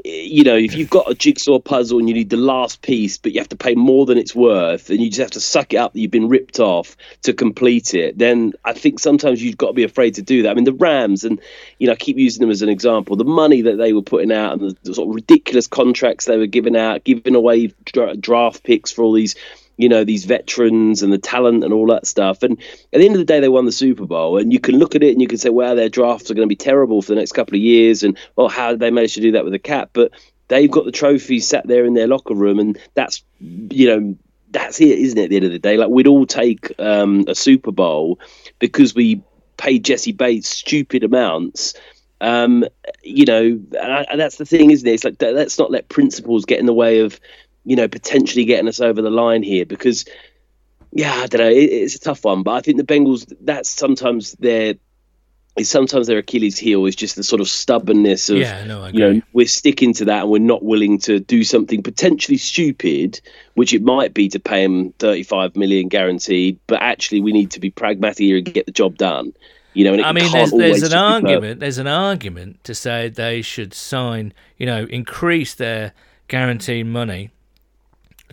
you 0.05 0.43
know, 0.43 0.57
if 0.57 0.75
you've 0.75 0.91
got 0.91 1.09
a 1.09 1.15
jigsaw 1.15 1.61
puzzle 1.61 2.01
and 2.01 2.09
you 2.09 2.15
need 2.15 2.31
the 2.31 2.37
last 2.37 2.83
piece, 2.83 3.19
but 3.19 3.33
you 3.33 3.41
have 3.41 3.49
to 3.51 3.57
pay 3.57 3.77
more 3.77 4.05
than 4.05 4.19
it's 4.19 4.35
worth, 4.35 4.91
and 4.91 5.01
you 5.01 5.11
just 5.11 5.21
have 5.21 5.31
to 5.31 5.41
suck 5.41 5.73
it 5.73 5.77
up 5.77 5.93
that 5.93 6.01
you've 6.01 6.11
been 6.11 6.29
ripped 6.29 6.59
off 6.59 6.97
to 7.23 7.33
complete 7.33 7.95
it, 7.95 8.19
then 8.19 8.53
I 8.65 8.73
think 8.73 8.99
sometimes 8.99 9.41
you've 9.41 9.57
got 9.57 9.69
to 9.69 9.75
be 9.75 9.85
afraid 9.85 10.17
to 10.17 10.23
do 10.23 10.43
that. 10.43 10.51
I 10.51 10.55
mean, 10.55 10.65
the 10.65 10.73
Rams, 10.73 11.23
and 11.23 11.41
you 11.79 11.87
know, 11.87 11.93
I 11.93 11.97
keep 11.97 12.19
using 12.19 12.41
them 12.41 12.51
as 12.51 12.63
an 12.63 12.69
example. 12.69 13.15
The 13.15 13.25
money 13.25 13.63
that 13.63 13.77
they 13.77 13.93
were 13.93 14.03
putting 14.03 14.33
out 14.33 14.55
and 14.55 14.71
the, 14.71 14.77
the 14.83 14.95
sort 14.95 15.09
of 15.09 15.15
ridiculous 15.15 15.69
contracts 15.69 16.25
they 16.25 16.37
were 16.37 16.47
giving 16.47 16.77
out, 16.77 17.05
giving 17.05 17.37
away 17.37 17.73
dra- 17.85 18.17
draft 18.17 18.65
picks 18.65 18.91
for 18.91 19.03
all 19.03 19.13
these 19.13 19.36
you 19.77 19.89
know 19.89 20.05
these 20.05 20.25
veterans 20.25 21.03
and 21.03 21.13
the 21.13 21.19
talent 21.19 21.65
and 21.65 21.73
all 21.73 21.87
that 21.89 22.07
stuff. 22.07 22.43
And 22.43 22.59
at 22.93 22.99
the 22.99 23.05
end 23.05 23.15
of 23.15 23.19
the 23.19 23.25
day, 23.25 23.41
they 23.41 23.49
won 23.49 23.67
the 23.67 23.73
Super 23.73 24.07
Bowl. 24.07 24.39
And 24.39 24.53
you 24.53 24.61
can 24.61 24.79
look 24.79 24.95
at 24.95 25.03
it 25.03 25.13
and 25.13 25.21
you 25.21 25.29
can 25.29 25.39
say, 25.39 25.51
well, 25.51 25.77
their 25.77 25.89
drafts 25.89 26.31
are 26.31 26.35
going 26.35 26.49
to 26.49 26.53
be 26.53 26.57
terrible 26.57 27.03
for 27.03 27.09
the 27.09 27.21
next 27.21 27.33
couple 27.33 27.55
of 27.57 27.61
years. 27.61 28.03
And 28.03 28.19
well, 28.37 28.49
how 28.49 28.71
did 28.71 28.81
they 28.81 28.91
manage 28.91 29.15
to 29.15 29.21
do 29.21 29.33
that 29.33 29.45
with 29.45 29.55
a 29.55 29.59
cap? 29.59 29.91
But 29.93 30.13
they've 30.49 30.71
got 30.71 30.85
the 30.85 30.93
trophies 30.93 31.47
sat 31.47 31.67
there 31.67 31.85
in 31.85 31.95
their 31.95 32.07
locker 32.07 32.35
room, 32.35 32.59
and 32.59 32.79
that's 32.95 33.23
you 33.41 33.87
know 33.89 34.17
that's 34.51 34.81
it, 34.81 34.99
isn't 34.99 35.19
it? 35.19 35.25
At 35.25 35.31
the 35.31 35.37
end 35.37 35.45
of 35.45 35.53
the 35.53 35.59
day, 35.59 35.77
like 35.77 35.91
we'd 35.91 36.07
all 36.07 36.27
take 36.27 36.73
um, 36.81 37.25
a 37.29 37.35
Super 37.35 37.73
Bowl 37.73 38.21
because 38.59 38.95
we 38.95 39.23
paid 39.57 39.85
Jessie 39.85 40.13
Bates 40.13 40.49
stupid 40.49 41.05
amounts 41.05 41.75
Um, 42.21 42.65
you 43.03 43.27
know, 43.27 43.43
and, 43.43 43.93
I, 43.93 44.07
and, 44.11 44.21
that's 44.21 44.37
the 44.37 44.47
thing, 44.47 44.71
isn't 44.71 44.89
it? 44.89 44.95
It's 44.95 45.05
like 45.05 45.21
let's 45.21 45.59
not 45.59 45.71
let 45.71 45.89
principles 45.89 46.47
get 46.47 46.61
in 46.61 46.67
the 46.67 46.73
way 46.73 47.01
of, 47.01 47.21
you 47.67 47.77
know, 47.77 47.89
potentially 47.89 48.45
getting 48.45 48.69
us 48.69 48.81
over 48.81 49.03
the 49.03 49.11
line 49.11 49.43
here 49.43 49.67
because, 49.67 50.07
yeah, 50.93 51.13
I 51.13 51.27
don't 51.27 51.41
know, 51.41 51.51
it, 51.51 51.65
it's 51.65 51.97
a 51.97 52.01
tough 52.01 52.25
one, 52.25 52.45
but 52.45 52.53
I 52.53 52.61
think 52.61 52.79
the 52.79 52.85
Bengals 52.85 53.31
that's 53.43 53.69
sometimes 53.69 54.33
their 54.33 54.75
is 55.57 55.71
sometimes 55.71 56.07
their 56.07 56.19
Achilles 56.19 56.59
heel 56.59 56.85
is 56.87 56.95
just 56.95 57.17
the 57.17 57.25
sort 57.25 57.41
of 57.41 57.49
stubbornness 57.49 58.29
of 58.29 58.37
yeah, 58.37 58.63
no, 58.65 58.87
you 58.87 59.01
know 59.01 59.23
we're 59.33 59.47
sticking 59.47 59.95
to 59.95 60.05
that 60.05 60.23
and 60.23 60.31
we're 60.31 60.39
not 60.39 60.63
willing 60.63 60.99
to 60.99 61.19
do 61.19 61.43
something 61.43 61.83
potentially 61.83 62.39
stupid, 62.39 63.21
which 63.55 63.75
it 63.75 63.83
might 63.83 64.15
be 64.15 64.29
to 64.29 64.39
pay 64.39 64.63
him 64.63 64.93
35 64.99 65.57
million 65.57 65.89
guaranteed, 65.89 66.61
but 66.67 66.81
actually 66.83 67.21
we 67.21 67.33
need 67.33 67.51
to 67.51 67.61
be 67.61 67.71
pragmatic 67.71 68.19
here 68.19 68.37
and 68.37 68.53
get 68.53 68.67
the 68.67 68.73
job 68.73 68.97
done. 68.97 69.33
You 69.73 69.85
know, 69.85 69.93
and 69.95 70.03
I 70.03 70.13
mean, 70.13 70.31
there's, 70.33 70.53
there's 70.53 70.83
an 70.85 70.97
argument. 70.97 71.61
There's 71.61 71.77
an 71.77 71.87
argument 71.87 72.65
to 72.65 72.75
say 72.75 73.11
they 73.11 73.43
should 73.43 73.75
sign, 73.75 74.33
you 74.57 74.65
know, 74.65 74.85
increase 74.85 75.55
their 75.55 75.93
guaranteed 76.29 76.87
money 76.87 77.31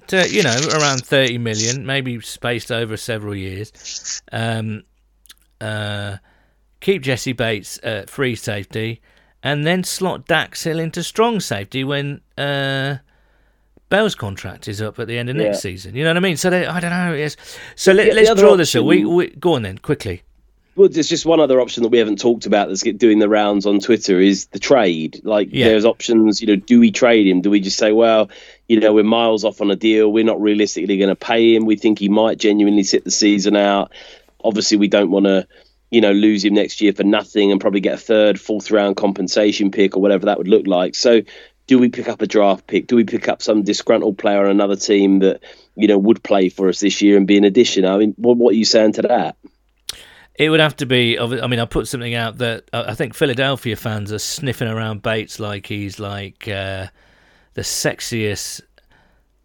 to, 0.07 0.29
you 0.29 0.43
know, 0.43 0.57
around 0.73 1.05
30 1.05 1.37
million, 1.37 1.85
maybe 1.85 2.19
spaced 2.21 2.71
over 2.71 2.97
several 2.97 3.35
years. 3.35 4.21
Um, 4.31 4.83
uh, 5.61 6.17
keep 6.79 7.01
Jessie 7.01 7.33
Bates 7.33 7.79
at 7.83 8.09
free 8.09 8.35
safety, 8.35 9.01
and 9.41 9.65
then 9.65 9.83
slot 9.83 10.27
Dax 10.27 10.63
Hill 10.63 10.79
into 10.79 11.03
strong 11.03 11.39
safety 11.39 11.83
when 11.83 12.21
uh, 12.37 12.97
Bell's 13.89 14.15
contract 14.15 14.67
is 14.67 14.81
up 14.81 14.99
at 14.99 15.07
the 15.07 15.17
end 15.17 15.29
of 15.29 15.35
yeah. 15.35 15.43
next 15.43 15.61
season. 15.61 15.95
You 15.95 16.03
know 16.03 16.11
what 16.11 16.17
I 16.17 16.21
mean? 16.21 16.37
So 16.37 16.49
they, 16.49 16.65
I 16.65 16.79
don't 16.79 16.91
know. 16.91 17.13
Yes. 17.13 17.35
So 17.75 17.91
let, 17.93 18.17
us 18.17 18.39
draw 18.39 18.55
this. 18.55 18.75
Up. 18.75 18.85
We, 18.85 19.05
we 19.05 19.29
go 19.29 19.53
on 19.53 19.61
then 19.61 19.77
quickly. 19.77 20.23
Well, 20.75 20.89
there's 20.89 21.09
just 21.09 21.25
one 21.25 21.39
other 21.39 21.61
option 21.61 21.83
that 21.83 21.89
we 21.89 21.99
haven't 21.99 22.19
talked 22.19 22.47
about 22.47 22.67
that's 22.67 22.81
doing 22.81 23.19
the 23.19 23.29
rounds 23.29 23.67
on 23.67 23.79
Twitter 23.79 24.19
is 24.19 24.47
the 24.47 24.59
trade. 24.59 25.21
Like, 25.23 25.49
yeah. 25.51 25.67
there's 25.67 25.85
options. 25.85 26.41
You 26.41 26.47
know, 26.47 26.55
do 26.55 26.79
we 26.79 26.89
trade 26.89 27.27
him? 27.27 27.41
Do 27.41 27.51
we 27.51 27.59
just 27.59 27.77
say, 27.77 27.91
well, 27.91 28.31
you 28.67 28.79
know, 28.79 28.91
we're 28.91 29.03
miles 29.03 29.43
off 29.43 29.61
on 29.61 29.69
a 29.69 29.75
deal. 29.75 30.11
We're 30.11 30.23
not 30.23 30.41
realistically 30.41 30.97
going 30.97 31.09
to 31.09 31.15
pay 31.15 31.53
him. 31.53 31.65
We 31.65 31.75
think 31.75 31.99
he 31.99 32.09
might 32.09 32.39
genuinely 32.39 32.83
sit 32.83 33.03
the 33.03 33.11
season 33.11 33.55
out. 33.55 33.91
Obviously, 34.43 34.77
we 34.77 34.87
don't 34.87 35.11
want 35.11 35.27
to, 35.27 35.47
you 35.91 36.01
know, 36.01 36.11
lose 36.11 36.43
him 36.43 36.55
next 36.55 36.81
year 36.81 36.91
for 36.91 37.03
nothing 37.03 37.51
and 37.51 37.61
probably 37.61 37.81
get 37.81 37.93
a 37.93 37.97
third, 37.97 38.41
fourth 38.41 38.71
round 38.71 38.95
compensation 38.95 39.69
pick 39.69 39.95
or 39.95 40.01
whatever 40.01 40.25
that 40.25 40.39
would 40.39 40.47
look 40.47 40.65
like. 40.65 40.95
So, 40.95 41.21
do 41.67 41.77
we 41.77 41.89
pick 41.89 42.09
up 42.09 42.23
a 42.23 42.27
draft 42.27 42.65
pick? 42.65 42.87
Do 42.87 42.95
we 42.95 43.03
pick 43.03 43.27
up 43.27 43.43
some 43.43 43.61
disgruntled 43.61 44.17
player 44.17 44.43
on 44.43 44.49
another 44.49 44.75
team 44.75 45.19
that 45.19 45.41
you 45.75 45.87
know 45.87 45.99
would 45.99 46.23
play 46.23 46.49
for 46.49 46.67
us 46.67 46.79
this 46.79 47.03
year 47.03 47.15
and 47.15 47.27
be 47.27 47.37
an 47.37 47.43
addition? 47.43 47.85
I 47.85 47.97
mean, 47.97 48.15
what, 48.17 48.37
what 48.37 48.53
are 48.53 48.57
you 48.57 48.65
saying 48.65 48.93
to 48.93 49.03
that? 49.03 49.37
It 50.35 50.49
would 50.49 50.59
have 50.59 50.75
to 50.77 50.85
be. 50.85 51.19
I 51.19 51.47
mean, 51.47 51.59
I 51.59 51.65
put 51.65 51.87
something 51.87 52.15
out 52.15 52.39
that 52.39 52.63
I 52.73 52.95
think 52.95 53.13
Philadelphia 53.13 53.75
fans 53.75 54.11
are 54.11 54.19
sniffing 54.19 54.67
around 54.67 55.03
Bates 55.03 55.39
like 55.39 55.67
he's 55.67 55.99
like 55.99 56.47
uh, 56.47 56.87
the 57.53 57.61
sexiest 57.61 58.61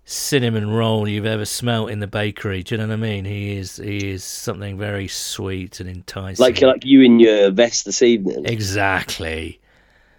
cinnamon 0.07 0.71
roll 0.71 1.07
you've 1.07 1.27
ever 1.27 1.45
smelt 1.45 1.91
in 1.91 2.01
the 2.01 2.07
bakery. 2.07 2.63
Do 2.63 2.75
you 2.75 2.79
know 2.79 2.87
what 2.87 2.95
I 2.95 2.97
mean? 2.97 3.27
He 3.27 3.59
is. 3.59 3.77
He 3.77 4.11
is 4.11 4.25
something 4.25 4.79
very 4.79 5.09
sweet 5.09 5.81
and 5.81 5.91
enticing. 5.91 6.43
Like 6.43 6.63
like 6.63 6.87
you 6.87 7.03
in 7.03 7.21
your 7.21 7.51
vest 7.51 7.85
this 7.85 8.01
evening. 8.01 8.47
Exactly. 8.47 9.61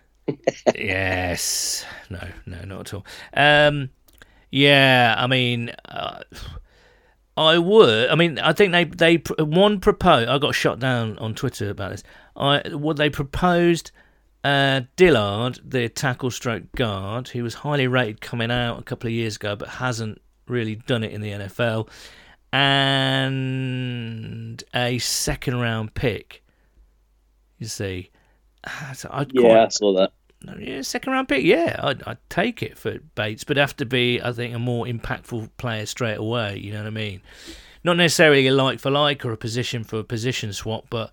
yes. 0.76 1.84
No. 2.12 2.28
No. 2.46 2.64
Not 2.66 2.82
at 2.82 2.94
all. 2.94 3.06
Um. 3.34 3.90
Yeah. 4.52 5.16
I 5.18 5.26
mean. 5.26 5.72
Uh, 5.86 6.22
I 7.40 7.58
would. 7.58 8.10
I 8.10 8.16
mean, 8.16 8.38
I 8.38 8.52
think 8.52 8.74
they 8.74 8.84
they 8.84 9.16
one 9.42 9.80
proposed. 9.80 10.28
I 10.28 10.38
got 10.40 10.54
shot 10.54 10.80
down 10.80 11.18
on 11.20 11.34
Twitter 11.34 11.70
about 11.70 11.92
this. 11.92 12.04
I 12.36 12.62
what 12.74 12.98
they 12.98 13.10
proposed. 13.10 13.92
Uh, 14.44 14.82
Dillard, 14.96 15.60
the 15.66 15.90
tackle 15.90 16.32
stroke 16.32 16.64
guard, 16.74 17.28
he 17.28 17.42
was 17.42 17.56
highly 17.56 17.88
rated 17.88 18.22
coming 18.22 18.52
out 18.52 18.80
a 18.80 18.84
couple 18.84 19.08
of 19.08 19.14
years 19.14 19.36
ago, 19.36 19.58
but 19.58 19.68
hasn't 19.68 20.22
really 20.48 20.76
done 20.76 21.04
it 21.04 21.12
in 21.12 21.20
the 21.20 21.32
NFL, 21.32 21.90
and 22.54 24.64
a 24.74 24.98
second 25.00 25.60
round 25.60 25.94
pick. 25.94 26.42
You 27.58 27.68
see, 27.68 28.12
so 28.96 29.10
yeah, 29.32 29.42
quite, 29.42 29.58
I 29.58 29.68
saw 29.70 29.94
that 29.94 30.12
yeah, 30.58 30.82
second 30.82 31.14
round 31.14 31.28
pick. 31.28 31.44
Yeah, 31.44 31.80
I'd, 31.80 32.04
I'd 32.04 32.30
take 32.30 32.64
it 32.64 32.78
for 32.78 33.00
Bates, 33.16 33.44
but 33.44 33.58
have 33.58 33.76
to 33.78 33.86
be, 33.86 34.22
I 34.22 34.32
think, 34.32 34.56
a 34.56 34.60
more 34.60 34.86
impactful 34.86 35.50
player 35.58 35.86
straight 35.86 36.18
away. 36.18 36.58
You 36.58 36.72
know 36.72 36.80
what 36.80 36.88
I 36.88 36.92
mean? 36.92 37.22
Not 37.84 37.98
necessarily 37.98 38.48
a 38.48 38.54
like 38.54 38.80
for 38.80 38.90
like 38.90 39.26
or 39.26 39.32
a 39.32 39.38
position 39.38 39.84
for 39.84 40.00
a 40.00 40.04
position 40.04 40.54
swap, 40.54 40.86
but 40.90 41.12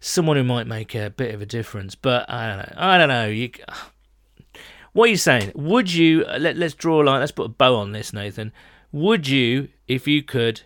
someone 0.00 0.36
who 0.36 0.44
might 0.44 0.66
make 0.66 0.94
a 0.94 1.10
bit 1.10 1.34
of 1.34 1.42
a 1.42 1.46
difference. 1.46 1.94
But 1.94 2.28
I 2.30 2.48
don't 2.48 2.58
know. 2.58 2.74
I 2.76 2.98
don't 2.98 3.08
know. 3.08 3.26
You, 3.28 3.50
what 4.92 5.04
are 5.08 5.10
you 5.10 5.16
saying? 5.16 5.52
Would 5.54 5.92
you 5.92 6.24
uh, 6.24 6.38
let 6.38 6.56
Let's 6.56 6.74
draw 6.74 7.02
a 7.02 7.04
line. 7.04 7.20
Let's 7.20 7.32
put 7.32 7.46
a 7.46 7.50
bow 7.50 7.76
on 7.76 7.92
this, 7.92 8.12
Nathan. 8.12 8.52
Would 8.92 9.28
you, 9.28 9.68
if 9.86 10.08
you 10.08 10.22
could, 10.22 10.62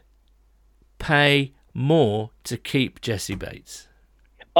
pay 0.98 1.52
more 1.74 2.30
to 2.44 2.56
keep 2.56 3.00
Jessie 3.00 3.34
Bates? 3.34 3.88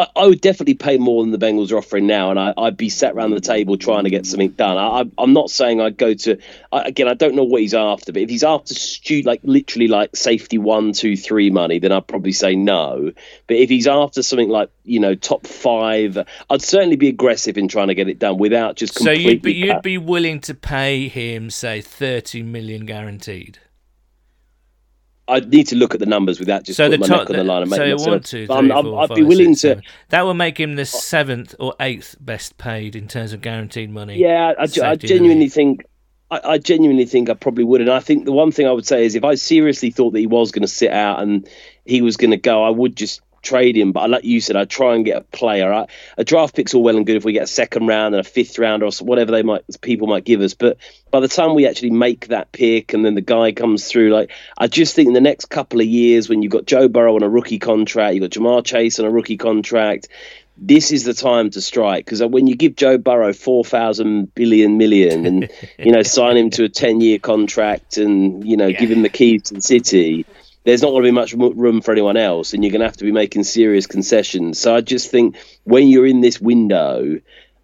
I, 0.01 0.07
I, 0.17 0.27
would 0.27 0.41
definitely 0.41 0.75
pay 0.75 0.99
more 0.99 1.23
than 1.23 1.31
the 1.31 1.39
Bengals 1.39 1.73
are 1.73 1.79
offering 1.79 2.07
now, 2.07 2.31
and 2.31 2.39
I, 2.39 2.55
would 2.57 2.77
be 2.77 2.89
sat 2.89 3.15
around 3.15 3.31
the 3.33 3.41
table 3.41 3.77
trying 3.77 4.05
to 4.05 4.11
get 4.11 4.27
something 4.27 4.51
done. 4.51 4.79
I, 4.79 5.23
am 5.23 5.33
not 5.33 5.51
saying 5.51 5.81
I'd 5.81 5.97
go 5.97 6.15
to 6.15 6.39
I, 6.73 6.83
again. 6.83 7.09
I 7.09 7.15
don't 7.15 7.35
know 7.35 7.45
what 7.45 7.61
he's 7.61 7.75
after, 7.75 8.13
but 8.13 8.23
if 8.23 8.31
he's 8.31 8.45
after 8.45 8.75
stu- 8.75 9.23
like 9.23 9.41
literally 9.43 9.89
like 9.89 10.17
safety 10.17 10.59
one, 10.59 10.93
two, 10.93 11.17
three 11.17 11.51
money, 11.51 11.79
then 11.79 11.93
I'd 11.93 12.07
probably 12.07 12.33
say 12.33 12.57
no. 12.57 13.13
But 13.47 13.57
if 13.57 13.69
he's 13.69 13.87
after 13.87 14.23
something 14.23 14.49
like 14.49 14.71
you 14.85 15.01
know 15.01 15.15
top 15.15 15.47
five, 15.47 16.19
I'd 16.49 16.63
certainly 16.63 16.97
be 16.97 17.09
aggressive 17.09 17.59
in 17.59 17.69
trying 17.69 17.89
to 17.89 17.95
get 17.95 18.09
it 18.09 18.19
done 18.19 18.39
without 18.39 18.77
just. 18.77 18.99
So 18.99 19.11
you'd 19.11 19.43
be 19.43 19.55
you'd 19.55 19.83
be 19.83 19.99
willing 19.99 20.41
to 20.43 20.55
pay 20.55 21.09
him 21.09 21.51
say 21.51 21.81
thirty 21.81 22.43
million 22.43 22.87
guaranteed. 22.87 23.59
I 25.31 25.41
need 25.41 25.69
to 25.69 25.77
look 25.77 25.95
at 25.95 26.01
the 26.01 26.07
numbers 26.07 26.41
without 26.41 26.65
just 26.65 26.77
so 26.77 26.87
putting 26.87 27.01
my 27.01 27.07
top, 27.07 27.21
neck 27.21 27.31
on 27.31 27.37
the 27.37 27.45
line 27.45 27.63
and 27.63 27.71
making 27.71 27.99
so 27.99 28.11
one, 28.11 28.21
two, 28.21 28.47
three, 28.47 28.55
i 28.57 28.83
four, 28.83 29.03
I'd 29.03 29.09
five, 29.09 29.17
be 29.17 29.23
willing 29.23 29.55
six, 29.55 29.61
to. 29.61 29.69
Seven. 29.69 29.85
That 30.09 30.23
will 30.23 30.35
make 30.35 30.59
him 30.59 30.77
the 30.77 30.85
seventh 30.85 31.55
or 31.59 31.75
eighth 31.81 32.17
best 32.21 32.59
paid 32.59 32.97
in 32.97 33.09
terms 33.09 33.33
of 33.33 33.41
guaranteed 33.41 33.91
money. 33.91 34.19
Yeah, 34.19 34.55
I, 34.59 34.67
I 34.83 34.97
genuinely 34.97 35.49
think. 35.49 35.85
I, 36.33 36.41
I, 36.45 36.59
genuinely 36.59 37.07
think 37.07 37.29
I 37.29 37.35
probably 37.35 37.65
would, 37.65 37.81
and 37.81 37.91
I 37.91 37.99
think 37.99 38.25
the 38.25 38.33
one 38.33 38.53
thing 38.53 38.67
I 38.69 38.73
would 38.73 38.87
say 38.87 39.05
is 39.05 39.17
if 39.17 39.25
I 39.25 39.35
seriously 39.35 39.91
thought 39.91 40.13
that 40.13 40.21
he 40.21 40.29
was 40.29 40.53
going 40.53 40.63
to 40.63 40.69
sit 40.69 40.93
out 40.93 41.21
and 41.21 41.49
he 41.85 42.03
was 42.03 42.17
going 42.17 42.31
to 42.31 42.37
go, 42.37 42.63
I 42.63 42.71
would 42.71 42.95
just 42.95 43.21
trade 43.43 43.77
him, 43.77 43.93
but 43.93 44.11
like 44.11 44.25
you 44.25 44.41
said, 44.41 44.57
I'd 44.57 44.71
try 44.71 44.95
and 44.95 45.05
get 45.05 45.17
a 45.17 45.21
player. 45.23 45.73
I, 45.73 45.87
a 46.19 46.25
draft 46.25 46.55
pick's 46.55 46.75
all 46.75 46.83
well 46.83 46.97
and 46.97 47.07
good 47.07 47.17
if 47.17 47.25
we 47.25 47.33
get 47.33 47.45
a 47.45 47.49
second 47.49 47.87
round 47.87 48.15
and 48.15 48.25
a 48.25 48.29
fifth 48.29 48.59
round 48.59 48.83
or 48.83 48.91
whatever 49.01 49.33
they 49.33 49.43
might 49.43 49.65
people 49.81 50.07
might 50.07 50.25
give 50.25 50.41
us. 50.41 50.55
But 50.55 50.79
by 51.11 51.21
the 51.21 51.29
time 51.29 51.55
we 51.55 51.67
actually 51.67 51.91
make 51.91 52.29
that 52.29 52.53
pick 52.53 52.93
and 52.93 53.05
then 53.05 53.15
the 53.15 53.21
guy 53.21 53.53
comes 53.53 53.87
through, 53.87 54.11
like 54.11 54.31
I 54.57 54.67
just 54.67 54.95
think 54.95 55.09
in 55.09 55.15
the 55.15 55.21
next 55.21 55.47
couple 55.47 55.81
of 55.81 55.87
years 55.87 56.29
when 56.29 56.43
you've 56.43 56.53
got 56.53 56.67
Joe 56.67 56.89
Burrow 56.89 57.15
on 57.15 57.23
a 57.23 57.29
rookie 57.29 57.59
contract, 57.59 58.15
you've 58.15 58.23
got 58.23 58.31
Ja'Marr 58.31 58.65
Chase 58.65 58.99
on 58.99 59.07
a 59.07 59.11
rookie 59.11 59.39
contract. 59.39 60.09
This 60.63 60.93
is 60.93 61.05
the 61.05 61.15
time 61.15 61.49
to 61.51 61.63
strike 61.63 62.05
because 62.05 62.23
when 62.23 62.47
you 62.47 62.55
give 62.55 62.77
Joe 62.77 62.99
Burrow 62.99 63.33
four 63.33 63.65
thousand 63.65 64.35
billion 64.35 64.77
million 64.77 65.25
and 65.25 65.51
you 65.79 65.93
know 65.93 66.03
sign 66.03 66.37
him 66.37 66.51
to 66.51 66.65
a 66.65 66.69
ten 66.69 67.01
year 67.01 67.19
contract 67.19 67.97
and 67.97 68.47
you 68.47 68.59
know 68.59 68.67
yeah. 68.67 68.79
give 68.79 68.91
him 68.91 69.01
the 69.01 69.09
keys 69.09 69.45
to 69.45 69.55
the 69.55 69.63
city, 69.63 70.27
there's 70.65 70.83
not 70.83 70.91
going 70.91 71.05
to 71.05 71.09
be 71.09 71.13
much 71.13 71.33
room 71.33 71.81
for 71.81 71.93
anyone 71.93 72.17
else, 72.17 72.53
and 72.53 72.63
you're 72.63 72.71
going 72.71 72.81
to 72.81 72.87
have 72.87 72.97
to 72.99 73.05
be 73.05 73.13
making 73.13 73.45
serious 73.45 73.87
concessions. 73.87 74.59
So 74.61 74.75
I 74.75 74.81
just 74.81 75.11
think 75.11 75.37
when 75.65 75.89
you're 75.89 76.07
in 76.07 76.21
this 76.21 76.41
window, 76.41 77.21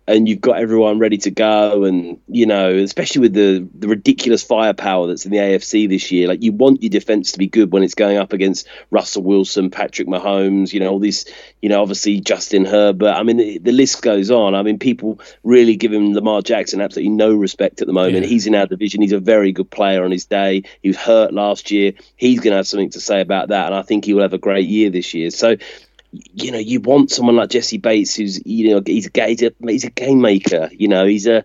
and 0.09 0.29
you've 0.29 0.41
got 0.41 0.59
everyone 0.59 0.99
ready 0.99 1.17
to 1.17 1.31
go 1.31 1.85
and 1.85 2.21
you 2.29 2.47
know 2.47 2.75
especially 2.77 3.21
with 3.21 3.35
the 3.35 3.69
the 3.75 3.89
ridiculous 3.89 4.43
firepower 4.43 5.07
that's 5.07 5.25
in 5.25 5.33
the 5.33 5.39
AFC 5.39 5.89
this 5.89 6.13
year 6.13 6.29
like 6.29 6.43
you 6.43 6.53
want 6.53 6.83
your 6.83 6.91
defense 6.91 7.33
to 7.33 7.39
be 7.39 7.47
good 7.47 7.73
when 7.73 7.83
it's 7.83 7.95
going 7.95 8.17
up 8.17 8.33
against 8.33 8.69
Russell 8.91 9.23
Wilson 9.23 9.71
Patrick 9.71 10.07
Mahomes 10.07 10.73
you 10.73 10.81
know 10.81 10.91
all 10.91 10.99
these 10.99 11.27
you 11.61 11.69
know 11.69 11.83
obviously 11.83 12.21
Justin 12.21 12.65
Herbert. 12.65 13.13
I 13.13 13.23
mean 13.23 13.39
the, 13.39 13.59
the 13.59 13.73
list 13.73 14.03
goes 14.03 14.31
on. 14.31 14.55
I 14.55 14.63
mean 14.63 14.79
people 14.79 15.21
really 15.43 15.77
give 15.77 15.93
him 15.93 16.15
Lamar 16.15 16.43
Jackson 16.43 16.81
absolutely 16.81 17.11
no 17.11 17.35
respect 17.35 17.81
at 17.81 17.87
the 17.87 17.93
moment. 17.93 18.15
Yeah. 18.15 18.27
he's 18.27 18.47
in 18.47 18.55
our 18.55 18.67
division. 18.67 19.03
He's 19.03 19.13
a 19.13 19.21
very 19.21 19.53
good 19.53 19.71
player 19.71 20.05
on 20.05 20.11
his 20.11 20.27
day. 20.27 20.63
He 20.83 20.89
was 20.89 20.97
hurt 20.97 21.33
last 21.33 21.71
year. 21.71 21.93
He's 22.17 22.41
going 22.41 22.53
to 22.53 22.57
have 22.57 22.69
something 22.69 22.91
to 22.91 23.01
say 23.01 23.21
about 23.21 23.49
that 23.49 23.67
and 23.67 23.75
I 23.75 23.83
think 23.83 24.05
he 24.05 24.15
will 24.15 24.23
have 24.23 24.33
a 24.33 24.39
great 24.39 24.69
year 24.69 24.91
this 24.91 25.15
year. 25.15 25.31
So 25.31 25.57
you 26.35 26.53
know, 26.53 26.59
you 26.59 26.81
want 26.81 27.11
someone 27.11 27.37
like 27.37 27.51
Jessie 27.51 27.79
Bates, 27.79 28.15
who's 28.15 28.45
you 28.45 28.71
know, 28.71 28.83
he's 28.85 29.09
a 29.15 29.27
he's 29.27 29.43
a, 29.43 29.53
he's 29.61 29.85
a 29.85 29.91
game 29.91 30.21
maker. 30.21 30.69
You 30.73 30.89
know, 30.89 31.07
he's 31.07 31.27
a 31.27 31.45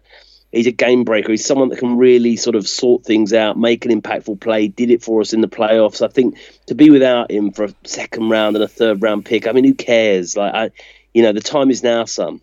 he's 0.52 0.68
a 0.68 0.72
game 0.72 1.04
breaker. 1.04 1.32
He's 1.32 1.46
someone 1.46 1.70
that 1.70 1.80
can 1.80 1.98
really 1.98 2.36
sort 2.36 2.56
of 2.56 2.68
sort 2.68 3.04
things 3.04 3.34
out, 3.34 3.58
make 3.58 3.86
an 3.86 4.02
impactful 4.02 4.40
play. 4.42 4.68
Did 4.68 4.92
it 4.92 5.04
for 5.04 5.22
us 5.22 5.34
in 5.34 5.42
the 5.42 5.48
playoffs. 5.48 6.02
I 6.02 6.08
think 6.08 6.38
to 6.68 6.76
be 6.76 6.90
without 6.90 7.32
him 7.32 7.52
for 7.52 7.66
a 7.66 7.74
second 7.84 8.30
round 8.30 8.56
and 8.56 8.64
a 8.64 8.68
third 8.68 9.02
round 9.02 9.26
pick. 9.26 9.48
I 9.48 9.52
mean, 9.52 9.66
who 9.66 9.74
cares? 9.74 10.36
Like, 10.36 10.54
I, 10.54 10.72
you 11.14 11.24
know, 11.24 11.34
the 11.34 11.42
time 11.42 11.70
is 11.70 11.84
now, 11.84 12.06
son. 12.06 12.42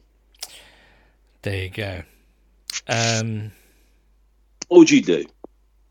There 1.42 1.64
you 1.64 1.70
go. 1.70 2.02
Um, 2.88 3.52
what 4.68 4.78
would 4.78 4.90
you 4.90 5.02
do? 5.02 5.24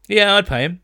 Yeah, 0.07 0.35
I'd 0.35 0.47
pay 0.47 0.63
him. 0.63 0.81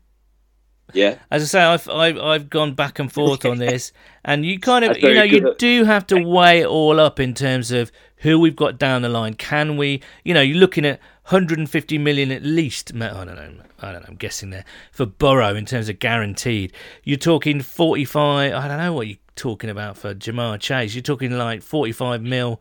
Yeah. 0.94 1.18
As 1.30 1.42
I 1.42 1.46
say, 1.46 1.62
I've 1.62 1.88
I've, 1.88 2.18
I've 2.18 2.50
gone 2.50 2.74
back 2.74 2.98
and 2.98 3.12
forth 3.12 3.44
on 3.52 3.58
this, 3.58 3.92
and 4.24 4.44
you 4.44 4.58
kind 4.58 4.84
of 4.84 4.98
you 4.98 5.14
know 5.14 5.22
you 5.22 5.54
do 5.58 5.84
have 5.84 6.06
to 6.08 6.22
weigh 6.22 6.60
it 6.60 6.66
all 6.66 6.98
up 6.98 7.20
in 7.20 7.34
terms 7.34 7.70
of 7.70 7.92
who 8.18 8.38
we've 8.38 8.56
got 8.56 8.78
down 8.78 9.02
the 9.02 9.08
line. 9.08 9.34
Can 9.34 9.76
we, 9.76 10.00
you 10.24 10.32
know, 10.32 10.40
you're 10.40 10.56
looking 10.56 10.86
at 10.86 10.98
150 11.28 11.98
million 11.98 12.30
at 12.30 12.42
least. 12.42 12.92
I 12.94 12.98
don't 12.98 13.26
know. 13.34 13.52
I 13.80 13.92
don't 13.92 14.02
know. 14.02 14.08
I'm 14.08 14.16
guessing 14.16 14.50
there 14.50 14.64
for 14.92 15.06
Burrow 15.06 15.54
in 15.54 15.64
terms 15.64 15.88
of 15.88 15.98
guaranteed. 15.98 16.72
You're 17.02 17.16
talking 17.16 17.60
45. 17.60 18.52
I 18.52 18.68
don't 18.68 18.78
know 18.78 18.92
what 18.92 19.06
you're 19.06 19.16
talking 19.36 19.70
about 19.70 19.96
for 19.96 20.14
Ja'Marr 20.14 20.60
Chase. 20.60 20.94
You're 20.94 21.02
talking 21.02 21.32
like 21.32 21.62
45 21.62 22.22
mil 22.22 22.60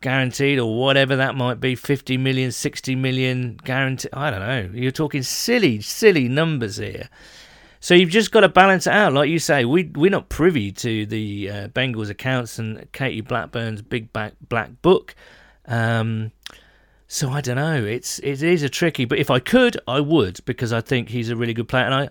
guaranteed 0.00 0.58
or 0.58 0.78
whatever 0.78 1.16
that 1.16 1.34
might 1.34 1.60
be 1.60 1.74
50 1.74 2.16
million 2.18 2.52
60 2.52 2.94
million 2.94 3.58
guaranteed 3.64 4.10
i 4.12 4.30
don't 4.30 4.38
know 4.38 4.70
you're 4.72 4.92
talking 4.92 5.24
silly 5.24 5.80
silly 5.80 6.28
numbers 6.28 6.76
here 6.76 7.08
so 7.80 7.94
you've 7.94 8.10
just 8.10 8.30
got 8.30 8.40
to 8.40 8.48
balance 8.48 8.86
it 8.86 8.92
out 8.92 9.12
like 9.12 9.30
you 9.30 9.38
say. 9.38 9.64
We, 9.64 9.90
we're 9.94 10.10
not 10.10 10.28
privy 10.28 10.72
to 10.72 11.06
the 11.06 11.50
uh, 11.50 11.68
bengals 11.68 12.10
accounts 12.10 12.58
and 12.58 12.90
katie 12.92 13.20
blackburn's 13.20 13.82
big 13.82 14.12
back 14.12 14.34
black 14.48 14.82
book. 14.82 15.14
Um, 15.66 16.32
so 17.06 17.30
i 17.30 17.40
don't 17.40 17.56
know. 17.56 17.84
It's 17.84 18.18
it 18.20 18.42
is 18.42 18.62
a 18.62 18.68
tricky 18.68 19.04
but 19.04 19.18
if 19.18 19.30
i 19.30 19.38
could 19.38 19.78
i 19.86 19.98
would 19.98 20.40
because 20.44 20.72
i 20.72 20.80
think 20.82 21.08
he's 21.08 21.30
a 21.30 21.36
really 21.36 21.54
good 21.54 21.68
player. 21.68 21.84
And 21.84 21.94
i 21.94 22.10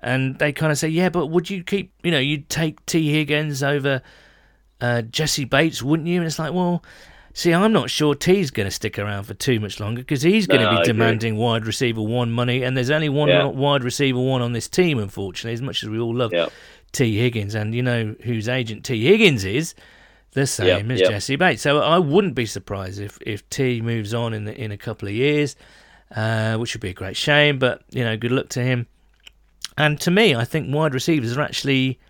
and 0.00 0.38
they 0.38 0.52
kind 0.52 0.70
of 0.70 0.78
say 0.78 0.88
yeah 0.88 1.08
but 1.08 1.26
would 1.28 1.48
you 1.48 1.64
keep 1.64 1.92
you 2.02 2.10
know 2.10 2.18
you'd 2.18 2.48
take 2.48 2.84
t. 2.86 3.10
Higgins 3.10 3.62
over 3.62 4.02
uh, 4.80 5.02
Jessie 5.02 5.44
Bates, 5.44 5.82
wouldn't 5.82 6.08
you? 6.08 6.18
And 6.18 6.26
it's 6.26 6.38
like, 6.38 6.52
well, 6.52 6.82
See, 7.36 7.52
I'm 7.52 7.70
not 7.70 7.90
sure 7.90 8.14
T's 8.14 8.50
going 8.50 8.66
to 8.66 8.70
stick 8.70 8.98
around 8.98 9.24
for 9.24 9.34
too 9.34 9.60
much 9.60 9.78
longer 9.78 10.00
because 10.00 10.22
he's 10.22 10.46
going 10.46 10.62
no, 10.62 10.70
to 10.70 10.78
be 10.78 10.84
demanding 10.86 11.36
wide 11.36 11.66
receiver 11.66 12.00
one 12.00 12.32
money, 12.32 12.62
and 12.62 12.74
there's 12.74 12.88
only 12.88 13.10
one 13.10 13.28
yeah. 13.28 13.44
wide 13.44 13.84
receiver 13.84 14.18
one 14.18 14.40
on 14.40 14.54
this 14.54 14.68
team, 14.68 14.98
unfortunately. 14.98 15.52
As 15.52 15.60
much 15.60 15.82
as 15.82 15.90
we 15.90 15.98
all 15.98 16.14
love 16.14 16.32
yep. 16.32 16.50
T 16.92 17.18
Higgins, 17.18 17.54
and 17.54 17.74
you 17.74 17.82
know 17.82 18.14
whose 18.22 18.48
agent 18.48 18.86
T 18.86 19.04
Higgins 19.04 19.44
is, 19.44 19.74
the 20.30 20.46
same 20.46 20.88
yep, 20.88 20.94
as 20.94 21.00
yep. 21.00 21.10
Jessie 21.10 21.36
Bates. 21.36 21.60
So 21.60 21.82
I 21.82 21.98
wouldn't 21.98 22.34
be 22.34 22.46
surprised 22.46 23.02
if 23.02 23.18
if 23.20 23.46
T 23.50 23.82
moves 23.82 24.14
on 24.14 24.32
in 24.32 24.46
the, 24.46 24.58
in 24.58 24.72
a 24.72 24.78
couple 24.78 25.06
of 25.06 25.12
years, 25.12 25.56
uh, 26.16 26.56
which 26.56 26.72
would 26.72 26.80
be 26.80 26.88
a 26.88 26.94
great 26.94 27.18
shame. 27.18 27.58
But 27.58 27.82
you 27.90 28.02
know, 28.02 28.16
good 28.16 28.32
luck 28.32 28.48
to 28.50 28.62
him. 28.62 28.86
And 29.76 30.00
to 30.00 30.10
me, 30.10 30.34
I 30.34 30.46
think 30.46 30.74
wide 30.74 30.94
receivers 30.94 31.36
are 31.36 31.42
actually 31.42 32.00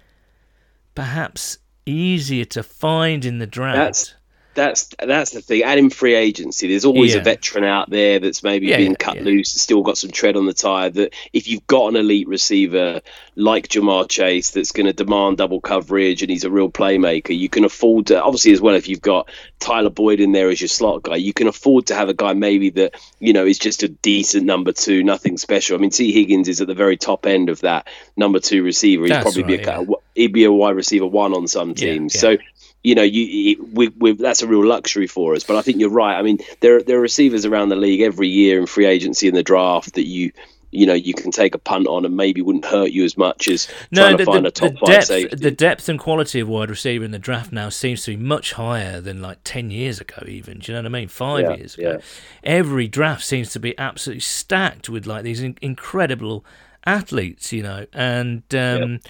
perhaps 0.95 1.59
easier 1.85 2.45
to 2.45 2.63
find 2.63 3.25
in 3.25 3.41
the 3.41 3.47
draft. 3.49 3.77
That's 3.77 4.15
that's 4.57 4.89
that's 4.99 5.31
the 5.31 5.41
thing. 5.41 5.63
And 5.63 5.79
in 5.79 5.91
free 5.91 6.15
agency, 6.15 6.67
there's 6.69 6.85
always 6.85 7.15
yeah. 7.15 7.21
a 7.21 7.25
veteran 7.25 7.63
out 7.63 7.89
there 7.89 8.19
that's 8.19 8.43
maybe 8.43 8.67
yeah, 8.67 8.79
been 8.79 8.93
yeah, 8.93 8.97
cut 8.99 9.19
loose, 9.19 9.53
still 9.53 9.83
got 9.83 9.99
some 9.99 10.11
tread 10.11 10.37
on 10.37 10.47
the 10.47 10.55
tire. 10.55 10.91
That 10.91 11.15
if 11.33 11.47
you've 11.47 11.67
got 11.67 11.89
an 11.89 11.97
elite 11.97 12.27
receiver 12.27 13.03
like 13.37 13.69
Ja'Marr 13.69 14.09
Chase 14.09 14.51
that's 14.51 14.73
going 14.73 14.87
to 14.87 14.93
demand 14.93 15.37
double 15.37 15.61
coverage 15.61 16.23
and 16.23 16.31
he's 16.31 16.45
a 16.45 16.51
real 16.51 16.71
playmaker, 16.71 17.39
you 17.39 17.49
can 17.49 17.65
afford 17.65 18.09
to. 18.09 18.21
Obviously, 18.21 18.53
as 18.53 18.61
well, 18.61 18.75
if 18.75 18.89
you've 18.89 19.03
got 19.03 19.31
Tyler 19.61 19.91
Boyd 19.91 20.21
in 20.21 20.33
there 20.33 20.49
as 20.49 20.61
your 20.61 20.69
slot 20.69 21.03
guy, 21.03 21.17
you 21.17 21.33
can 21.33 21.47
afford 21.47 21.87
to 21.87 21.95
have 21.95 22.09
a 22.09 22.15
guy 22.15 22.33
maybe 22.33 22.71
that 22.71 22.95
you 23.21 23.33
know 23.33 23.45
is 23.45 23.59
just 23.59 23.83
a 23.83 23.89
decent 23.89 24.47
number 24.47 24.73
two, 24.73 25.05
nothing 25.05 25.37
special. 25.37 25.77
I 25.77 25.81
mean, 25.81 25.91
T 25.91 26.13
Higgins 26.13 26.49
is 26.49 26.61
at 26.61 26.67
the 26.67 26.75
very 26.75 26.97
top 26.97 27.27
end 27.27 27.51
of 27.51 27.61
that 27.61 27.87
number 28.17 28.41
two 28.41 28.65
receiver. 28.65 29.05
He'd 29.05 29.13
that's 29.13 29.23
probably 29.23 29.59
right, 29.59 29.87
be 29.87 29.93
a 29.93 29.97
he'd 30.15 30.33
be 30.33 30.45
a 30.45 30.53
wide 30.53 30.75
receiver 30.75 31.07
one 31.07 31.35
on 31.35 31.47
some 31.47 31.75
teams. 31.75 32.19
So 32.19 32.39
you 32.87 32.95
know, 32.95 33.03
you 33.03 33.69
we, 33.73 33.89
we, 33.89 34.13
that's 34.13 34.43
a 34.43 34.47
real 34.47 34.65
luxury 34.65 35.09
for 35.09 35.35
us. 35.35 35.43
But 35.43 35.57
I 35.57 35.63
think 35.63 35.81
you're 35.81 35.91
right. 35.91 36.17
I 36.17 36.23
mean, 36.23 36.39
there 36.61 36.81
there 36.81 36.99
are 36.99 37.01
receivers 37.01 37.45
around 37.45 37.71
the 37.71 37.75
league 37.75 38.01
every 38.01 38.29
year 38.29 38.61
in 38.61 38.67
free 38.67 38.87
agency 38.87 39.27
in 39.27 39.35
the 39.35 39.43
draft 39.43 39.95
that 39.95 40.07
you 40.07 40.31
you 40.71 40.87
know 40.87 40.95
you 40.95 41.13
can 41.13 41.33
take 41.33 41.57
a 41.57 41.59
punt 41.59 41.89
on 41.89 42.05
and 42.05 42.17
maybe 42.17 42.43
wouldn't 42.43 42.65
hurt 42.65 42.93
you 42.93 43.05
as 43.05 43.19
much 43.19 43.49
as 43.49 43.67
no, 43.91 44.03
trying 44.03 44.13
the, 44.13 44.25
to 44.25 44.25
find 44.25 44.45
the, 44.45 44.49
a 44.51 44.53
top 44.53 44.75
the 44.75 44.87
depth, 44.87 45.07
safety. 45.07 45.35
The 45.35 45.51
depth 45.51 45.89
and 45.89 45.99
quality 45.99 46.39
of 46.39 46.49
wide 46.49 46.71
receiver 46.71 47.05
in 47.05 47.11
the 47.11 47.19
draft 47.19 47.51
now 47.51 47.71
seems 47.71 48.05
to 48.05 48.17
be 48.17 48.23
much 48.23 48.53
higher 48.53 49.01
than 49.01 49.21
like 49.21 49.39
ten 49.43 49.73
years 49.73 50.01
ago, 50.01 50.23
even. 50.25 50.61
Do 50.61 50.71
you 50.71 50.77
know 50.77 50.83
what 50.83 50.97
I 50.97 51.01
mean? 51.01 51.09
Five 51.09 51.41
yeah, 51.41 51.57
years 51.57 51.77
ago, 51.77 51.91
yeah. 51.91 51.99
every 52.45 52.87
draft 52.87 53.25
seems 53.25 53.51
to 53.51 53.59
be 53.59 53.77
absolutely 53.77 54.21
stacked 54.21 54.89
with 54.89 55.07
like 55.07 55.25
these 55.25 55.43
in- 55.43 55.59
incredible 55.61 56.45
athletes, 56.85 57.53
you 57.53 57.65
know, 57.65 57.87
and. 57.93 58.45
Um, 58.55 58.93
yep 58.93 59.01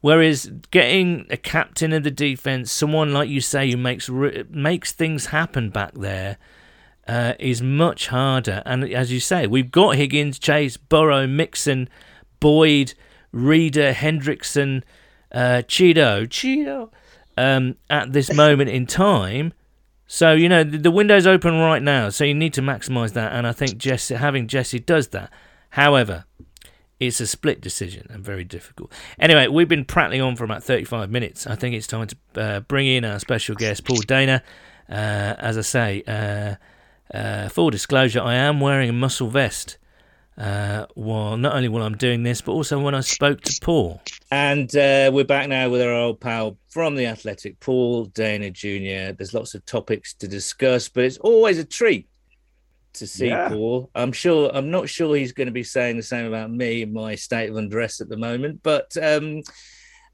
Whereas 0.00 0.50
getting 0.70 1.26
a 1.30 1.36
captain 1.36 1.92
of 1.92 2.04
the 2.04 2.10
defense, 2.10 2.70
someone 2.70 3.12
like 3.12 3.28
you 3.28 3.40
say 3.40 3.70
who 3.70 3.76
makes 3.76 4.08
makes 4.08 4.92
things 4.92 5.26
happen 5.26 5.70
back 5.70 5.94
there, 5.94 6.38
uh, 7.08 7.34
is 7.38 7.62
much 7.62 8.08
harder. 8.08 8.62
And 8.66 8.84
as 8.92 9.12
you 9.12 9.20
say, 9.20 9.46
we've 9.46 9.70
got 9.70 9.96
Higgins, 9.96 10.38
Chase, 10.38 10.76
Burrow, 10.76 11.26
Mixon, 11.26 11.88
Boyd, 12.40 12.94
Reader, 13.32 13.92
Hendrickson, 13.92 14.82
uh, 15.32 15.62
Cheeto, 15.66 16.26
Cheeto, 16.26 16.90
um, 17.36 17.76
at 17.88 18.12
this 18.12 18.32
moment 18.34 18.70
in 18.70 18.86
time. 18.86 19.52
So 20.06 20.34
you 20.34 20.48
know 20.48 20.62
the, 20.62 20.78
the 20.78 20.90
window's 20.90 21.26
open 21.26 21.58
right 21.58 21.82
now, 21.82 22.10
so 22.10 22.24
you 22.24 22.34
need 22.34 22.54
to 22.54 22.62
maximise 22.62 23.12
that. 23.14 23.32
And 23.32 23.46
I 23.46 23.52
think 23.52 23.76
Jessie, 23.76 24.14
having 24.14 24.46
Jessie 24.46 24.78
does 24.78 25.08
that. 25.08 25.32
However, 25.70 26.24
it's 26.98 27.20
a 27.20 27.26
split 27.26 27.60
decision 27.60 28.06
and 28.10 28.24
very 28.24 28.44
difficult. 28.44 28.92
Anyway, 29.18 29.48
we've 29.48 29.68
been 29.68 29.84
prattling 29.84 30.22
on 30.22 30.36
for 30.36 30.44
about 30.44 30.62
35 30.62 31.10
minutes. 31.10 31.46
I 31.46 31.54
think 31.54 31.74
it's 31.74 31.86
time 31.86 32.06
to 32.06 32.16
uh, 32.40 32.60
bring 32.60 32.86
in 32.86 33.04
our 33.04 33.18
special 33.18 33.54
guest, 33.54 33.84
Paul 33.84 33.98
Dehner. 33.98 34.42
Uh, 34.88 35.34
as 35.38 35.58
I 35.58 35.62
say, 35.62 36.02
uh, 36.06 36.54
uh 37.16 37.48
full 37.48 37.70
disclosure, 37.70 38.20
I 38.20 38.34
am 38.34 38.60
wearing 38.60 38.88
a 38.88 38.92
muscle 38.92 39.28
vest. 39.28 39.78
Uh, 40.38 40.86
well, 40.94 41.36
not 41.36 41.54
only 41.54 41.68
while 41.68 41.82
I'm 41.82 41.96
doing 41.96 42.22
this, 42.22 42.42
but 42.42 42.52
also 42.52 42.78
when 42.78 42.94
I 42.94 43.00
spoke 43.00 43.40
to 43.42 43.58
Paul. 43.62 44.02
And 44.30 44.74
uh, 44.76 45.10
we're 45.12 45.24
back 45.24 45.48
now 45.48 45.70
with 45.70 45.80
our 45.80 45.92
old 45.92 46.20
pal 46.20 46.58
from 46.68 46.94
the 46.94 47.06
Athletic, 47.06 47.58
Paul 47.60 48.08
Dehner 48.08 48.52
Jr. 48.52 49.16
There's 49.16 49.32
lots 49.32 49.54
of 49.54 49.64
topics 49.64 50.12
to 50.14 50.28
discuss, 50.28 50.88
but 50.88 51.04
it's 51.04 51.16
always 51.18 51.58
a 51.58 51.64
treat 51.64 52.06
to 52.98 53.06
see 53.06 53.28
yeah. 53.28 53.48
Paul. 53.48 53.90
I'm 53.94 54.12
sure 54.12 54.50
I'm 54.52 54.70
not 54.70 54.88
sure 54.88 55.16
he's 55.16 55.32
going 55.32 55.46
to 55.46 55.52
be 55.52 55.64
saying 55.64 55.96
the 55.96 56.02
same 56.02 56.26
about 56.26 56.50
me 56.50 56.82
in 56.82 56.92
my 56.92 57.14
state 57.14 57.50
of 57.50 57.56
undress 57.56 58.00
at 58.00 58.08
the 58.08 58.16
moment. 58.16 58.60
But 58.62 58.96
um, 59.00 59.42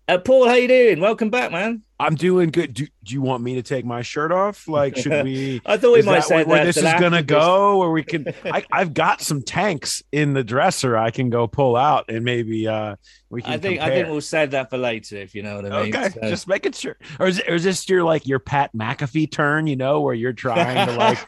uh, 0.09 0.19
Paul, 0.19 0.49
how 0.49 0.55
you 0.55 0.67
doing? 0.67 1.01
Welcome 1.01 1.31
back, 1.31 1.53
man. 1.53 1.83
I'm 2.01 2.17
doing 2.17 2.51
good. 2.51 2.75
Do, 2.75 2.87
do 3.05 3.15
you 3.15 3.23
want 3.23 3.45
me 3.45 3.55
to 3.55 3.63
take 3.63 3.85
my 3.85 4.03
shirt 4.03 4.33
off? 4.33 4.67
Like, 4.67 4.97
should 4.97 5.25
we? 5.25 5.63
I 5.67 5.77
thought 5.77 5.93
we 5.93 6.03
might 6.03 6.25
say 6.25 6.39
where, 6.39 6.47
where 6.47 6.65
this 6.65 6.77
is 6.77 6.83
gonna 6.83 7.23
go, 7.23 7.81
or 7.81 7.93
we 7.93 8.03
can. 8.03 8.27
I, 8.45 8.65
have 8.73 8.93
got 8.93 9.21
some 9.21 9.43
tanks 9.43 10.03
in 10.11 10.33
the 10.33 10.43
dresser. 10.43 10.97
I 10.97 11.13
can 11.13 11.31
go 11.31 11.47
pull 11.47 11.77
out 11.77 12.07
and 12.09 12.25
maybe 12.25 12.67
uh 12.67 12.97
we 13.31 13.43
can. 13.43 13.53
I 13.53 13.59
think 13.59 13.79
compare. 13.79 13.93
I 13.93 13.97
think 13.97 14.09
we'll 14.11 14.21
save 14.21 14.51
that 14.51 14.71
for 14.71 14.79
later, 14.79 15.17
if 15.17 15.37
you 15.37 15.45
know 15.45 15.57
what 15.57 15.73
I 15.73 15.83
mean. 15.85 15.95
Okay, 15.95 16.09
so. 16.11 16.29
just 16.29 16.49
making 16.49 16.73
sure. 16.73 16.97
Or 17.21 17.29
is, 17.29 17.41
or 17.47 17.55
is 17.55 17.63
this 17.63 17.89
your 17.89 18.03
like 18.03 18.27
your 18.27 18.41
Pat 18.41 18.73
McAfee 18.75 19.31
turn? 19.31 19.69
You 19.69 19.77
know, 19.77 20.01
where 20.01 20.15
you're 20.15 20.33
trying 20.33 20.89
to 20.89 20.97
like 20.97 21.19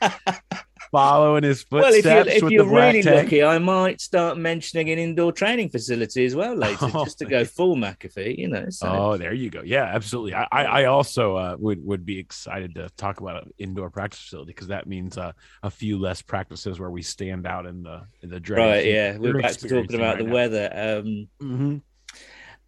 following 0.94 1.42
his 1.42 1.64
footsteps. 1.64 2.04
Well, 2.04 2.20
if 2.20 2.26
you're, 2.26 2.46
if 2.46 2.52
you're 2.52 2.72
really 2.72 3.02
lucky, 3.02 3.42
I 3.42 3.58
might 3.58 4.00
start 4.00 4.38
mentioning 4.38 4.90
an 4.90 4.98
indoor 4.98 5.32
training 5.32 5.70
facility 5.70 6.24
as 6.24 6.36
well 6.36 6.54
later, 6.54 6.78
oh, 6.94 7.04
just 7.04 7.18
to 7.18 7.24
go 7.24 7.44
full 7.44 7.76
McAfee. 7.76 8.38
You 8.38 8.48
know. 8.48 8.66
So. 8.70 8.88
Oh, 8.88 9.16
there 9.16 9.34
you 9.34 9.50
go. 9.50 9.62
Yeah, 9.62 9.84
absolutely. 9.84 10.34
I 10.34 10.46
I 10.50 10.84
also 10.84 11.36
uh, 11.36 11.56
would 11.58 11.84
would 11.84 12.06
be 12.06 12.18
excited 12.18 12.76
to 12.76 12.88
talk 12.96 13.20
about 13.20 13.44
an 13.44 13.52
indoor 13.58 13.90
practice 13.90 14.20
facility 14.20 14.52
because 14.52 14.68
that 14.68 14.86
means 14.86 15.18
uh, 15.18 15.32
a 15.62 15.70
few 15.70 15.98
less 15.98 16.22
practices 16.22 16.78
where 16.78 16.90
we 16.90 17.02
stand 17.02 17.46
out 17.46 17.66
in 17.66 17.82
the 17.82 18.02
in 18.22 18.30
the 18.30 18.40
drain. 18.40 18.68
Right. 18.68 18.86
Yeah, 18.86 19.16
we're 19.18 19.40
back 19.40 19.52
to 19.52 19.68
talking 19.68 19.96
about 19.96 20.16
right 20.16 20.18
the 20.18 20.24
now. 20.24 20.32
weather. 20.32 20.70
Um, 20.72 21.28
mm-hmm. 21.42 21.76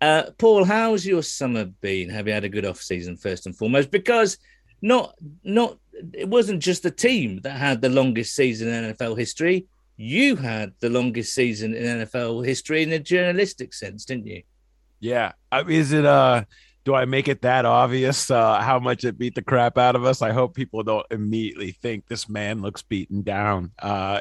uh, 0.01 0.25
Paul, 0.39 0.65
how's 0.65 1.07
your 1.07 1.23
summer 1.23 1.67
been? 1.67 2.11
Have 2.11 2.27
you 2.27 2.33
had 2.33 2.45
a 2.45 2.49
good 2.49 2.67
off 2.67 2.81
season 2.81 3.17
first 3.17 3.47
and 3.47 3.57
foremost? 3.57 3.93
Because 3.93 4.39
not 4.83 5.15
not 5.43 5.79
it 6.13 6.29
wasn't 6.29 6.63
just 6.63 6.83
the 6.83 6.91
team 6.91 7.41
that 7.43 7.53
had 7.53 7.81
the 7.81 7.89
longest 7.89 8.35
season 8.35 8.69
in 8.69 8.95
NFL 8.95 9.19
history. 9.19 9.67
You 9.97 10.37
had 10.37 10.73
the 10.81 10.91
longest 10.91 11.35
season 11.35 11.75
in 11.75 12.01
NFL 12.01 12.45
history 12.45 12.83
in 12.83 12.93
a 12.93 12.99
journalistic 12.99 13.73
sense, 13.73 14.05
didn't 14.05 14.27
you? 14.27 14.43
Yeah. 15.01 15.33
Is 15.69 15.93
it 15.93 16.05
uh 16.05 16.45
do 16.87 16.95
I 16.95 17.05
make 17.05 17.27
it 17.27 17.43
that 17.43 17.65
obvious 17.65 18.31
uh, 18.31 18.61
how 18.61 18.79
much 18.79 19.03
it 19.03 19.19
beat 19.19 19.35
the 19.35 19.43
crap 19.43 19.77
out 19.77 19.97
of 19.97 20.05
us? 20.05 20.23
I 20.23 20.31
hope 20.31 20.55
people 20.55 20.85
don't 20.85 21.05
immediately 21.11 21.73
think 21.73 22.07
this 22.07 22.29
man 22.29 22.63
looks 22.63 22.83
beaten 22.83 23.23
down. 23.23 23.73
Uh, 23.77 24.21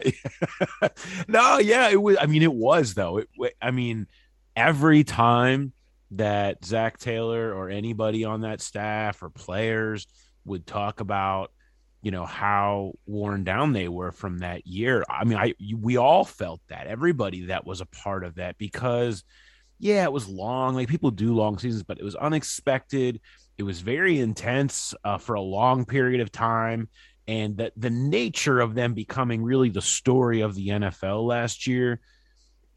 no, 1.28 1.60
yeah, 1.60 1.90
it 1.90 2.02
was. 2.02 2.18
I 2.20 2.26
mean, 2.26 2.42
it 2.42 2.52
was 2.52 2.96
though. 2.96 3.20
It, 3.20 3.30
I 3.62 3.70
mean, 3.70 4.08
every 4.56 5.04
time 5.04 5.74
that 6.12 6.66
Zac 6.66 6.98
Taylor 6.98 7.54
or 7.54 7.70
anybody 7.70 8.26
on 8.26 8.42
that 8.42 8.62
staff 8.62 9.22
or 9.22 9.30
players 9.30 10.08
would 10.44 10.66
talk 10.66 11.02
about 11.02 11.52
you 12.06 12.12
know 12.12 12.24
how 12.24 12.94
worn 13.08 13.44
down 13.44 13.74
they 13.74 13.88
were 13.88 14.12
from 14.12 14.38
that 14.38 14.68
year. 14.68 15.04
I 15.10 15.24
mean 15.24 15.40
i 15.40 15.56
we 15.76 15.98
all 15.98 16.24
felt 16.24 16.62
that 16.70 16.86
everybody 16.86 17.48
that 17.48 17.66
was 17.66 17.82
a 17.82 17.88
part 17.88 18.24
of 18.24 18.36
that 18.36 18.60
because 18.60 19.24
yeah 19.80 20.04
it 20.04 20.12
was 20.12 20.30
long 20.30 20.76
like 20.76 20.88
people 20.88 21.10
do 21.10 21.34
long 21.34 21.58
seasons 21.58 21.82
but 21.82 22.00
it 22.00 22.04
was 22.04 22.16
unexpected. 22.16 23.20
It 23.58 23.64
was 23.64 23.82
very 23.82 24.20
intense 24.20 24.94
uh, 25.04 25.18
for 25.18 25.34
a 25.34 25.42
long 25.42 25.84
period 25.86 26.22
of 26.22 26.32
time 26.32 26.90
and 27.28 27.58
that 27.58 27.74
the 27.76 27.90
nature 27.90 28.60
of 28.60 28.76
them 28.76 28.94
becoming 28.94 29.42
really 29.42 29.70
the 29.70 29.82
story 29.82 30.42
of 30.42 30.54
the 30.54 30.68
nfl 30.68 31.26
last 31.26 31.66
year 31.66 32.02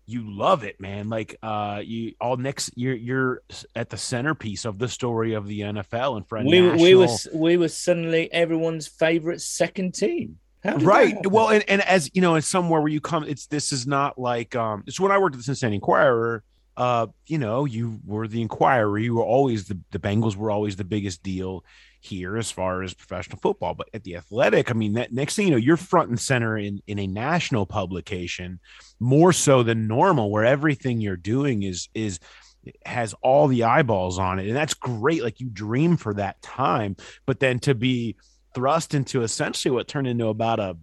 you 0.08 0.24
love 0.26 0.64
it, 0.64 0.80
man. 0.80 1.10
Like 1.10 1.36
uh, 1.42 1.82
you 1.84 2.14
all 2.18 2.38
next 2.38 2.70
you're 2.76 2.96
you're 2.96 3.42
at 3.76 3.90
the 3.90 3.98
centerpiece 3.98 4.64
of 4.64 4.78
the 4.78 4.88
story 4.88 5.34
of 5.34 5.46
the 5.46 5.60
NFL 5.60 6.16
and 6.16 6.26
for 6.26 6.42
we 6.42 6.62
national... 6.62 6.82
we 6.82 6.94
were 6.94 7.06
we 7.34 7.56
were 7.58 7.68
suddenly 7.68 8.32
everyone's 8.32 8.88
favorite 8.88 9.42
second 9.42 9.94
team. 9.94 10.38
Right. 10.64 11.14
Well, 11.30 11.50
and, 11.50 11.62
and 11.68 11.82
as 11.82 12.10
you 12.14 12.22
know, 12.22 12.34
in 12.34 12.42
somewhere 12.42 12.80
where 12.80 12.90
you 12.90 13.00
come, 13.00 13.24
it's 13.24 13.46
this 13.46 13.70
is 13.70 13.86
not 13.86 14.18
like 14.18 14.56
um 14.56 14.82
it's 14.86 14.98
when 14.98 15.12
I 15.12 15.18
worked 15.18 15.34
at 15.34 15.38
the 15.38 15.44
Cincinnati 15.44 15.76
Enquirer. 15.76 16.42
Uh, 16.76 17.08
you 17.26 17.38
know, 17.38 17.64
you 17.64 18.00
were 18.06 18.26
the 18.26 18.40
Enquirer. 18.40 18.98
You 18.98 19.14
were 19.14 19.24
always 19.24 19.68
the 19.68 19.78
the 19.90 19.98
Bengals 19.98 20.36
were 20.36 20.50
always 20.50 20.76
the 20.76 20.84
biggest 20.84 21.22
deal 21.22 21.64
here 22.00 22.36
as 22.36 22.50
far 22.50 22.82
as 22.82 22.94
professional 22.94 23.38
football. 23.38 23.74
But 23.74 23.88
at 23.92 24.04
the 24.04 24.16
Athletic, 24.16 24.70
I 24.70 24.74
mean, 24.74 24.94
that 24.94 25.12
next 25.12 25.36
thing 25.36 25.46
you 25.46 25.50
know, 25.52 25.56
you're 25.58 25.76
front 25.76 26.08
and 26.08 26.20
center 26.20 26.56
in 26.56 26.80
in 26.86 26.98
a 26.98 27.06
national 27.06 27.66
publication, 27.66 28.60
more 29.00 29.32
so 29.32 29.62
than 29.62 29.88
normal, 29.88 30.30
where 30.30 30.44
everything 30.44 31.00
you're 31.00 31.16
doing 31.16 31.62
is 31.62 31.88
is 31.94 32.20
has 32.84 33.14
all 33.22 33.48
the 33.48 33.64
eyeballs 33.64 34.18
on 34.18 34.38
it, 34.38 34.46
and 34.46 34.56
that's 34.56 34.74
great. 34.74 35.22
Like 35.22 35.40
you 35.40 35.48
dream 35.48 35.96
for 35.96 36.14
that 36.14 36.40
time, 36.42 36.96
but 37.26 37.40
then 37.40 37.58
to 37.60 37.74
be 37.74 38.16
thrust 38.54 38.94
into 38.94 39.22
essentially 39.22 39.74
what 39.74 39.88
turned 39.88 40.06
into 40.06 40.28
about 40.28 40.60
a 40.60 40.76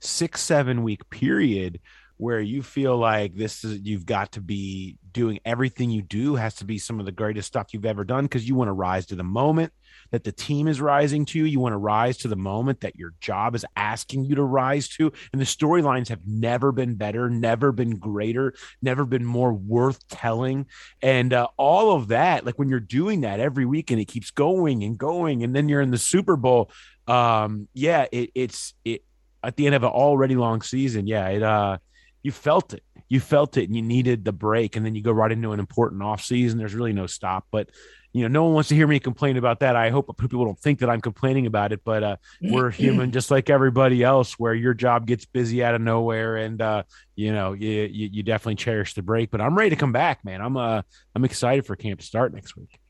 six 0.00 0.40
seven 0.40 0.82
week 0.82 1.08
period 1.10 1.80
where 2.20 2.40
you 2.40 2.62
feel 2.62 2.96
like 2.96 3.34
this 3.34 3.64
is 3.64 3.80
you've 3.82 4.04
got 4.04 4.32
to 4.32 4.40
be 4.40 4.96
doing 5.10 5.40
everything 5.44 5.90
you 5.90 6.02
do 6.02 6.34
has 6.34 6.54
to 6.56 6.64
be 6.64 6.78
some 6.78 7.00
of 7.00 7.06
the 7.06 7.12
greatest 7.12 7.48
stuff 7.48 7.68
you've 7.72 7.86
ever 7.86 8.04
done 8.04 8.24
because 8.24 8.46
you 8.46 8.54
want 8.54 8.68
to 8.68 8.72
rise 8.72 9.06
to 9.06 9.16
the 9.16 9.24
moment 9.24 9.72
that 10.10 10.24
the 10.24 10.32
team 10.32 10.68
is 10.68 10.80
rising 10.80 11.24
to. 11.24 11.44
You 11.44 11.60
want 11.60 11.72
to 11.72 11.78
rise 11.78 12.18
to 12.18 12.28
the 12.28 12.36
moment 12.36 12.80
that 12.80 12.96
your 12.96 13.14
job 13.20 13.54
is 13.54 13.64
asking 13.74 14.24
you 14.24 14.34
to 14.34 14.42
rise 14.42 14.88
to. 14.88 15.12
And 15.32 15.40
the 15.40 15.46
storylines 15.46 16.08
have 16.08 16.20
never 16.26 16.72
been 16.72 16.94
better, 16.94 17.30
never 17.30 17.72
been 17.72 17.96
greater, 17.96 18.54
never 18.82 19.04
been 19.04 19.24
more 19.24 19.52
worth 19.52 20.06
telling. 20.08 20.66
And 21.00 21.32
uh, 21.32 21.48
all 21.56 21.96
of 21.96 22.08
that, 22.08 22.44
like 22.44 22.58
when 22.58 22.68
you're 22.68 22.80
doing 22.80 23.22
that 23.22 23.40
every 23.40 23.64
week 23.64 23.90
and 23.90 24.00
it 24.00 24.06
keeps 24.06 24.30
going 24.30 24.84
and 24.84 24.98
going, 24.98 25.42
and 25.42 25.54
then 25.54 25.68
you're 25.68 25.80
in 25.80 25.90
the 25.90 25.98
Super 25.98 26.36
Bowl. 26.36 26.70
Um, 27.06 27.68
yeah, 27.72 28.06
it, 28.12 28.30
it's 28.34 28.74
it 28.84 29.04
at 29.42 29.56
the 29.56 29.66
end 29.66 29.74
of 29.74 29.82
an 29.82 29.90
already 29.90 30.36
long 30.36 30.62
season. 30.62 31.06
Yeah, 31.06 31.28
it 31.28 31.42
uh, 31.42 31.78
you 32.22 32.32
felt 32.32 32.74
it 32.74 32.82
you 33.08 33.20
felt 33.20 33.56
it 33.56 33.64
and 33.64 33.74
you 33.74 33.82
needed 33.82 34.24
the 34.24 34.32
break 34.32 34.76
and 34.76 34.84
then 34.84 34.94
you 34.94 35.02
go 35.02 35.12
right 35.12 35.32
into 35.32 35.52
an 35.52 35.60
important 35.60 36.02
off 36.02 36.22
season 36.22 36.58
there's 36.58 36.74
really 36.74 36.92
no 36.92 37.06
stop 37.06 37.46
but 37.50 37.68
you 38.12 38.22
know, 38.22 38.28
no 38.28 38.44
one 38.44 38.54
wants 38.54 38.68
to 38.70 38.74
hear 38.74 38.86
me 38.86 38.98
complain 38.98 39.36
about 39.36 39.60
that. 39.60 39.76
I 39.76 39.90
hope 39.90 40.16
people 40.18 40.44
don't 40.44 40.58
think 40.58 40.80
that 40.80 40.90
I'm 40.90 41.00
complaining 41.00 41.46
about 41.46 41.72
it, 41.72 41.82
but 41.84 42.02
uh, 42.02 42.16
we're 42.42 42.70
human 42.70 43.12
just 43.12 43.30
like 43.30 43.48
everybody 43.50 44.02
else, 44.02 44.32
where 44.32 44.54
your 44.54 44.74
job 44.74 45.06
gets 45.06 45.24
busy 45.24 45.62
out 45.62 45.74
of 45.74 45.80
nowhere, 45.80 46.36
and 46.36 46.60
uh, 46.60 46.82
you 47.14 47.32
know, 47.32 47.52
you, 47.52 47.70
you, 47.70 48.08
you 48.12 48.22
definitely 48.22 48.56
cherish 48.56 48.94
the 48.94 49.02
break. 49.02 49.30
But 49.30 49.40
I'm 49.40 49.56
ready 49.56 49.70
to 49.70 49.76
come 49.76 49.92
back, 49.92 50.24
man. 50.24 50.40
I'm 50.40 50.56
uh 50.56 50.82
I'm 51.14 51.24
excited 51.24 51.66
for 51.66 51.76
camp 51.76 52.00
to 52.00 52.06
start 52.06 52.34
next 52.34 52.56
week. 52.56 52.80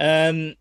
Um, 0.00 0.54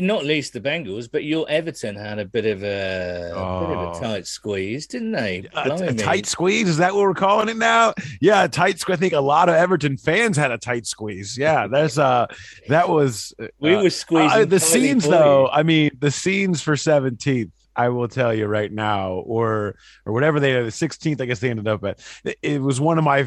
not 0.00 0.24
least 0.24 0.52
the 0.52 0.60
Bengals, 0.60 1.10
but 1.10 1.24
your 1.24 1.48
Everton 1.48 1.96
had 1.96 2.18
a 2.18 2.24
bit 2.24 2.46
of 2.46 2.62
a, 2.62 3.32
oh. 3.34 3.60
bit 3.60 3.76
of 3.76 3.82
a 3.82 3.90
oh. 3.90 4.00
tight 4.00 4.26
squeeze, 4.26 4.86
didn't 4.86 5.12
they? 5.12 5.48
A, 5.54 5.70
a, 5.70 5.94
tight 5.94 6.26
squeeze 6.26 6.68
is 6.68 6.76
that 6.78 6.94
what 6.94 7.02
we're 7.02 7.14
calling 7.14 7.48
it 7.48 7.56
now? 7.56 7.94
Yeah, 8.20 8.46
tight 8.46 8.78
squeeze. 8.78 8.96
I 8.96 9.00
think 9.00 9.12
a 9.12 9.20
lot 9.20 9.48
of 9.48 9.54
Everton 9.54 9.96
fans 9.96 10.36
had 10.36 10.50
a 10.50 10.58
tight 10.58 10.86
squeeze. 10.86 11.36
Yeah, 11.36 11.66
that's 11.66 11.98
uh, 11.98 12.26
that 12.68 12.88
was 12.88 13.34
uh, 13.40 13.46
we 13.58 13.76
were 13.76 13.90
squeezing 13.90 14.42
uh, 14.42 14.44
the 14.44 14.60
scenes 14.60 15.06
though. 15.06 15.48
I 15.48 15.62
mean, 15.62 15.90
the 15.98 16.10
scenes 16.10 16.60
for 16.60 16.76
seventeenth. 16.76 17.52
I 17.76 17.88
will 17.88 18.08
tell 18.08 18.34
you 18.34 18.46
right 18.46 18.70
now, 18.70 19.12
or 19.12 19.76
or 20.04 20.12
whatever 20.12 20.40
they 20.40 20.54
are, 20.54 20.64
the 20.64 20.70
16th, 20.70 21.20
I 21.20 21.24
guess 21.24 21.38
they 21.38 21.50
ended 21.50 21.68
up 21.68 21.84
at. 21.84 22.00
It 22.42 22.60
was 22.60 22.80
one 22.80 22.98
of 22.98 23.04
my 23.04 23.26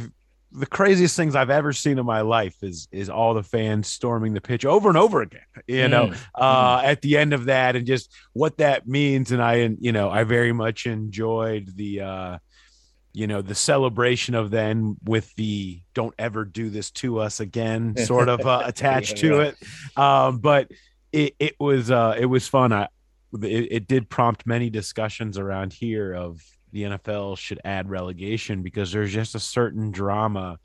the 0.54 0.66
craziest 0.68 1.16
things 1.16 1.36
I've 1.36 1.50
ever 1.50 1.74
seen 1.74 1.98
in 1.98 2.06
my 2.06 2.22
life 2.22 2.56
is 2.62 2.88
is 2.92 3.10
all 3.10 3.34
the 3.34 3.44
fans 3.44 3.88
storming 3.88 4.34
the 4.34 4.42
pitch 4.42 4.66
over 4.66 4.88
and 4.88 4.98
over 4.98 5.22
again. 5.22 5.42
You 5.68 5.88
know, 5.88 6.08
mm. 6.08 6.18
uh, 6.36 6.80
mm. 6.80 6.84
at 6.84 7.02
the 7.02 7.18
end 7.18 7.34
of 7.34 7.46
that, 7.46 7.76
and 7.76 7.88
just 7.88 8.12
what 8.34 8.58
that 8.58 8.88
means. 8.88 9.32
And 9.32 9.42
I, 9.42 9.76
you 9.80 9.92
know, 9.92 10.10
I 10.10 10.24
very 10.24 10.54
much 10.54 10.86
enjoyed 10.86 11.76
the, 11.76 12.02
uh, 12.02 12.38
you 13.14 13.26
know, 13.26 13.42
the 13.42 13.56
celebration 13.56 14.36
of 14.36 14.52
then 14.52 14.96
with 15.04 15.34
the 15.36 15.82
"Don't 15.96 16.14
ever 16.20 16.46
do 16.46 16.70
this 16.70 16.92
to 16.92 17.20
us 17.20 17.40
again" 17.40 17.96
sort 18.06 18.30
of 18.30 18.46
uh, 18.46 18.62
attached 18.66 19.24
yeah, 19.24 19.30
to 19.30 19.40
it. 19.42 19.56
Um, 19.98 20.38
but 20.38 20.70
it 21.12 21.36
it 21.40 21.56
was 21.60 21.90
uh, 21.90 22.16
it 22.18 22.26
was 22.26 22.48
fun. 22.48 22.72
I 22.72 22.88
it, 23.42 23.68
it 23.72 23.88
did 23.88 24.08
prompt 24.08 24.46
many 24.46 24.70
discussions 24.70 25.40
around 25.40 25.74
here 25.74 26.14
of 26.14 26.42
the 26.74 26.84
NFL 26.84 27.38
should 27.38 27.62
add 27.64 27.90
relegation 27.90 28.62
because 28.62 28.92
there's 28.92 29.14
just 29.14 29.36
a 29.36 29.40
certain 29.40 29.92
drama 29.92 30.60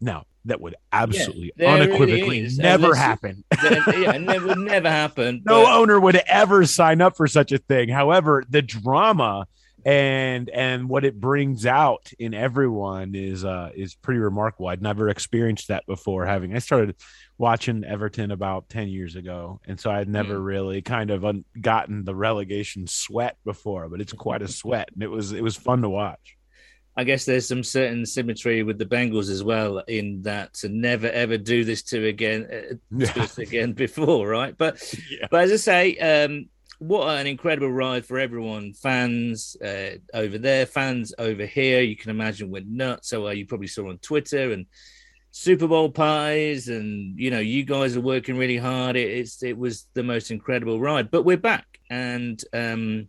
now 0.00 0.24
that 0.44 0.60
would 0.60 0.74
absolutely 0.92 1.52
yeah, 1.56 1.72
unequivocally 1.72 2.42
really 2.42 2.56
never 2.56 2.94
happen. 2.94 3.44
yeah, 3.62 4.12
it 4.12 4.42
would 4.42 4.58
never 4.58 4.88
happen. 4.90 5.42
no 5.46 5.64
but... 5.64 5.78
owner 5.78 6.00
would 6.00 6.16
ever 6.26 6.66
sign 6.66 7.00
up 7.00 7.16
for 7.16 7.28
such 7.28 7.52
a 7.52 7.58
thing. 7.58 7.88
However, 7.88 8.44
the 8.48 8.60
drama 8.60 9.46
and 9.84 10.48
and 10.50 10.88
what 10.88 11.04
it 11.04 11.20
brings 11.20 11.66
out 11.66 12.10
in 12.18 12.34
everyone 12.34 13.14
is 13.14 13.44
uh 13.44 13.70
is 13.74 13.94
pretty 13.94 14.20
remarkable. 14.20 14.68
I'd 14.68 14.82
never 14.82 15.08
experienced 15.08 15.68
that 15.68 15.86
before 15.86 16.26
having 16.26 16.54
I 16.54 16.58
started 16.58 16.96
watching 17.38 17.84
Everton 17.84 18.30
about 18.30 18.68
10 18.68 18.88
years 18.88 19.16
ago. 19.16 19.60
And 19.66 19.80
so 19.80 19.90
I'd 19.90 20.08
never 20.08 20.38
mm. 20.38 20.44
really 20.44 20.82
kind 20.82 21.10
of 21.10 21.24
un- 21.24 21.44
gotten 21.60 22.04
the 22.04 22.14
relegation 22.14 22.86
sweat 22.86 23.36
before, 23.44 23.88
but 23.88 24.00
it's 24.00 24.12
quite 24.12 24.42
a 24.42 24.48
sweat 24.60 24.90
and 24.94 25.02
it 25.02 25.10
was 25.10 25.32
it 25.32 25.42
was 25.42 25.56
fun 25.56 25.82
to 25.82 25.88
watch. 25.88 26.36
I 26.96 27.04
guess 27.04 27.24
there's 27.24 27.48
some 27.48 27.64
certain 27.64 28.04
symmetry 28.04 28.62
with 28.62 28.78
the 28.78 28.84
Bengals 28.84 29.30
as 29.30 29.42
well 29.42 29.78
in 29.78 30.22
that 30.22 30.52
to 30.54 30.68
never 30.68 31.08
ever 31.08 31.38
do 31.38 31.64
this 31.64 31.82
to 31.84 32.06
again 32.06 32.48
uh, 32.52 32.74
yeah. 32.90 33.26
again 33.38 33.72
before, 33.72 34.28
right? 34.28 34.56
But 34.56 34.94
yeah. 35.10 35.26
but 35.30 35.44
as 35.44 35.52
I 35.52 35.56
say, 35.56 35.96
um, 35.98 36.48
what 36.82 37.16
an 37.18 37.26
incredible 37.26 37.70
ride 37.70 38.04
for 38.04 38.18
everyone 38.18 38.72
fans 38.72 39.56
uh, 39.64 39.90
over 40.14 40.36
there 40.36 40.66
fans 40.66 41.14
over 41.18 41.46
here 41.46 41.80
you 41.80 41.96
can 41.96 42.10
imagine 42.10 42.50
we're 42.50 42.62
nuts 42.66 43.08
so 43.08 43.28
uh, 43.28 43.30
you 43.30 43.46
probably 43.46 43.66
saw 43.66 43.88
on 43.88 43.98
twitter 43.98 44.52
and 44.52 44.66
Super 45.34 45.66
Bowl 45.66 45.90
pies, 45.90 46.68
and 46.68 47.18
you 47.18 47.30
know, 47.30 47.38
you 47.38 47.64
guys 47.64 47.96
are 47.96 48.02
working 48.02 48.36
really 48.36 48.58
hard. 48.58 48.96
It, 48.96 49.10
it's 49.10 49.42
it 49.42 49.56
was 49.56 49.86
the 49.94 50.02
most 50.02 50.30
incredible 50.30 50.78
ride, 50.78 51.10
but 51.10 51.22
we're 51.22 51.38
back, 51.38 51.66
and 51.88 52.38
um, 52.52 53.08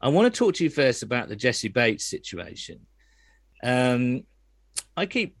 I 0.00 0.08
want 0.08 0.32
to 0.32 0.36
talk 0.36 0.54
to 0.54 0.64
you 0.64 0.70
first 0.70 1.04
about 1.04 1.28
the 1.28 1.36
Jessie 1.36 1.68
Bates 1.68 2.04
situation. 2.04 2.80
Um, 3.62 4.24
I 4.96 5.06
keep 5.06 5.36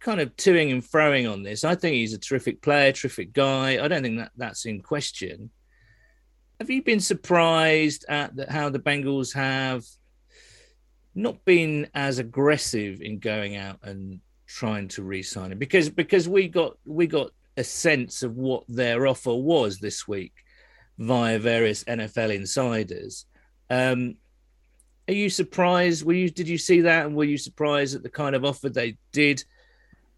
kind 0.00 0.20
of 0.20 0.36
toing 0.36 0.70
and 0.70 0.82
froing 0.82 1.30
on 1.30 1.42
this. 1.42 1.64
I 1.64 1.74
think 1.74 1.94
he's 1.94 2.12
a 2.12 2.18
terrific 2.18 2.60
player, 2.60 2.92
terrific 2.92 3.32
guy. 3.32 3.82
I 3.82 3.88
don't 3.88 4.02
think 4.02 4.18
that 4.18 4.32
that's 4.36 4.66
in 4.66 4.82
question. 4.82 5.50
Have 6.60 6.68
you 6.68 6.82
been 6.82 7.00
surprised 7.00 8.04
at 8.06 8.36
the, 8.36 8.44
how 8.52 8.68
the 8.68 8.78
Bengals 8.78 9.32
have 9.32 9.82
not 11.14 11.42
been 11.46 11.88
as 11.94 12.18
aggressive 12.18 13.00
in 13.00 13.18
going 13.18 13.56
out 13.56 13.78
and 13.82 14.20
trying 14.46 14.86
to 14.88 15.02
re-sign 15.02 15.52
him 15.52 15.58
because 15.58 15.88
because 15.88 16.28
we 16.28 16.48
got 16.48 16.76
we 16.84 17.06
got 17.06 17.30
a 17.56 17.64
sense 17.64 18.22
of 18.22 18.36
what 18.36 18.64
their 18.68 19.06
offer 19.06 19.32
was 19.32 19.78
this 19.78 20.06
week 20.06 20.34
via 20.98 21.38
various 21.38 21.82
NFL 21.84 22.34
insiders. 22.34 23.24
Um, 23.70 24.16
are 25.08 25.14
you 25.14 25.30
surprised? 25.30 26.04
Were 26.04 26.12
you 26.12 26.28
did 26.28 26.46
you 26.46 26.58
see 26.58 26.82
that, 26.82 27.06
and 27.06 27.16
were 27.16 27.24
you 27.24 27.38
surprised 27.38 27.96
at 27.96 28.02
the 28.02 28.10
kind 28.10 28.36
of 28.36 28.44
offer 28.44 28.68
they 28.68 28.98
did 29.12 29.42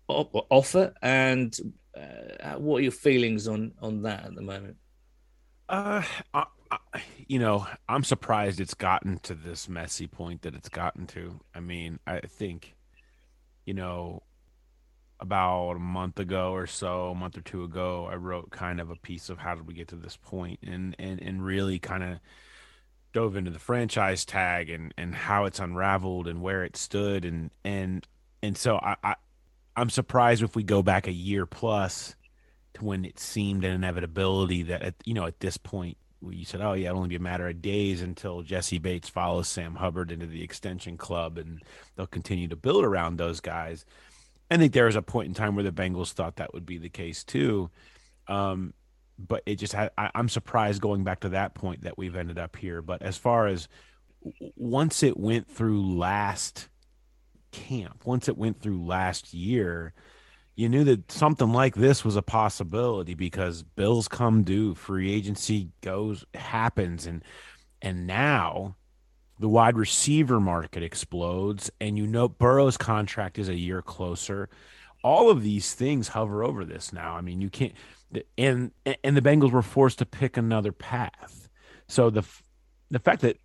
offer? 0.08 0.92
And 1.02 1.56
uh, 1.96 2.54
what 2.56 2.78
are 2.78 2.82
your 2.82 2.90
feelings 2.90 3.46
on 3.46 3.74
on 3.80 4.02
that 4.02 4.24
at 4.24 4.34
the 4.34 4.42
moment? 4.42 4.76
Uh, 5.68 6.02
I, 6.34 6.44
you 7.26 7.38
know, 7.38 7.66
I'm 7.88 8.04
surprised 8.04 8.60
it's 8.60 8.74
gotten 8.74 9.18
to 9.20 9.34
this 9.34 9.68
messy 9.68 10.06
point 10.06 10.42
that 10.42 10.54
it's 10.54 10.68
gotten 10.68 11.06
to. 11.08 11.40
I 11.54 11.60
mean, 11.60 11.98
I 12.06 12.20
think, 12.20 12.74
you 13.64 13.74
know, 13.74 14.22
about 15.20 15.72
a 15.72 15.78
month 15.78 16.18
ago 16.18 16.52
or 16.52 16.66
so, 16.66 17.10
a 17.10 17.14
month 17.14 17.38
or 17.38 17.42
two 17.42 17.64
ago, 17.64 18.08
I 18.10 18.16
wrote 18.16 18.50
kind 18.50 18.80
of 18.80 18.90
a 18.90 18.96
piece 18.96 19.30
of 19.30 19.38
how 19.38 19.54
did 19.54 19.66
we 19.66 19.74
get 19.74 19.88
to 19.88 19.96
this 19.96 20.16
point 20.16 20.60
and 20.66 20.96
and 20.98 21.20
and 21.22 21.44
really 21.44 21.78
kind 21.78 22.02
of 22.02 22.18
dove 23.12 23.36
into 23.36 23.50
the 23.50 23.58
franchise 23.58 24.24
tag 24.24 24.70
and 24.70 24.92
and 24.98 25.14
how 25.14 25.44
it's 25.44 25.60
unraveled 25.60 26.26
and 26.28 26.42
where 26.42 26.64
it 26.64 26.76
stood 26.76 27.24
and 27.24 27.50
and 27.64 28.06
and 28.42 28.56
so 28.56 28.76
I, 28.78 28.96
I 29.04 29.14
I'm 29.76 29.90
surprised 29.90 30.42
if 30.42 30.56
we 30.56 30.62
go 30.64 30.82
back 30.82 31.06
a 31.06 31.12
year 31.12 31.46
plus 31.46 32.14
when 32.80 33.04
it 33.04 33.18
seemed 33.18 33.64
an 33.64 33.72
inevitability 33.72 34.62
that 34.64 34.82
at 34.82 34.94
you 35.04 35.14
know 35.14 35.26
at 35.26 35.40
this 35.40 35.56
point 35.56 35.96
you 36.30 36.44
said, 36.44 36.60
oh 36.60 36.74
yeah, 36.74 36.88
it'll 36.88 36.98
only 36.98 37.08
be 37.08 37.16
a 37.16 37.20
matter 37.20 37.48
of 37.48 37.62
days 37.62 38.00
until 38.00 38.42
Jessie 38.42 38.78
Bates 38.78 39.08
follows 39.08 39.48
Sam 39.48 39.74
Hubbard 39.74 40.12
into 40.12 40.26
the 40.26 40.42
extension 40.42 40.96
club, 40.96 41.38
and 41.38 41.62
they'll 41.96 42.06
continue 42.06 42.48
to 42.48 42.56
build 42.56 42.84
around 42.84 43.16
those 43.16 43.40
guys. 43.40 43.84
I 44.50 44.56
think 44.58 44.72
there 44.72 44.86
was 44.86 44.96
a 44.96 45.02
point 45.02 45.28
in 45.28 45.34
time 45.34 45.54
where 45.54 45.64
the 45.64 45.72
Bengals 45.72 46.12
thought 46.12 46.36
that 46.36 46.52
would 46.54 46.66
be 46.66 46.78
the 46.78 46.90
case 46.90 47.24
too, 47.24 47.70
um, 48.28 48.74
but 49.18 49.42
it 49.46 49.56
just 49.56 49.72
had. 49.72 49.90
I, 49.96 50.10
I'm 50.14 50.28
surprised 50.28 50.82
going 50.82 51.04
back 51.04 51.20
to 51.20 51.30
that 51.30 51.54
point 51.54 51.82
that 51.82 51.98
we've 51.98 52.16
ended 52.16 52.38
up 52.38 52.56
here. 52.56 52.82
But 52.82 53.02
as 53.02 53.16
far 53.16 53.46
as 53.46 53.68
once 54.56 55.02
it 55.02 55.16
went 55.16 55.48
through 55.48 55.96
last 55.96 56.68
camp, 57.50 58.04
once 58.04 58.28
it 58.28 58.36
went 58.36 58.60
through 58.60 58.84
last 58.84 59.32
year, 59.32 59.94
you 60.54 60.68
knew 60.68 60.84
that 60.84 61.10
something 61.10 61.52
like 61.52 61.74
this 61.74 62.04
was 62.04 62.16
a 62.16 62.22
possibility 62.22 63.14
because 63.14 63.62
bills 63.62 64.08
come 64.08 64.42
due, 64.42 64.74
free 64.74 65.12
agency 65.12 65.70
goes 65.80 66.24
happens, 66.34 67.06
and 67.06 67.22
and 67.80 68.06
now 68.06 68.76
the 69.38 69.48
wide 69.48 69.76
receiver 69.76 70.40
market 70.40 70.82
explodes, 70.82 71.70
and 71.80 71.96
you 71.96 72.06
know 72.06 72.28
Burrow's 72.28 72.76
contract 72.76 73.38
is 73.38 73.48
a 73.48 73.54
year 73.54 73.82
closer. 73.82 74.48
All 75.02 75.30
of 75.30 75.42
these 75.42 75.74
things 75.74 76.08
hover 76.08 76.44
over 76.44 76.64
this 76.64 76.92
now. 76.92 77.16
I 77.16 77.22
mean, 77.22 77.40
you 77.40 77.50
can't, 77.50 77.72
and 78.36 78.70
and 79.02 79.16
the 79.16 79.22
Bengals 79.22 79.52
were 79.52 79.62
forced 79.62 79.98
to 79.98 80.06
pick 80.06 80.36
another 80.36 80.70
path. 80.70 81.48
So 81.88 82.10
the 82.10 82.24
the 82.90 82.98
fact 82.98 83.22
that 83.22 83.38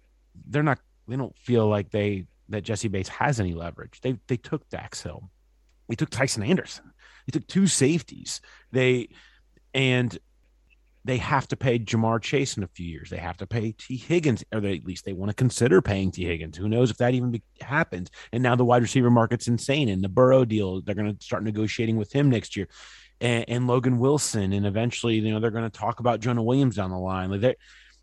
they're 0.45 0.62
not, 0.62 0.80
they 1.08 1.16
don't 1.16 1.38
feel 1.38 1.68
like 1.68 1.89
they 1.89 2.28
that 2.49 2.62
Jessie 2.62 2.89
Bates 2.89 3.10
has 3.10 3.39
any 3.39 3.53
leverage. 3.53 4.01
They 4.01 4.20
they 4.28 4.38
took 4.38 4.70
Dax 4.70 5.01
Hill, 5.01 5.30
they 5.88 5.95
took 5.95 6.10
Tycen 6.10 6.47
Anderson, 6.47 6.93
they 7.28 7.40
took 7.40 7.48
two 7.48 7.68
safeties. 7.68 8.42
They 8.72 9.10
and 9.74 10.18
they 11.06 11.18
have 11.18 11.48
to 11.48 11.56
pay 11.56 11.80
Ja'Marr 11.80 12.22
Chase 12.22 12.58
in 12.58 12.64
a 12.64 12.68
few 12.68 12.86
years. 12.86 13.10
They 13.10 13.18
have 13.18 13.38
to 13.38 13.48
pay 13.48 13.72
T. 13.72 13.96
Higgins, 13.96 14.44
or 14.54 14.60
they, 14.60 14.76
at 14.76 14.86
least 14.86 15.06
they 15.06 15.14
want 15.14 15.30
to 15.30 15.36
consider 15.36 15.82
paying 15.82 16.12
T. 16.12 16.26
Higgins. 16.26 16.58
Who 16.58 16.68
knows 16.68 16.92
if 16.92 16.98
that 16.98 17.14
even 17.14 17.32
be, 17.32 17.44
happens? 17.62 18.10
And 18.34 18.44
now 18.44 18.56
the 18.56 18.66
wide 18.66 18.82
receiver 18.82 19.10
market's 19.10 19.48
insane. 19.48 19.88
And 19.88 20.04
the 20.04 20.10
Burrow 20.10 20.44
deal, 20.44 20.82
they're 20.82 20.96
going 20.96 21.16
to 21.16 21.24
start 21.24 21.44
negotiating 21.44 21.96
with 21.96 22.12
him 22.12 22.30
next 22.30 22.58
year, 22.58 22.68
and, 23.22 23.46
and 23.48 23.68
Logan 23.68 24.00
Wilson, 24.00 24.52
and 24.52 24.66
eventually, 24.66 25.16
you 25.16 25.32
know, 25.32 25.40
they're 25.40 25.50
going 25.50 25.70
to 25.70 25.80
talk 25.80 26.02
about 26.02 26.20
Jonah 26.20 26.44
Williams 26.44 26.76
down 26.76 26.90
the 26.90 26.98
line. 26.98 27.32
Like 27.32 27.56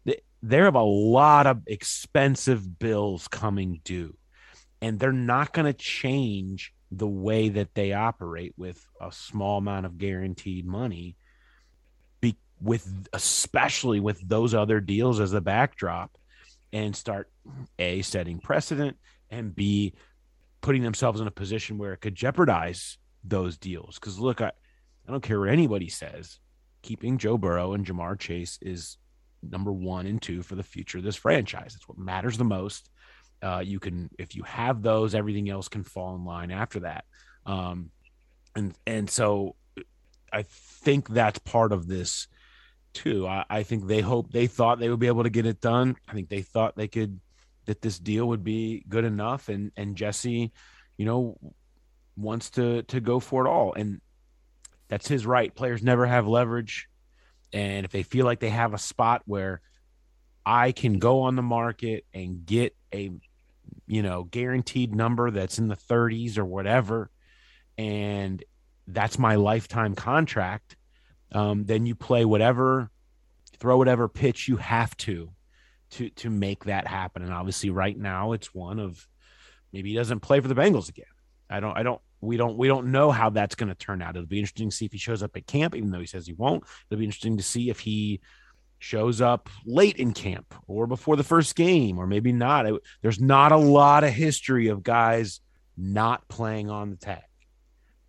they, 0.05 0.21
they 0.43 0.57
have 0.57 0.75
a 0.75 0.83
lot 0.83 1.47
of 1.47 1.63
expensive 1.67 2.79
bills 2.79 3.29
coming 3.29 3.81
due 3.85 4.17
and 4.85 4.99
they're 4.99 5.13
not 5.13 5.55
going 5.55 5.65
to 5.65 5.73
change 5.73 6.74
the 6.91 7.09
way 7.09 7.49
that 7.49 7.75
they 7.75 7.93
operate 7.93 8.55
with 8.57 8.85
a 9.01 9.11
small 9.11 9.59
amount 9.59 9.87
of 9.87 9.99
guaranteed 9.99 10.67
money 10.67 11.17
be, 12.21 12.37
with 12.61 13.09
especially 13.13 14.01
with 14.01 14.27
those 14.27 14.55
other 14.55 14.81
deals 14.81 15.21
as 15.21 15.31
the 15.31 15.41
backdrop 15.41 16.17
and 16.73 16.95
start 16.95 17.31
a 17.79 18.03
setting 18.03 18.39
precedent 18.39 18.97
and 19.31 19.55
b 19.55 19.95
putting 20.61 20.83
themselves 20.83 21.21
in 21.21 21.27
a 21.27 21.33
position 21.33 21.79
where 21.79 21.93
it 21.93 22.01
could 22.01 22.15
jeopardize 22.15 22.97
those 23.23 23.59
deals. 23.59 23.99
Because 23.99 24.19
look 24.19 24.41
I, 24.41 24.53
I 25.07 25.11
don't 25.11 25.23
care 25.23 25.41
what 25.41 25.51
anybody 25.51 25.89
says 25.89 26.39
keeping 26.83 27.17
joe 27.17 27.39
burrow 27.39 27.73
and 27.73 27.87
ja'marr 27.87 28.19
chase 28.19 28.59
is 28.61 28.99
number 29.51 29.73
one 29.73 30.07
and 30.07 30.21
two 30.21 30.43
for 30.43 30.55
the 30.55 30.63
future 30.63 30.99
of 30.99 31.05
this 31.05 31.17
franchise. 31.17 31.75
It's 31.75 31.89
what 31.89 31.99
matters 31.99 32.39
the 32.39 32.45
most 32.45 32.91
uh, 33.43 33.63
you 33.65 33.79
can 33.79 34.11
if 34.19 34.35
you 34.35 34.43
have 34.45 34.83
those 34.83 35.15
everything 35.15 35.49
else 35.51 35.69
can 35.69 35.85
fall 35.85 36.15
in 36.15 36.25
line 36.25 36.51
after 36.51 36.81
that. 36.81 37.05
Um, 37.47 37.91
and 38.57 38.75
and 38.87 39.11
so 39.11 39.57
i 40.33 40.43
think 40.43 41.09
that's 41.09 41.39
part 41.41 41.73
of 41.73 41.87
this 41.87 42.29
too. 42.95 43.27
I, 43.27 43.45
I, 43.51 43.63
think 43.65 43.87
they 43.87 44.01
hope 44.01 44.31
they 44.31 44.47
thought 44.47 44.79
they 44.79 44.89
would 44.89 45.01
be 45.01 45.09
able 45.09 45.25
to 45.25 45.31
get 45.31 45.47
it 45.47 45.61
done. 45.61 45.97
I 46.09 46.15
think 46.15 46.29
they 46.29 46.43
thought 46.43 46.77
they 46.77 46.89
could 46.89 47.21
that 47.67 47.83
this 47.83 47.99
deal 47.99 48.29
would 48.29 48.45
be 48.45 48.85
good 48.89 49.05
enough. 49.05 49.49
And 49.49 49.73
and 49.77 49.97
Jessie 49.97 50.53
you 50.97 51.05
know 51.05 51.37
wants 52.17 52.51
to 52.51 52.83
to 52.85 53.01
go 53.01 53.21
for 53.21 53.45
it 53.45 53.51
all. 53.51 53.75
And 53.75 54.01
that's 54.89 55.09
his 55.09 55.27
right. 55.27 55.55
Players 55.55 55.83
never 55.83 56.07
have 56.07 56.27
leverage. 56.27 56.89
And 57.53 57.85
if 57.85 57.91
they 57.91 58.03
feel 58.03 58.25
like 58.25 58.41
they 58.41 58.51
have 58.51 58.75
a 58.75 58.79
spot 58.79 59.23
where 59.27 59.61
I 60.47 60.73
can 60.73 60.99
go 60.99 61.23
on 61.23 61.37
the 61.37 61.43
market 61.43 62.05
and 62.13 62.45
get 62.45 62.77
a 62.93 63.11
you 63.87 64.03
know, 64.03 64.25
guaranteed 64.25 64.95
number 64.95 65.31
that's 65.31 65.59
in 65.59 65.69
the 65.69 65.77
30s 65.77 66.39
or 66.39 66.45
whatever, 66.45 67.11
and 67.77 68.43
that's 68.87 69.19
my 69.19 69.35
lifetime 69.35 69.95
contract, 69.95 70.77
um, 71.33 71.65
then 71.65 71.87
you 71.87 71.95
play 71.95 72.25
whatever, 72.25 72.91
throw 73.59 73.77
whatever 73.77 74.09
pitch 74.09 74.49
you 74.49 74.57
have 74.57 74.97
to, 74.99 75.31
to 75.91 76.11
to 76.11 76.31
make 76.31 76.65
that 76.65 76.87
happen. 76.87 77.23
And 77.23 77.33
obviously, 77.33 77.71
right 77.71 77.97
now, 77.97 78.33
it's 78.33 78.55
one 78.55 78.79
of 78.79 79.07
maybe 79.73 79.91
he 79.91 79.97
doesn't 79.97 80.21
play 80.21 80.41
for 80.41 80.49
the 80.49 80.55
Bengals 80.55 80.89
again. 80.89 81.05
I 81.51 81.61
don't. 81.61 81.77
I 81.77 81.83
don't. 81.83 82.01
We 82.21 82.37
don't. 82.37 82.57
We 82.57 82.69
don't 82.69 82.91
know 82.91 83.11
how 83.11 83.31
that's 83.31 83.55
going 83.55 83.69
to 83.69 83.75
turn 83.75 84.01
out. 84.01 84.17
It'll 84.17 84.27
be 84.27 84.39
interesting 84.39 84.71
to 84.71 84.77
see 84.77 84.87
if 84.87 84.93
he 84.93 84.99
shows 84.99 85.23
up 85.23 85.37
at 85.37 85.47
camp, 85.47 85.75
even 85.75 85.91
though 85.91 86.01
he 86.01 86.07
says 86.07 86.27
he 86.27 86.33
won't. 86.33 86.65
It'll 86.91 86.99
be 86.99 87.05
interesting 87.05 87.37
to 87.37 87.43
see 87.43 87.71
if 87.71 87.81
he 87.81 88.21
shows 88.85 89.21
up 89.23 89.49
late 89.65 89.97
in 89.97 90.13
camp 90.13 90.55
or 90.67 90.87
before 90.87 91.17
the 91.17 91.25
first 91.25 91.57
game, 91.57 91.99
or 91.99 92.07
maybe 92.07 92.33
not. 92.33 92.67
There's 93.01 93.21
not 93.21 93.51
a 93.51 93.57
lot 93.57 94.05
of 94.05 94.11
history 94.11 94.69
of 94.69 94.83
guys 94.83 95.41
not 95.77 96.29
playing 96.29 96.69
on 96.71 96.91
the 96.91 96.97
tag. 96.97 97.23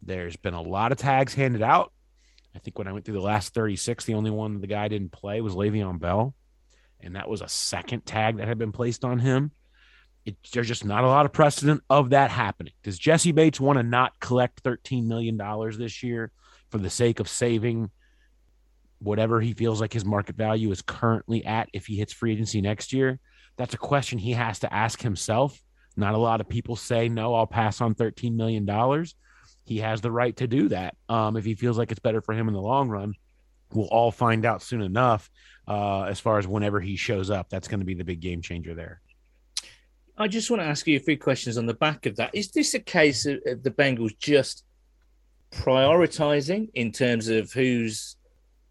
There's 0.02 0.36
been 0.36 0.54
a 0.54 0.62
lot 0.62 0.92
of 0.92 0.98
tags 0.98 1.34
handed 1.34 1.62
out. 1.62 1.94
I 2.54 2.60
think 2.60 2.78
when 2.78 2.88
I 2.88 2.92
went 2.92 3.06
through 3.06 3.16
the 3.16 3.22
last 3.22 3.54
36, 3.54 4.06
the 4.06 4.14
only 4.14 4.32
one 4.32 4.60
the 4.60 4.68
guy 4.68 4.88
didn't 4.88 5.12
play 5.12 5.42
was 5.42 5.56
Le'Veon 5.56 6.00
Bell. 6.00 6.36
And 7.00 7.16
that 7.16 7.30
was 7.30 7.42
a 7.42 7.50
second 7.50 8.06
tag 8.06 8.38
that 8.38 8.48
had 8.48 8.58
been 8.58 8.72
placed 8.72 9.06
on 9.06 9.20
him. 9.20 9.52
It, 10.26 10.36
there's 10.54 10.68
just 10.68 10.86
not 10.86 11.04
a 11.04 11.08
lot 11.08 11.26
of 11.26 11.34
precedent 11.34 11.84
of 11.90 12.10
that 12.10 12.32
happening. 12.32 12.74
Does 12.84 13.00
Jessie 13.00 13.32
Bates 13.32 13.60
want 13.60 13.78
to 13.78 13.84
not 13.84 14.20
collect 14.20 14.64
$13 14.64 15.06
million 15.06 15.38
this 15.78 16.04
year 16.04 16.32
for 16.70 16.80
the 16.80 16.90
sake 16.90 17.22
of 17.22 17.30
saving– 17.30 17.92
whatever 19.06 19.40
he 19.40 19.54
feels 19.54 19.80
like 19.80 19.94
his 19.94 20.04
market 20.04 20.36
value 20.36 20.72
is 20.72 20.82
currently 20.82 21.46
at 21.46 21.70
if 21.74 21.86
he 21.86 21.96
hits 21.96 22.12
free 22.12 22.34
agency 22.34 22.62
next 22.62 22.92
year? 22.92 23.20
That's 23.58 23.74
a 23.74 23.78
question 23.78 24.20
he 24.20 24.34
has 24.34 24.60
to 24.60 24.74
ask 24.74 25.02
himself. 25.02 25.62
Not 25.96 26.16
a 26.16 26.18
lot 26.18 26.42
of 26.42 26.50
people 26.50 26.76
say, 26.76 27.08
no, 27.08 27.34
I'll 27.34 27.48
pass 27.48 27.80
on 27.80 27.96
$13 27.96 28.36
million. 28.36 28.68
He 29.64 29.78
has 29.78 30.02
the 30.02 30.12
right 30.12 30.36
to 30.38 30.48
do 30.48 30.70
that 30.70 30.96
um, 31.08 31.38
if 31.38 31.46
he 31.46 31.56
feels 31.56 31.78
like 31.78 31.92
it's 31.92 32.00
better 32.00 32.22
for 32.22 32.34
him 32.34 32.48
in 32.48 32.54
the 32.54 32.62
long 32.62 32.90
run. 32.90 33.14
We'll 33.72 33.88
all 33.88 34.12
find 34.12 34.46
out 34.46 34.62
soon 34.62 34.82
enough 34.82 35.30
uh, 35.68 36.04
as 36.04 36.20
far 36.20 36.38
as 36.38 36.48
whenever 36.48 36.80
he 36.80 36.96
shows 36.98 37.30
up. 37.30 37.50
That's 37.50 37.68
going 37.68 37.80
to 37.80 37.86
be 37.86 37.96
the 37.96 38.04
big 38.04 38.20
game 38.20 38.42
changer 38.42 38.76
there. 38.76 39.02
I 40.18 40.28
just 40.28 40.50
want 40.50 40.62
to 40.62 40.68
ask 40.68 40.88
you 40.88 40.98
a 40.98 41.02
few 41.02 41.18
questions 41.18 41.58
on 41.58 41.66
the 41.66 41.74
back 41.74 42.06
of 42.06 42.16
that. 42.18 42.34
Is 42.34 42.52
this 42.52 42.74
a 42.74 42.80
case 42.80 43.26
of 43.26 43.64
the 43.64 43.72
Bengals 43.72 44.18
just 44.18 44.64
prioritizing 45.52 46.70
in 46.74 46.92
terms 46.92 47.28
of 47.28 47.52
who's 47.52 48.16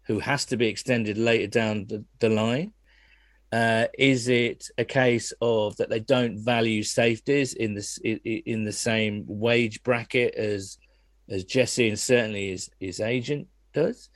who 0.07 0.19
has 0.19 0.45
to 0.45 0.57
be 0.57 0.67
extended 0.67 1.17
later 1.17 1.47
down 1.47 1.85
the, 1.87 2.03
the 2.19 2.29
line? 2.29 2.73
Uh, 3.51 3.85
is 3.97 4.27
it 4.27 4.67
a 4.77 4.85
case 4.85 5.31
of 5.41 5.77
that 5.77 5.89
they 5.89 5.99
don't 5.99 6.43
value 6.43 6.83
safeties 6.83 7.53
in 7.53 7.73
this 7.73 7.97
in 8.03 8.65
the 8.65 8.71
same 8.71 9.23
wage 9.27 9.81
bracket 9.83 10.35
as 10.35 10.77
as 11.29 11.43
Jessie 11.43 11.87
and 11.87 11.97
certainly 11.97 12.49
his 12.49 12.69
his 12.79 12.99
agent 12.99 13.47
does? 13.73 14.09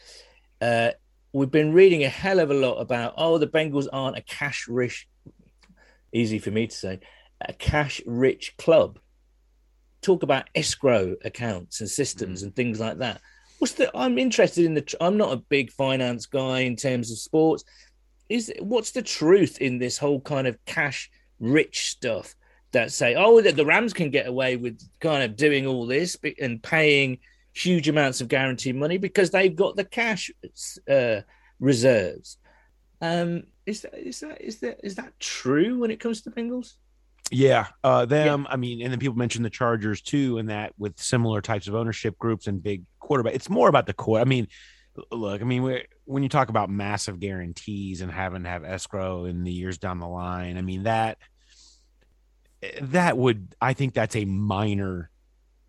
Uh, 0.59 0.91
we've 1.31 1.51
been 1.51 1.73
reading 1.73 2.03
a 2.03 2.09
hell 2.09 2.39
of 2.39 2.51
a 2.51 2.55
lot 2.55 2.79
about 2.79 3.13
oh 3.17 3.37
the 3.37 3.47
Bengals 3.47 3.87
aren't 3.93 4.17
a 4.17 4.21
cash 4.21 4.67
rich, 4.67 5.07
easy 6.11 6.39
for 6.39 6.51
me 6.51 6.67
to 6.67 6.75
say, 6.75 6.99
a 7.39 7.53
cash 7.53 8.01
rich 8.05 8.55
club. 8.57 8.99
Talk 10.01 10.23
about 10.23 10.49
escrow 10.55 11.15
accounts 11.23 11.81
and 11.81 11.89
systems 11.89 12.41
mm. 12.41 12.47
and 12.47 12.55
things 12.55 12.79
like 12.79 12.97
that 12.97 13.21
what's 13.59 13.73
the 13.73 13.95
i'm 13.95 14.17
interested 14.17 14.65
in 14.65 14.73
the 14.73 14.95
i'm 14.99 15.17
not 15.17 15.33
a 15.33 15.43
big 15.49 15.71
finance 15.71 16.25
guy 16.25 16.61
in 16.61 16.75
terms 16.75 17.11
of 17.11 17.17
sports. 17.17 17.63
Is 18.27 18.53
what's 18.59 18.91
the 18.91 19.01
truth 19.01 19.57
in 19.59 19.79
this 19.79 19.97
whole 19.97 20.21
kind 20.21 20.45
of 20.45 20.57
cash 20.65 21.09
rich 21.39 21.89
stuff 21.89 22.35
that 22.73 22.91
say 22.91 23.15
oh 23.15 23.41
the, 23.41 23.51
the 23.51 23.65
rams 23.65 23.93
can 23.93 24.11
get 24.11 24.27
away 24.27 24.55
with 24.55 24.79
kind 24.99 25.23
of 25.23 25.35
doing 25.35 25.65
all 25.65 25.87
this 25.87 26.15
and 26.39 26.61
paying 26.61 27.17
huge 27.53 27.89
amounts 27.89 28.21
of 28.21 28.27
guaranteed 28.27 28.75
money 28.75 28.97
because 28.97 29.31
they've 29.31 29.55
got 29.55 29.75
the 29.75 29.83
cash 29.83 30.29
uh, 30.89 31.21
reserves? 31.59 32.37
Um 33.01 33.43
is 33.65 33.81
that 33.81 33.95
is 33.95 34.19
that 34.19 34.41
is 34.41 34.59
that 34.59 34.79
is 34.83 34.95
that 34.95 35.19
true 35.19 35.79
when 35.79 35.91
it 35.91 35.99
comes 35.99 36.21
to 36.21 36.29
the 36.29 36.35
bengals 36.35 36.73
yeah, 37.31 37.67
uh, 37.83 38.05
them. 38.05 38.43
Yeah. 38.43 38.53
I 38.53 38.57
mean, 38.57 38.81
and 38.81 38.91
then 38.91 38.99
people 38.99 39.17
mention 39.17 39.43
the 39.43 39.49
Chargers 39.49 40.01
too, 40.01 40.37
and 40.37 40.49
that 40.49 40.73
with 40.77 40.99
similar 40.99 41.41
types 41.41 41.67
of 41.67 41.75
ownership 41.75 42.17
groups 42.17 42.47
and 42.47 42.61
big 42.61 42.83
quarterback. 42.99 43.35
It's 43.35 43.49
more 43.49 43.69
about 43.69 43.85
the 43.85 43.93
core. 43.93 44.19
I 44.19 44.25
mean, 44.25 44.47
look, 45.11 45.41
I 45.41 45.43
mean, 45.43 45.81
when 46.05 46.23
you 46.23 46.29
talk 46.29 46.49
about 46.49 46.69
massive 46.69 47.19
guarantees 47.19 48.01
and 48.01 48.11
having 48.11 48.43
to 48.43 48.49
have 48.49 48.63
escrow 48.63 49.25
in 49.25 49.43
the 49.43 49.51
years 49.51 49.77
down 49.77 49.99
the 49.99 50.07
line, 50.07 50.57
I 50.57 50.61
mean 50.61 50.83
that 50.83 51.17
that 52.81 53.17
would 53.17 53.55
I 53.61 53.73
think 53.73 53.93
that's 53.93 54.15
a 54.15 54.25
minor 54.25 55.09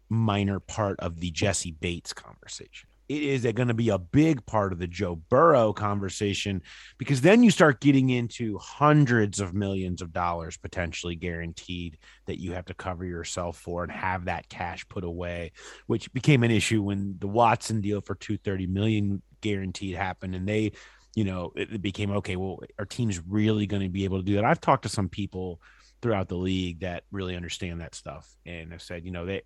minor 0.09 0.61
part 0.61 0.99
of 1.01 1.21
the 1.21 1.31
Jessie 1.31 1.71
Bates 1.71 2.13
conversation 2.13 2.90
it 3.11 3.25
is 3.25 3.43
going 3.43 3.67
to 3.67 3.75
be 3.75 3.89
a 3.89 3.99
big 3.99 4.47
part 4.47 4.73
of 4.73 4.79
the 4.79 4.87
Joe 4.87 5.17
Burrow 5.17 5.73
conversation 5.73 6.63
because 6.97 7.21
then 7.23 7.43
you 7.43 7.51
start 7.51 7.81
getting 7.81 8.09
into 8.09 8.57
hundreds 8.59 9.41
of 9.41 9.53
millions 9.53 10.01
of 10.01 10.13
dollars 10.13 10.57
potentially 10.57 11.17
guaranteed 11.17 11.99
that 12.27 12.41
you 12.41 12.53
have 12.53 12.67
to 12.67 12.75
cover 12.75 13.05
yourself 13.05 13.59
for 13.59 13.83
and 13.83 13.91
have 13.91 14.27
that 14.27 14.49
cash 14.49 14.89
put 14.89 15.03
away, 15.03 15.51
which 15.89 16.13
became 16.13 16.45
an 16.45 16.53
issue 16.53 16.85
when 16.85 17.17
the 17.19 17.27
Watson 17.27 17.81
deal 17.81 18.01
for 18.01 18.15
230 18.15 18.69
million 18.69 19.23
guaranteed 19.41 19.97
happened 19.97 20.37
and 20.37 20.47
they 20.47 20.71
you 21.17 21.25
know 21.25 21.51
it 21.57 21.81
became 21.81 22.11
okay 22.11 22.37
well 22.37 22.61
our 22.79 22.85
team's 22.85 23.19
really 23.27 23.67
going 23.67 23.83
to 23.83 23.89
be 23.89 24.05
able 24.05 24.19
to 24.19 24.25
do 24.25 24.37
that. 24.37 24.45
I've 24.45 24.61
talked 24.61 24.85
to 24.85 24.89
some 24.89 25.09
people 25.09 25.61
throughout 26.01 26.29
the 26.29 26.37
league 26.37 26.81
that 26.81 27.05
really 27.11 27.37
understand 27.37 27.81
that 27.81 27.95
stuff 27.95 28.37
and 28.47 28.73
have 28.73 28.83
said, 28.83 29.05
you 29.05 29.11
know, 29.11 29.27
they 29.27 29.43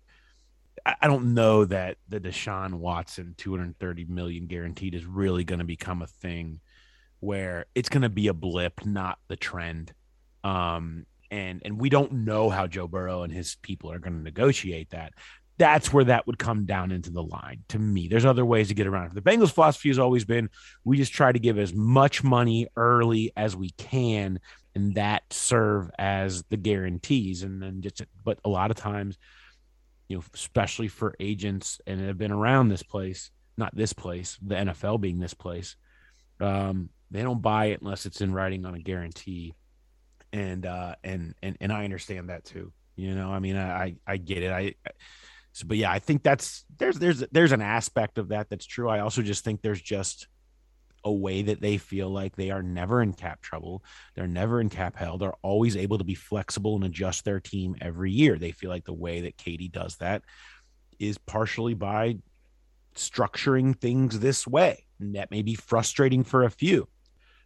I 0.85 1.07
don't 1.07 1.33
know 1.33 1.65
that 1.65 1.97
the 2.07 2.19
Deshaun 2.19 2.75
Watson 2.75 3.33
230 3.37 4.05
million 4.05 4.45
guaranteed 4.45 4.93
is 4.93 5.05
really 5.05 5.43
going 5.43 5.59
to 5.59 5.65
become 5.65 6.03
a 6.03 6.07
thing 6.07 6.59
where 7.19 7.65
it's 7.73 7.89
going 7.89 8.03
to 8.03 8.09
be 8.09 8.27
a 8.27 8.33
blip, 8.33 8.85
not 8.85 9.17
the 9.27 9.35
trend. 9.35 9.93
Um, 10.43 11.07
and 11.31 11.61
and 11.65 11.79
we 11.79 11.89
don't 11.89 12.11
know 12.11 12.51
how 12.51 12.67
Joe 12.67 12.87
Burrow 12.87 13.23
and 13.23 13.33
his 13.33 13.55
people 13.63 13.91
are 13.91 13.99
going 13.99 14.13
to 14.13 14.21
negotiate 14.21 14.91
that. 14.91 15.13
That's 15.57 15.91
where 15.91 16.03
that 16.03 16.27
would 16.27 16.37
come 16.37 16.65
down 16.65 16.91
into 16.91 17.09
the 17.09 17.23
line 17.23 17.63
to 17.69 17.79
me. 17.79 18.07
There's 18.07 18.25
other 18.25 18.45
ways 18.45 18.67
to 18.67 18.73
get 18.73 18.87
around 18.87 19.07
it. 19.07 19.15
The 19.15 19.21
Bengals' 19.21 19.53
philosophy 19.53 19.89
has 19.89 19.97
always 19.97 20.25
been 20.25 20.49
we 20.83 20.97
just 20.97 21.13
try 21.13 21.31
to 21.31 21.39
give 21.39 21.57
as 21.57 21.73
much 21.73 22.23
money 22.23 22.67
early 22.75 23.31
as 23.35 23.55
we 23.55 23.71
can, 23.71 24.39
and 24.75 24.93
that 24.95 25.23
serve 25.31 25.89
as 25.97 26.43
the 26.49 26.57
guarantees. 26.57 27.41
And 27.41 27.59
then 27.59 27.81
just, 27.81 28.03
but 28.23 28.37
a 28.45 28.49
lot 28.49 28.69
of 28.69 28.77
times 28.77 29.17
you 30.07 30.17
know, 30.17 30.23
especially 30.33 30.87
for 30.87 31.15
agents 31.19 31.79
and 31.87 31.99
have 32.01 32.17
been 32.17 32.31
around 32.31 32.69
this 32.69 32.83
place, 32.83 33.31
not 33.57 33.75
this 33.75 33.93
place, 33.93 34.37
the 34.45 34.55
NFL 34.55 35.01
being 35.01 35.19
this 35.19 35.33
place. 35.33 35.75
Um, 36.39 36.89
they 37.11 37.21
don't 37.21 37.41
buy 37.41 37.67
it 37.67 37.81
unless 37.81 38.05
it's 38.05 38.21
in 38.21 38.33
writing 38.33 38.65
on 38.65 38.75
a 38.75 38.79
guarantee. 38.79 39.53
And 40.33 40.65
uh 40.65 40.95
and 41.03 41.33
and 41.41 41.55
and 41.61 41.71
I 41.71 41.85
understand 41.85 42.29
that 42.29 42.43
too. 42.43 42.73
You 42.97 43.15
know, 43.15 43.31
I 43.31 43.39
mean 43.39 43.55
I 43.55 43.95
I 44.05 44.17
get 44.17 44.43
it. 44.43 44.51
I, 44.51 44.75
I 44.85 44.91
so, 45.53 45.65
but 45.65 45.77
yeah, 45.77 45.89
I 45.89 45.99
think 45.99 46.23
that's 46.23 46.65
there's 46.77 46.99
there's 46.99 47.23
there's 47.31 47.53
an 47.53 47.61
aspect 47.61 48.17
of 48.17 48.29
that 48.29 48.49
that's 48.49 48.65
true. 48.65 48.89
I 48.89 48.99
also 48.99 49.21
just 49.21 49.45
think 49.45 49.61
there's 49.61 49.81
just 49.81 50.27
a 51.05 51.11
way 51.11 51.43
that 51.43 51.61
they 51.61 51.77
feel 51.77 52.09
like 52.09 52.35
they 52.35 52.49
are 52.49 52.63
never 52.63 53.01
in 53.01 53.13
cap 53.13 53.41
trouble. 53.41 53.83
They're 54.15 54.27
never 54.27 54.59
in 54.59 54.69
cap 54.69 54.95
hell. 54.95 55.17
They're 55.17 55.33
always 55.43 55.77
able 55.77 55.99
to 55.99 56.03
be 56.03 56.15
flexible 56.15 56.75
and 56.75 56.83
adjust 56.83 57.23
their 57.23 57.39
team 57.39 57.75
every 57.79 58.11
year. 58.11 58.37
They 58.37 58.51
feel 58.51 58.71
like 58.71 58.85
the 58.85 58.93
way 58.93 59.21
that 59.21 59.37
Katie 59.37 59.69
does 59.69 59.97
that 59.97 60.23
is 60.99 61.19
partially 61.19 61.75
by 61.75 62.17
structuring 62.95 63.79
things 63.79 64.19
this 64.19 64.47
way. 64.47 64.85
And 64.99 65.15
that 65.15 65.31
may 65.31 65.43
be 65.43 65.55
frustrating 65.55 66.23
for 66.23 66.43
a 66.43 66.49
few. 66.49 66.87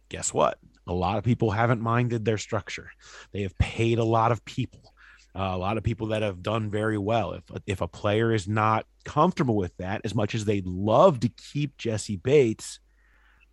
Guess 0.08 0.32
what? 0.32 0.58
A 0.86 0.94
lot 0.94 1.18
of 1.18 1.24
people 1.24 1.50
haven't 1.50 1.82
minded 1.82 2.24
their 2.24 2.38
structure. 2.38 2.90
They 3.32 3.42
have 3.42 3.56
paid 3.58 3.98
a 3.98 4.04
lot 4.04 4.32
of 4.32 4.44
people. 4.44 4.94
Uh, 5.36 5.52
a 5.52 5.58
lot 5.58 5.76
of 5.76 5.84
people 5.84 6.08
that 6.08 6.22
have 6.22 6.42
done 6.42 6.70
very 6.70 6.98
well. 6.98 7.34
If 7.34 7.44
if 7.66 7.80
a 7.80 7.86
player 7.86 8.32
is 8.32 8.48
not 8.48 8.86
comfortable 9.04 9.54
with 9.54 9.76
that, 9.76 10.00
as 10.02 10.12
much 10.12 10.34
as 10.34 10.44
they'd 10.44 10.66
love 10.66 11.20
to 11.20 11.28
keep 11.28 11.76
Jessie 11.76 12.16
Bates, 12.16 12.80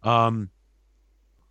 um, 0.03 0.49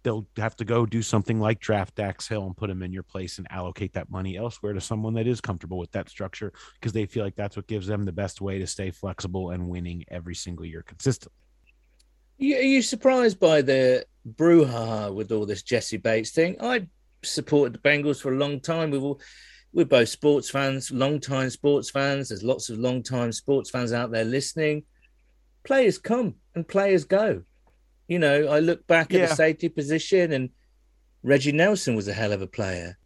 they'll 0.07 0.26
have 0.36 0.55
to 0.55 0.64
go 0.64 0.86
do 0.86 1.03
something 1.03 1.40
like 1.40 1.59
draft 1.59 1.97
Dax 1.97 2.28
Hill 2.28 2.47
and 2.47 2.57
put 2.57 2.70
him 2.70 2.82
in 2.84 2.92
your 2.92 3.03
place 3.03 3.38
and 3.38 3.47
allocate 3.51 3.92
that 3.94 4.09
money 4.09 4.36
elsewhere 4.36 4.72
to 4.72 4.80
someone 4.80 5.14
that 5.14 5.26
is 5.26 5.40
comfortable 5.40 5.78
with 5.78 5.90
that 5.92 6.09
structure 6.09 6.53
because 6.74 6.92
they 6.92 7.07
feel 7.07 7.24
like 7.24 7.34
that's 7.34 7.57
what 7.57 7.66
gives 7.66 7.88
them 7.88 8.05
the 8.05 8.12
best 8.12 8.40
way 8.40 8.61
to 8.61 8.68
stay 8.68 8.92
flexible 8.92 9.51
and 9.51 9.68
winning 9.68 10.05
every 10.09 10.36
single 10.36 10.64
year 10.64 10.82
consistently. 10.82 11.34
Are 12.38 12.44
you 12.44 12.82
surprised 12.82 13.40
by 13.40 13.62
the 13.62 14.07
brouhaha 14.36 15.12
with 15.12 15.32
all 15.32 15.44
this 15.44 15.64
Jessie 15.64 15.97
Bates 15.97 16.30
thing? 16.30 16.57
I 16.61 16.86
supported 17.24 17.74
the 17.74 17.78
Bengals 17.78 18.20
for 18.20 18.32
a 18.32 18.36
long 18.36 18.61
time. 18.61 18.92
We've 18.92 19.03
all, 19.03 19.20
we're 19.72 19.86
both 19.86 20.09
sports 20.09 20.49
fans, 20.49 20.92
long 20.92 21.18
time 21.18 21.51
sports 21.51 21.90
fans. 21.90 22.28
There's 22.28 22.44
lots 22.44 22.70
of 22.70 22.78
long 22.78 23.03
time 23.03 23.32
sports 23.32 23.70
fans 23.70 23.92
out 23.92 24.12
there 24.12 24.24
listening. 24.24 24.84
Players 25.64 25.99
come 25.99 26.36
and 26.55 26.68
players 26.68 27.05
go. 27.05 27.42
You 28.09 28.18
know, 28.18 28.48
I 28.48 28.61
look 28.61 28.86
back 28.86 29.12
at 29.12 29.28
the 29.28 29.34
safety 29.34 29.68
position, 29.68 30.32
and 30.32 30.50
Reggie 31.22 31.52
Nelson 31.52 31.96
was 31.96 32.09
a 32.09 32.12
hell 32.12 32.32
of 32.32 32.42
a 32.42 32.46
player. 32.46 32.96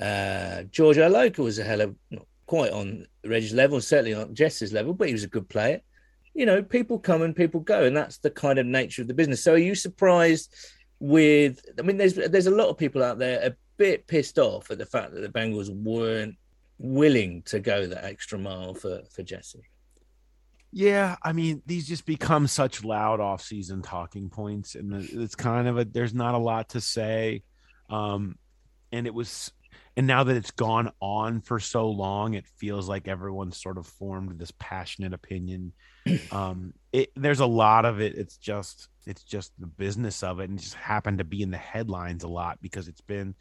Uh, 0.00 0.62
George 0.64 0.96
Iloka 0.96 1.38
was 1.38 1.58
a 1.58 1.64
hell 1.64 1.80
of 1.80 1.94
not 2.10 2.26
quite 2.46 2.72
on 2.72 3.06
Reggie's 3.24 3.54
level, 3.54 3.80
certainly 3.80 4.14
on 4.14 4.34
Jessie's 4.34 4.72
level, 4.72 4.94
but 4.94 5.08
he 5.08 5.12
was 5.12 5.24
a 5.24 5.28
good 5.28 5.48
player. 5.48 5.80
You 6.34 6.46
know, 6.46 6.62
people 6.62 6.98
come 6.98 7.22
and 7.22 7.34
people 7.34 7.60
go, 7.60 7.84
and 7.84 7.96
that's 7.96 8.18
the 8.18 8.30
kind 8.30 8.58
of 8.58 8.66
nature 8.66 9.02
of 9.02 9.08
the 9.08 9.14
business. 9.14 9.42
So, 9.42 9.54
are 9.54 9.58
you 9.58 9.74
surprised 9.74 10.54
with? 11.00 11.60
I 11.78 11.82
mean, 11.82 11.96
there's 11.96 12.14
there's 12.14 12.46
a 12.46 12.50
lot 12.50 12.68
of 12.68 12.76
people 12.76 13.02
out 13.02 13.18
there 13.18 13.40
a 13.46 13.56
bit 13.76 14.06
pissed 14.06 14.38
off 14.38 14.70
at 14.70 14.78
the 14.78 14.86
fact 14.86 15.12
that 15.12 15.20
the 15.20 15.28
Bengals 15.28 15.70
weren't 15.70 16.36
willing 16.78 17.42
to 17.42 17.58
go 17.58 17.86
that 17.86 18.04
extra 18.04 18.38
mile 18.38 18.74
for 18.74 19.02
for 19.10 19.22
Jessie. 19.22 19.62
Yeah, 20.78 21.16
I 21.22 21.32
mean, 21.32 21.62
these 21.64 21.88
just 21.88 22.04
become 22.04 22.46
such 22.46 22.84
loud 22.84 23.18
off-season 23.18 23.80
talking 23.80 24.28
points, 24.28 24.74
and 24.74 24.92
it's 24.92 25.34
kind 25.34 25.68
of 25.68 25.78
a 25.78 25.86
there's 25.86 26.12
not 26.12 26.34
a 26.34 26.38
lot 26.38 26.68
to 26.70 26.82
say. 26.82 27.44
Um, 27.88 28.36
and 28.92 29.06
it 29.06 29.14
was, 29.14 29.50
and 29.96 30.06
now 30.06 30.24
that 30.24 30.36
it's 30.36 30.50
gone 30.50 30.92
on 31.00 31.40
for 31.40 31.60
so 31.60 31.88
long, 31.88 32.34
it 32.34 32.46
feels 32.58 32.90
like 32.90 33.08
everyone's 33.08 33.58
sort 33.58 33.78
of 33.78 33.86
formed 33.86 34.38
this 34.38 34.52
passionate 34.58 35.14
opinion. 35.14 35.72
Um, 36.30 36.74
it 36.92 37.10
there's 37.16 37.40
a 37.40 37.46
lot 37.46 37.86
of 37.86 38.02
it. 38.02 38.14
It's 38.14 38.36
just 38.36 38.88
it's 39.06 39.24
just 39.24 39.52
the 39.58 39.66
business 39.66 40.22
of 40.22 40.40
it, 40.40 40.50
and 40.50 40.58
it 40.58 40.62
just 40.62 40.74
happened 40.74 41.18
to 41.18 41.24
be 41.24 41.40
in 41.40 41.50
the 41.50 41.56
headlines 41.56 42.22
a 42.22 42.28
lot 42.28 42.58
because 42.60 42.86
it's 42.86 43.00
been 43.00 43.34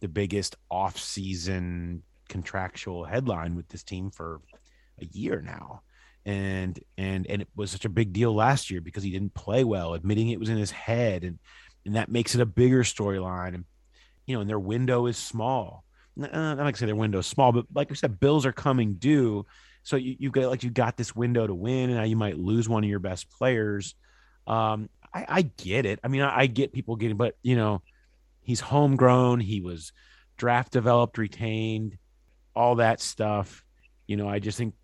the 0.00 0.08
biggest 0.08 0.56
off-season 0.70 2.02
contractual 2.28 3.04
headline 3.06 3.56
with 3.56 3.66
this 3.68 3.82
team 3.82 4.10
for 4.10 4.42
a 5.00 5.06
year 5.06 5.40
now 5.40 5.80
and 6.24 6.78
and 6.96 7.26
and 7.28 7.42
it 7.42 7.48
was 7.56 7.70
such 7.70 7.84
a 7.84 7.88
big 7.88 8.12
deal 8.12 8.34
last 8.34 8.70
year 8.70 8.80
because 8.80 9.02
he 9.02 9.10
didn't 9.10 9.34
play 9.34 9.64
well 9.64 9.94
admitting 9.94 10.28
it 10.28 10.38
was 10.38 10.48
in 10.48 10.56
his 10.56 10.70
head 10.70 11.24
and 11.24 11.38
and 11.84 11.96
that 11.96 12.08
makes 12.08 12.34
it 12.34 12.40
a 12.40 12.46
bigger 12.46 12.82
storyline. 12.84 13.54
And 13.54 13.64
you 14.26 14.34
know 14.34 14.40
and 14.40 14.48
their 14.48 14.58
window 14.58 15.06
is 15.06 15.16
small. 15.16 15.84
Uh, 16.20 16.28
i 16.32 16.52
like 16.54 16.74
to 16.74 16.80
say 16.80 16.86
their 16.86 16.94
window 16.94 17.20
is 17.20 17.26
small 17.26 17.52
but 17.52 17.64
like 17.74 17.90
i 17.90 17.94
said 17.94 18.20
bills 18.20 18.46
are 18.46 18.52
coming 18.52 18.94
due. 18.94 19.46
So 19.82 19.96
you, 19.96 20.14
you 20.18 20.30
got 20.30 20.44
like 20.44 20.62
you 20.62 20.70
got 20.70 20.96
this 20.96 21.16
window 21.16 21.46
to 21.46 21.54
win 21.54 21.90
and 21.90 21.98
now 21.98 22.04
you 22.04 22.16
might 22.16 22.38
lose 22.38 22.68
one 22.68 22.84
of 22.84 22.90
your 22.90 23.00
best 23.00 23.30
players. 23.30 23.94
Um 24.46 24.88
i 25.12 25.26
i 25.28 25.42
get 25.42 25.86
it. 25.86 25.98
I 26.04 26.08
mean 26.08 26.22
I, 26.22 26.40
I 26.40 26.46
get 26.46 26.72
people 26.72 26.96
getting 26.96 27.16
but 27.16 27.36
you 27.42 27.56
know 27.56 27.82
he's 28.42 28.60
homegrown. 28.60 29.40
He 29.40 29.60
was 29.60 29.92
draft 30.36 30.72
developed 30.72 31.18
retained 31.18 31.98
all 32.54 32.76
that 32.76 33.00
stuff. 33.00 33.64
You 34.06 34.16
know 34.16 34.28
i 34.28 34.38
just 34.38 34.58
think 34.58 34.74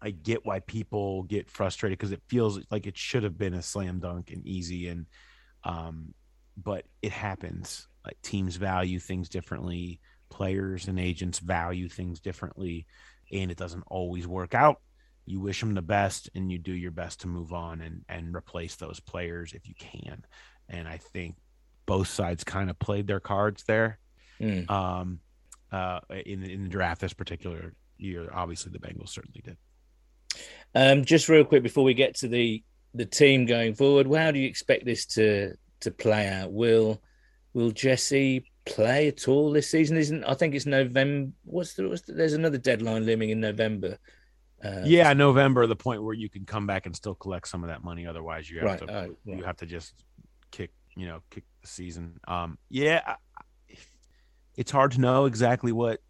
I 0.00 0.10
get 0.10 0.44
why 0.44 0.60
people 0.60 1.22
get 1.24 1.50
frustrated 1.50 1.98
because 1.98 2.12
it 2.12 2.22
feels 2.28 2.60
like 2.70 2.86
it 2.86 2.96
should 2.96 3.22
have 3.22 3.38
been 3.38 3.54
a 3.54 3.62
slam 3.62 3.98
dunk 3.98 4.30
and 4.30 4.46
easy 4.46 4.88
and 4.88 5.06
um 5.64 6.14
but 6.56 6.84
it 7.02 7.12
happens. 7.12 7.86
Like 8.04 8.20
teams 8.22 8.56
value 8.56 8.98
things 8.98 9.28
differently 9.28 10.00
players 10.28 10.88
and 10.88 10.98
agents 10.98 11.38
value 11.38 11.88
things 11.88 12.20
differently 12.20 12.86
and 13.32 13.50
it 13.50 13.56
doesn't 13.56 13.84
always 13.86 14.26
work 14.26 14.54
out. 14.54 14.80
You 15.24 15.40
wish 15.40 15.60
them 15.60 15.74
the 15.74 15.82
best 15.82 16.30
and 16.34 16.52
you 16.52 16.58
do 16.58 16.72
your 16.72 16.92
best 16.92 17.20
to 17.22 17.28
move 17.28 17.52
on 17.52 17.80
and 17.80 18.04
and 18.08 18.34
replace 18.34 18.76
those 18.76 19.00
players 19.00 19.52
if 19.54 19.66
you 19.66 19.74
can. 19.78 20.24
And 20.68 20.86
i 20.88 20.98
think 20.98 21.36
both 21.86 22.08
sides 22.08 22.44
kind 22.44 22.70
of 22.70 22.78
played 22.78 23.06
their 23.06 23.20
cards 23.20 23.64
there. 23.64 23.98
Mm. 24.40 24.70
um 24.70 25.20
uh 25.72 26.00
in 26.10 26.42
in 26.44 26.64
the 26.64 26.68
draft 26.68 27.00
this 27.00 27.14
particular 27.14 27.72
year 27.96 28.28
obviously 28.32 28.70
the 28.70 28.78
bengals 28.78 29.08
certainly 29.08 29.40
did 29.42 29.56
um, 30.76 31.06
just 31.06 31.30
real 31.30 31.44
quick 31.44 31.62
before 31.62 31.84
we 31.84 31.94
get 31.94 32.16
to 32.16 32.28
the 32.28 32.62
the 32.94 33.06
team 33.06 33.46
going 33.46 33.74
forward, 33.74 34.12
how 34.14 34.30
do 34.30 34.38
you 34.38 34.46
expect 34.46 34.84
this 34.84 35.06
to 35.06 35.54
to 35.80 35.90
play 35.90 36.28
out? 36.28 36.52
Will 36.52 37.00
will 37.54 37.70
Jessie 37.70 38.50
play 38.66 39.08
at 39.08 39.26
all 39.26 39.50
this 39.50 39.70
season? 39.70 39.96
Isn't 39.96 40.22
I 40.24 40.34
think 40.34 40.54
it's 40.54 40.66
November. 40.66 41.32
What's 41.44 41.74
the, 41.74 41.88
what's 41.88 42.02
the 42.02 42.12
there's 42.12 42.34
another 42.34 42.58
deadline 42.58 43.06
looming 43.06 43.30
in 43.30 43.40
November. 43.40 43.96
Uh, 44.62 44.82
yeah, 44.84 45.12
November, 45.14 45.66
the 45.66 45.76
point 45.76 46.02
where 46.02 46.14
you 46.14 46.28
can 46.28 46.44
come 46.44 46.66
back 46.66 46.84
and 46.84 46.94
still 46.94 47.14
collect 47.14 47.48
some 47.48 47.62
of 47.64 47.68
that 47.68 47.82
money. 47.82 48.06
Otherwise, 48.06 48.50
you 48.50 48.58
have 48.58 48.66
right, 48.66 48.78
to 48.78 48.84
uh, 48.86 49.00
right. 49.00 49.16
you 49.24 49.44
have 49.44 49.56
to 49.56 49.66
just 49.66 49.94
kick 50.50 50.72
you 50.94 51.06
know 51.06 51.20
kick 51.30 51.44
the 51.62 51.68
season. 51.68 52.20
Um, 52.28 52.58
yeah, 52.68 53.16
it's 54.56 54.70
hard 54.70 54.92
to 54.92 55.00
know 55.00 55.24
exactly 55.24 55.72
what 55.72 56.00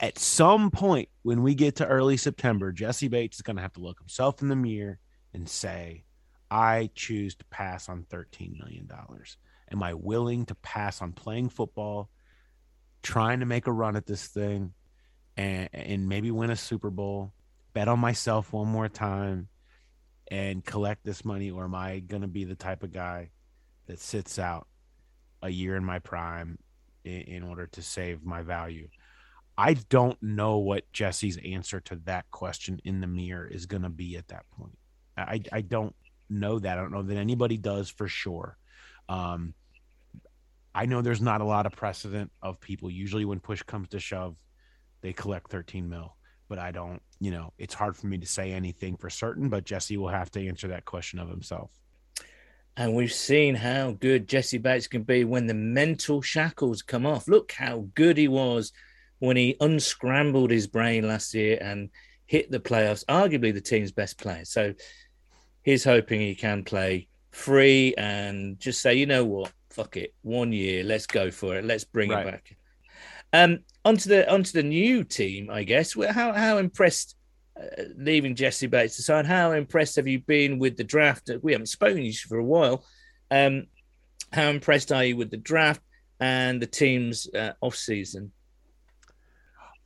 at, 0.00 0.18
some 0.18 0.70
point 0.70 1.08
when 1.22 1.42
we 1.42 1.54
get 1.54 1.76
to 1.76 1.86
early 1.86 2.16
September, 2.16 2.72
Jessie 2.72 3.08
Bates 3.08 3.36
is 3.36 3.42
going 3.42 3.56
to 3.56 3.62
have 3.62 3.72
to 3.74 3.80
look 3.80 3.98
himself 3.98 4.42
in 4.42 4.48
the 4.48 4.56
mirror 4.56 4.98
and 5.32 5.48
say, 5.48 6.04
I 6.50 6.90
choose 6.94 7.34
to 7.36 7.44
pass 7.46 7.88
on 7.88 8.04
$13 8.10 8.58
million. 8.58 8.88
Am 9.70 9.82
I 9.82 9.94
willing 9.94 10.46
to 10.46 10.54
pass 10.56 11.02
on 11.02 11.12
playing 11.12 11.50
football, 11.50 12.08
trying 13.02 13.40
to 13.40 13.46
make 13.46 13.66
a 13.66 13.72
run 13.72 13.96
at 13.96 14.06
this 14.06 14.26
thing, 14.26 14.72
and, 15.36 15.68
and 15.72 16.08
maybe 16.08 16.30
win 16.30 16.50
a 16.50 16.56
Super 16.56 16.90
Bowl, 16.90 17.32
bet 17.74 17.88
on 17.88 17.98
myself 17.98 18.52
one 18.52 18.68
more 18.68 18.88
time, 18.88 19.48
and 20.30 20.64
collect 20.64 21.04
this 21.04 21.24
money? 21.24 21.50
Or 21.50 21.64
am 21.64 21.74
I 21.74 22.00
going 22.00 22.22
to 22.22 22.28
be 22.28 22.44
the 22.44 22.56
type 22.56 22.82
of 22.82 22.92
guy 22.92 23.30
that 23.86 24.00
sits 24.00 24.38
out 24.38 24.66
a 25.42 25.50
year 25.50 25.76
in 25.76 25.84
my 25.84 25.98
prime 25.98 26.58
in, 27.04 27.20
in 27.22 27.42
order 27.42 27.66
to 27.68 27.82
save 27.82 28.24
my 28.24 28.42
value? 28.42 28.88
I 29.58 29.74
don't 29.74 30.22
know 30.22 30.58
what 30.58 30.90
Jessie's 30.92 31.36
answer 31.44 31.80
to 31.80 31.96
that 32.04 32.30
question 32.30 32.80
in 32.84 33.00
the 33.00 33.08
mirror 33.08 33.44
is 33.44 33.66
going 33.66 33.82
to 33.82 33.88
be 33.88 34.16
at 34.16 34.28
that 34.28 34.48
point. 34.52 34.78
I, 35.16 35.42
I 35.52 35.62
don't 35.62 35.96
know 36.30 36.60
that. 36.60 36.78
I 36.78 36.80
don't 36.80 36.92
know 36.92 37.02
that 37.02 37.16
anybody 37.16 37.56
does 37.56 37.90
for 37.90 38.06
sure. 38.06 38.56
Um, 39.08 39.54
I 40.72 40.86
know 40.86 41.02
there's 41.02 41.20
not 41.20 41.40
a 41.40 41.44
lot 41.44 41.66
of 41.66 41.72
precedent 41.72 42.30
of 42.40 42.60
people. 42.60 42.88
Usually, 42.88 43.24
when 43.24 43.40
push 43.40 43.60
comes 43.64 43.88
to 43.88 43.98
shove, 43.98 44.36
they 45.00 45.12
collect 45.12 45.50
13 45.50 45.88
mil. 45.88 46.14
But 46.48 46.60
I 46.60 46.70
don't, 46.70 47.02
you 47.18 47.32
know, 47.32 47.52
it's 47.58 47.74
hard 47.74 47.96
for 47.96 48.06
me 48.06 48.16
to 48.18 48.26
say 48.26 48.52
anything 48.52 48.96
for 48.96 49.10
certain. 49.10 49.48
But 49.48 49.64
Jessie 49.64 49.96
will 49.96 50.08
have 50.08 50.30
to 50.32 50.46
answer 50.46 50.68
that 50.68 50.84
question 50.84 51.18
of 51.18 51.28
himself. 51.28 51.72
And 52.76 52.94
we've 52.94 53.12
seen 53.12 53.56
how 53.56 53.90
good 53.90 54.28
Jessie 54.28 54.58
Bates 54.58 54.86
can 54.86 55.02
be 55.02 55.24
when 55.24 55.48
the 55.48 55.54
mental 55.54 56.22
shackles 56.22 56.80
come 56.80 57.06
off. 57.06 57.26
Look 57.26 57.50
how 57.50 57.88
good 57.96 58.16
he 58.16 58.28
was 58.28 58.72
when 59.18 59.36
he 59.36 59.56
unscrambled 59.60 60.50
his 60.50 60.66
brain 60.66 61.06
last 61.06 61.34
year 61.34 61.58
and 61.60 61.90
hit 62.26 62.50
the 62.50 62.60
playoffs, 62.60 63.04
arguably 63.06 63.52
the 63.52 63.60
team's 63.60 63.92
best 63.92 64.18
player. 64.18 64.44
So 64.44 64.74
he's 65.62 65.84
hoping 65.84 66.20
he 66.20 66.34
can 66.34 66.64
play 66.64 67.08
free 67.32 67.94
and 67.96 68.58
just 68.58 68.80
say, 68.80 68.94
you 68.94 69.06
know 69.06 69.24
what, 69.24 69.52
fuck 69.70 69.96
it, 69.96 70.14
one 70.22 70.52
year, 70.52 70.84
let's 70.84 71.06
go 71.06 71.30
for 71.30 71.56
it, 71.56 71.64
let's 71.64 71.84
bring 71.84 72.10
right. 72.10 72.26
it 72.26 72.30
back. 72.30 72.56
Um, 73.32 73.60
onto 73.84 74.08
the 74.08 74.30
onto 74.32 74.52
the 74.52 74.62
new 74.62 75.04
team, 75.04 75.50
I 75.50 75.62
guess. 75.64 75.94
How 75.94 76.32
how 76.32 76.56
impressed, 76.58 77.16
uh, 77.60 77.82
leaving 77.96 78.34
Jessie 78.34 78.66
Bates 78.66 78.98
aside, 78.98 79.26
how 79.26 79.52
impressed 79.52 79.96
have 79.96 80.06
you 80.06 80.20
been 80.20 80.58
with 80.58 80.76
the 80.76 80.84
draft? 80.84 81.30
We 81.42 81.52
haven't 81.52 81.66
spoken 81.66 81.98
to 81.98 82.02
you 82.02 82.12
for 82.12 82.38
a 82.38 82.44
while. 82.44 82.84
Um, 83.30 83.66
how 84.32 84.48
impressed 84.48 84.92
are 84.92 85.04
you 85.04 85.16
with 85.16 85.30
the 85.30 85.36
draft 85.36 85.82
and 86.20 86.60
the 86.60 86.66
team's 86.66 87.28
uh, 87.34 87.52
off 87.60 87.76
season? 87.76 88.32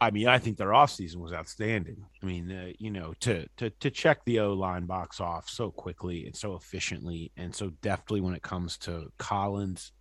I 0.03 0.11
mean, 0.11 0.26
I 0.26 0.38
think 0.38 0.57
their 0.57 0.70
offseason 0.70 1.18
was 1.18 1.32
outstanding. 1.32 2.05
I 2.20 2.26
mean, 2.26 2.50
uh, 2.50 2.72
you 2.80 2.90
know, 2.90 3.14
to 3.20 3.46
to 3.59 3.70
to 3.70 3.88
check 3.88 4.24
the 4.24 4.40
O 4.40 4.53
line 4.53 4.84
box 4.84 5.20
off 5.20 5.48
so 5.48 5.70
quickly 5.70 6.26
and 6.26 6.34
so 6.34 6.57
efficiently 6.57 7.30
and 7.36 7.55
so 7.55 7.70
deftly 7.82 8.20
when 8.20 8.34
it 8.34 8.42
comes 8.42 8.76
to 8.78 9.12
Collins, 9.18 9.92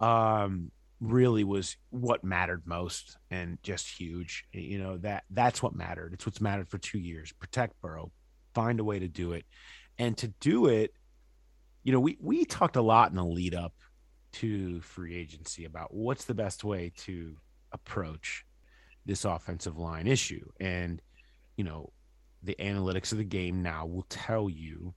um, 0.00 0.70
really 0.98 1.44
was 1.44 1.76
what 1.90 2.24
mattered 2.24 2.62
most 2.64 3.18
and 3.30 3.58
just 3.62 4.00
huge. 4.00 4.46
You 4.52 4.78
know 4.78 4.96
that 4.98 5.24
that's 5.28 5.62
what 5.62 5.74
mattered. 5.74 6.14
It's 6.14 6.24
what's 6.24 6.40
mattered 6.40 6.70
for 6.70 6.78
two 6.78 6.98
years. 6.98 7.30
Protect 7.32 7.78
Burrow, 7.82 8.10
find 8.54 8.80
a 8.80 8.84
way 8.84 8.98
to 8.98 9.08
do 9.08 9.34
it, 9.34 9.44
and 9.98 10.16
to 10.16 10.28
do 10.40 10.68
it, 10.68 10.94
you 11.82 11.92
know, 11.92 12.00
we 12.00 12.16
we 12.18 12.46
talked 12.46 12.76
a 12.76 12.82
lot 12.82 13.10
in 13.10 13.16
the 13.16 13.24
lead 13.26 13.54
up 13.54 13.74
to 14.32 14.80
free 14.80 15.14
agency 15.14 15.66
about 15.66 15.92
what's 15.92 16.24
the 16.24 16.34
best 16.34 16.64
way 16.64 16.92
to 16.96 17.36
approach 17.72 18.46
this 19.08 19.24
offensive 19.24 19.78
line 19.78 20.06
issue. 20.06 20.46
And, 20.60 21.02
you 21.56 21.64
know, 21.64 21.92
the 22.44 22.54
analytics 22.60 23.10
of 23.10 23.18
the 23.18 23.24
game 23.24 23.62
now 23.62 23.86
will 23.86 24.06
tell 24.08 24.48
you 24.48 24.94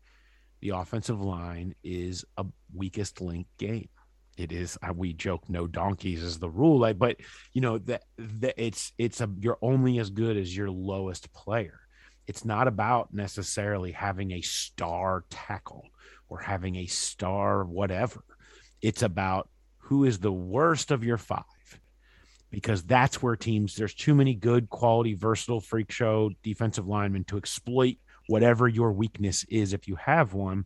the 0.59 0.69
offensive 0.69 1.19
line 1.19 1.73
is 1.83 2.23
a 2.37 2.45
weakest 2.75 3.21
link 3.21 3.47
game. 3.57 3.89
It 4.37 4.51
is 4.51 4.77
we 4.95 5.13
joke 5.13 5.49
no 5.49 5.65
donkeys 5.65 6.21
is 6.21 6.39
the 6.39 6.49
rule, 6.49 6.79
like, 6.79 6.97
but 6.97 7.17
you 7.53 7.61
know 7.61 7.77
that 7.79 8.03
that 8.17 8.53
it's 8.57 8.93
it's 8.97 9.21
a 9.21 9.29
you're 9.39 9.57
only 9.61 9.99
as 9.99 10.09
good 10.09 10.37
as 10.37 10.55
your 10.55 10.69
lowest 10.69 11.33
player. 11.33 11.79
It's 12.27 12.45
not 12.45 12.67
about 12.67 13.13
necessarily 13.13 13.91
having 13.91 14.31
a 14.31 14.41
star 14.41 15.25
tackle 15.29 15.83
or 16.29 16.39
having 16.39 16.77
a 16.77 16.85
star 16.85 17.65
whatever. 17.65 18.23
It's 18.81 19.03
about 19.03 19.49
who 19.79 20.05
is 20.05 20.19
the 20.19 20.31
worst 20.31 20.91
of 20.91 21.03
your 21.03 21.17
five 21.17 21.43
because 22.51 22.83
that's 22.83 23.21
where 23.21 23.35
teams 23.35 23.75
there's 23.75 23.93
too 23.93 24.13
many 24.13 24.35
good 24.35 24.69
quality 24.69 25.13
versatile 25.13 25.61
freak 25.61 25.91
show 25.91 26.29
defensive 26.43 26.87
linemen 26.87 27.23
to 27.23 27.37
exploit 27.37 27.95
whatever 28.27 28.67
your 28.67 28.91
weakness 28.91 29.45
is 29.49 29.73
if 29.73 29.87
you 29.87 29.95
have 29.95 30.33
one. 30.33 30.65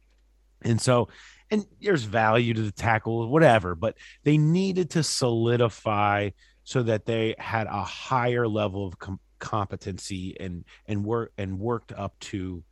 And 0.61 0.81
so 0.81 1.09
and 1.51 1.65
there's 1.81 2.03
value 2.03 2.53
to 2.55 2.61
the 2.61 2.71
tackle 2.71 3.29
whatever 3.29 3.75
but 3.75 3.95
they 4.23 4.37
needed 4.37 4.89
to 4.91 5.03
solidify 5.03 6.31
so 6.63 6.81
that 6.83 7.05
they 7.05 7.35
had 7.37 7.67
a 7.67 7.83
higher 7.83 8.47
level 8.47 8.87
of 8.87 8.97
com- 8.97 9.19
competency 9.39 10.35
and 10.39 10.65
and 10.87 11.05
work 11.05 11.31
and 11.37 11.59
worked 11.59 11.91
up 11.91 12.17
to 12.19 12.63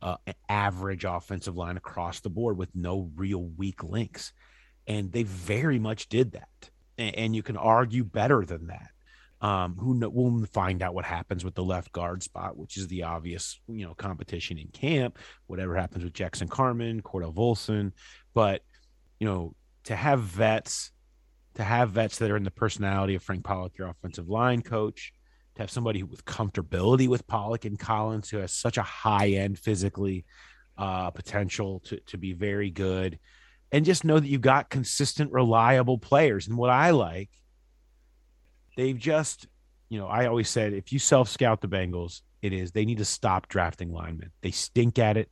uh, 0.00 0.16
an 0.26 0.34
average 0.48 1.04
offensive 1.04 1.56
line 1.56 1.76
across 1.76 2.20
the 2.20 2.30
board 2.30 2.56
with 2.56 2.74
no 2.74 3.10
real 3.14 3.44
weak 3.56 3.84
links. 3.84 4.32
And 4.88 5.12
they 5.12 5.22
very 5.22 5.78
much 5.78 6.08
did 6.08 6.32
that 6.32 6.70
and 6.98 7.34
you 7.34 7.42
can 7.42 7.56
argue 7.56 8.04
better 8.04 8.44
than 8.44 8.68
that. 8.68 8.88
Um, 9.40 9.76
who 9.76 9.94
know, 9.96 10.08
we'll 10.08 10.46
find 10.46 10.82
out 10.82 10.94
what 10.94 11.04
happens 11.04 11.44
with 11.44 11.56
the 11.56 11.64
left 11.64 11.90
guard 11.90 12.22
spot, 12.22 12.56
which 12.56 12.76
is 12.76 12.86
the 12.86 13.02
obvious, 13.02 13.60
you 13.66 13.84
know, 13.84 13.94
competition 13.94 14.56
in 14.56 14.68
camp. 14.68 15.18
Whatever 15.48 15.74
happens 15.74 16.04
with 16.04 16.12
Jackson 16.12 16.46
Carman, 16.46 17.02
Cordell 17.02 17.34
Volson, 17.34 17.90
but 18.34 18.62
you 19.18 19.26
know, 19.26 19.54
to 19.84 19.96
have 19.96 20.20
vets, 20.20 20.92
to 21.54 21.64
have 21.64 21.90
vets 21.90 22.18
that 22.18 22.30
are 22.30 22.36
in 22.36 22.44
the 22.44 22.52
personality 22.52 23.16
of 23.16 23.22
Frank 23.22 23.44
Pollack, 23.44 23.76
your 23.76 23.88
offensive 23.88 24.28
line 24.28 24.62
coach, 24.62 25.12
to 25.56 25.62
have 25.62 25.70
somebody 25.70 26.04
with 26.04 26.24
comfortability 26.24 27.08
with 27.08 27.26
Pollack 27.26 27.64
and 27.64 27.78
Collins, 27.78 28.30
who 28.30 28.38
has 28.38 28.52
such 28.52 28.78
a 28.78 28.82
high 28.82 29.30
end 29.30 29.58
physically 29.58 30.24
uh, 30.78 31.10
potential 31.10 31.80
to 31.80 31.98
to 32.06 32.16
be 32.16 32.32
very 32.32 32.70
good 32.70 33.18
and 33.72 33.86
just 33.86 34.04
know 34.04 34.20
that 34.20 34.28
you've 34.28 34.42
got 34.42 34.68
consistent, 34.70 35.32
reliable 35.32 35.98
players. 35.98 36.46
And 36.46 36.58
what 36.58 36.70
I 36.70 36.90
like, 36.90 37.30
they've 38.76 38.98
just, 38.98 39.48
you 39.88 39.98
know, 39.98 40.06
I 40.06 40.26
always 40.26 40.50
said 40.50 40.74
if 40.74 40.92
you 40.92 40.98
self 40.98 41.28
scout 41.28 41.62
the 41.62 41.68
Bengals, 41.68 42.20
it 42.42 42.52
is 42.52 42.70
they 42.72 42.84
need 42.84 42.98
to 42.98 43.04
stop 43.04 43.48
drafting 43.48 43.90
linemen. 43.90 44.30
They 44.42 44.50
stink 44.50 44.98
at 44.98 45.16
it. 45.16 45.30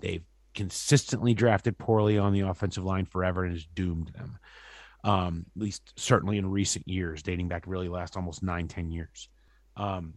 They've 0.00 0.24
consistently 0.54 1.34
drafted 1.34 1.78
poorly 1.78 2.18
on 2.18 2.32
the 2.32 2.40
offensive 2.40 2.84
line 2.84 3.04
forever 3.04 3.44
and 3.44 3.52
has 3.52 3.66
doomed 3.66 4.12
them. 4.14 4.38
Um, 5.04 5.46
at 5.56 5.62
least 5.62 5.92
certainly 5.96 6.38
in 6.38 6.48
recent 6.48 6.88
years, 6.88 7.22
dating 7.22 7.48
back 7.48 7.64
really 7.66 7.88
last 7.88 8.16
almost 8.16 8.42
nine, 8.42 8.68
ten 8.68 8.90
years. 8.90 9.28
Um, 9.76 10.14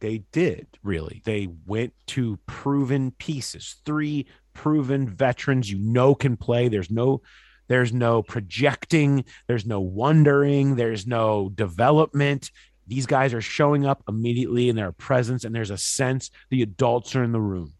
they 0.00 0.18
did 0.30 0.66
really. 0.82 1.22
They 1.24 1.48
went 1.66 1.94
to 2.08 2.38
proven 2.46 3.10
pieces, 3.12 3.76
three 3.84 4.26
proven 4.56 5.08
veterans 5.08 5.70
you 5.70 5.78
know 5.78 6.14
can 6.14 6.36
play. 6.36 6.68
There's 6.68 6.90
no 6.90 7.22
there's 7.68 7.92
no 7.92 8.22
projecting, 8.22 9.24
there's 9.48 9.66
no 9.66 9.80
wondering, 9.80 10.76
there's 10.76 11.06
no 11.06 11.48
development. 11.48 12.50
These 12.86 13.06
guys 13.06 13.34
are 13.34 13.40
showing 13.40 13.84
up 13.84 14.04
immediately 14.08 14.68
in 14.68 14.76
their 14.76 14.92
presence, 14.92 15.44
and 15.44 15.54
there's 15.54 15.70
a 15.70 15.78
sense 15.78 16.30
the 16.50 16.62
adults 16.62 17.16
are 17.16 17.24
in 17.24 17.32
the 17.32 17.40
room. 17.40 17.72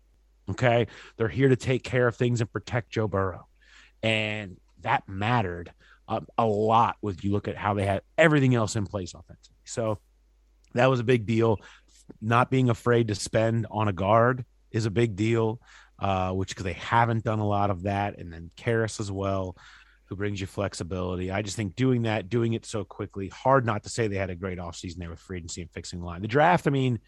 Okay. 0.50 0.86
They're 1.16 1.28
here 1.28 1.48
to 1.48 1.56
take 1.56 1.82
care 1.82 2.06
of 2.06 2.16
things 2.16 2.40
and 2.40 2.52
protect 2.52 2.90
Joe 2.90 3.08
Burrow. 3.08 3.46
And 4.02 4.56
that 4.82 5.08
mattered 5.08 5.72
um, 6.08 6.26
a 6.38 6.46
lot 6.46 6.96
with 7.02 7.24
you 7.24 7.32
look 7.32 7.48
at 7.48 7.56
how 7.56 7.74
they 7.74 7.84
had 7.84 8.02
everything 8.16 8.54
else 8.54 8.76
in 8.76 8.86
place 8.86 9.14
offensively. 9.14 9.56
So 9.64 9.98
that 10.74 10.86
was 10.86 11.00
a 11.00 11.04
big 11.04 11.26
deal. 11.26 11.60
Not 12.20 12.50
being 12.50 12.70
afraid 12.70 13.08
to 13.08 13.14
spend 13.14 13.66
on 13.70 13.88
a 13.88 13.92
guard 13.92 14.44
is 14.70 14.86
a 14.86 14.90
big 14.90 15.16
deal 15.16 15.60
uh, 15.98 16.32
which 16.32 16.50
because 16.50 16.64
they 16.64 16.74
haven't 16.74 17.24
done 17.24 17.38
a 17.38 17.46
lot 17.46 17.70
of 17.70 17.84
that, 17.84 18.18
and 18.18 18.32
then 18.32 18.50
Karras 18.56 19.00
as 19.00 19.10
well, 19.10 19.56
who 20.06 20.16
brings 20.16 20.40
you 20.40 20.46
flexibility. 20.46 21.30
I 21.30 21.42
just 21.42 21.56
think 21.56 21.74
doing 21.74 22.02
that, 22.02 22.28
doing 22.28 22.52
it 22.52 22.64
so 22.64 22.84
quickly, 22.84 23.28
hard 23.28 23.66
not 23.66 23.82
to 23.84 23.88
say 23.88 24.06
they 24.06 24.16
had 24.16 24.30
a 24.30 24.36
great 24.36 24.58
offseason 24.58 24.98
there 24.98 25.10
with 25.10 25.18
free 25.18 25.38
agency 25.38 25.62
and 25.62 25.70
fixing 25.70 26.00
the 26.00 26.06
line. 26.06 26.22
The 26.22 26.28
draft, 26.28 26.66
I 26.66 26.70
mean, 26.70 27.00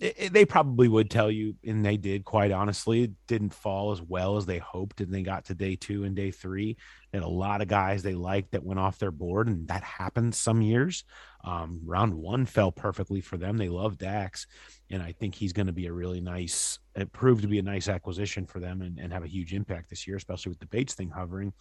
it, 0.00 0.14
it, 0.18 0.32
they 0.32 0.44
probably 0.44 0.88
would 0.88 1.10
tell 1.10 1.30
you, 1.30 1.54
and 1.64 1.84
they 1.84 1.96
did, 1.96 2.24
quite 2.24 2.50
honestly, 2.50 3.04
it 3.04 3.12
didn't 3.26 3.54
fall 3.54 3.92
as 3.92 4.02
well 4.02 4.36
as 4.36 4.46
they 4.46 4.58
hoped, 4.58 5.00
and 5.00 5.12
they 5.12 5.22
got 5.22 5.46
to 5.46 5.54
day 5.54 5.76
two 5.76 6.04
and 6.04 6.16
day 6.16 6.30
three. 6.30 6.76
And 7.12 7.24
a 7.24 7.28
lot 7.28 7.62
of 7.62 7.68
guys 7.68 8.02
they 8.02 8.14
liked 8.14 8.52
that 8.52 8.64
went 8.64 8.80
off 8.80 8.98
their 8.98 9.10
board, 9.10 9.48
and 9.48 9.66
that 9.68 9.82
happens 9.82 10.36
some 10.36 10.60
years. 10.60 11.04
Um, 11.44 11.80
round 11.84 12.12
one 12.14 12.44
fell 12.44 12.70
perfectly 12.70 13.20
for 13.20 13.38
them. 13.38 13.56
They 13.56 13.68
love 13.68 13.96
Dax, 13.96 14.46
and 14.90 15.02
I 15.02 15.12
think 15.12 15.34
he's 15.34 15.52
going 15.52 15.68
to 15.68 15.72
be 15.72 15.86
a 15.86 15.92
really 15.92 16.20
nice. 16.20 16.78
It 16.94 17.12
proved 17.12 17.42
to 17.42 17.48
be 17.48 17.58
a 17.58 17.62
nice 17.62 17.88
acquisition 17.88 18.46
for 18.46 18.60
them 18.60 18.82
and, 18.82 18.98
and 18.98 19.12
have 19.12 19.24
a 19.24 19.28
huge 19.28 19.54
impact 19.54 19.88
this 19.88 20.06
year, 20.06 20.16
especially 20.16 20.50
with 20.50 20.58
the 20.58 20.66
Bates 20.66 20.94
thing 20.94 21.10
hovering. 21.10 21.52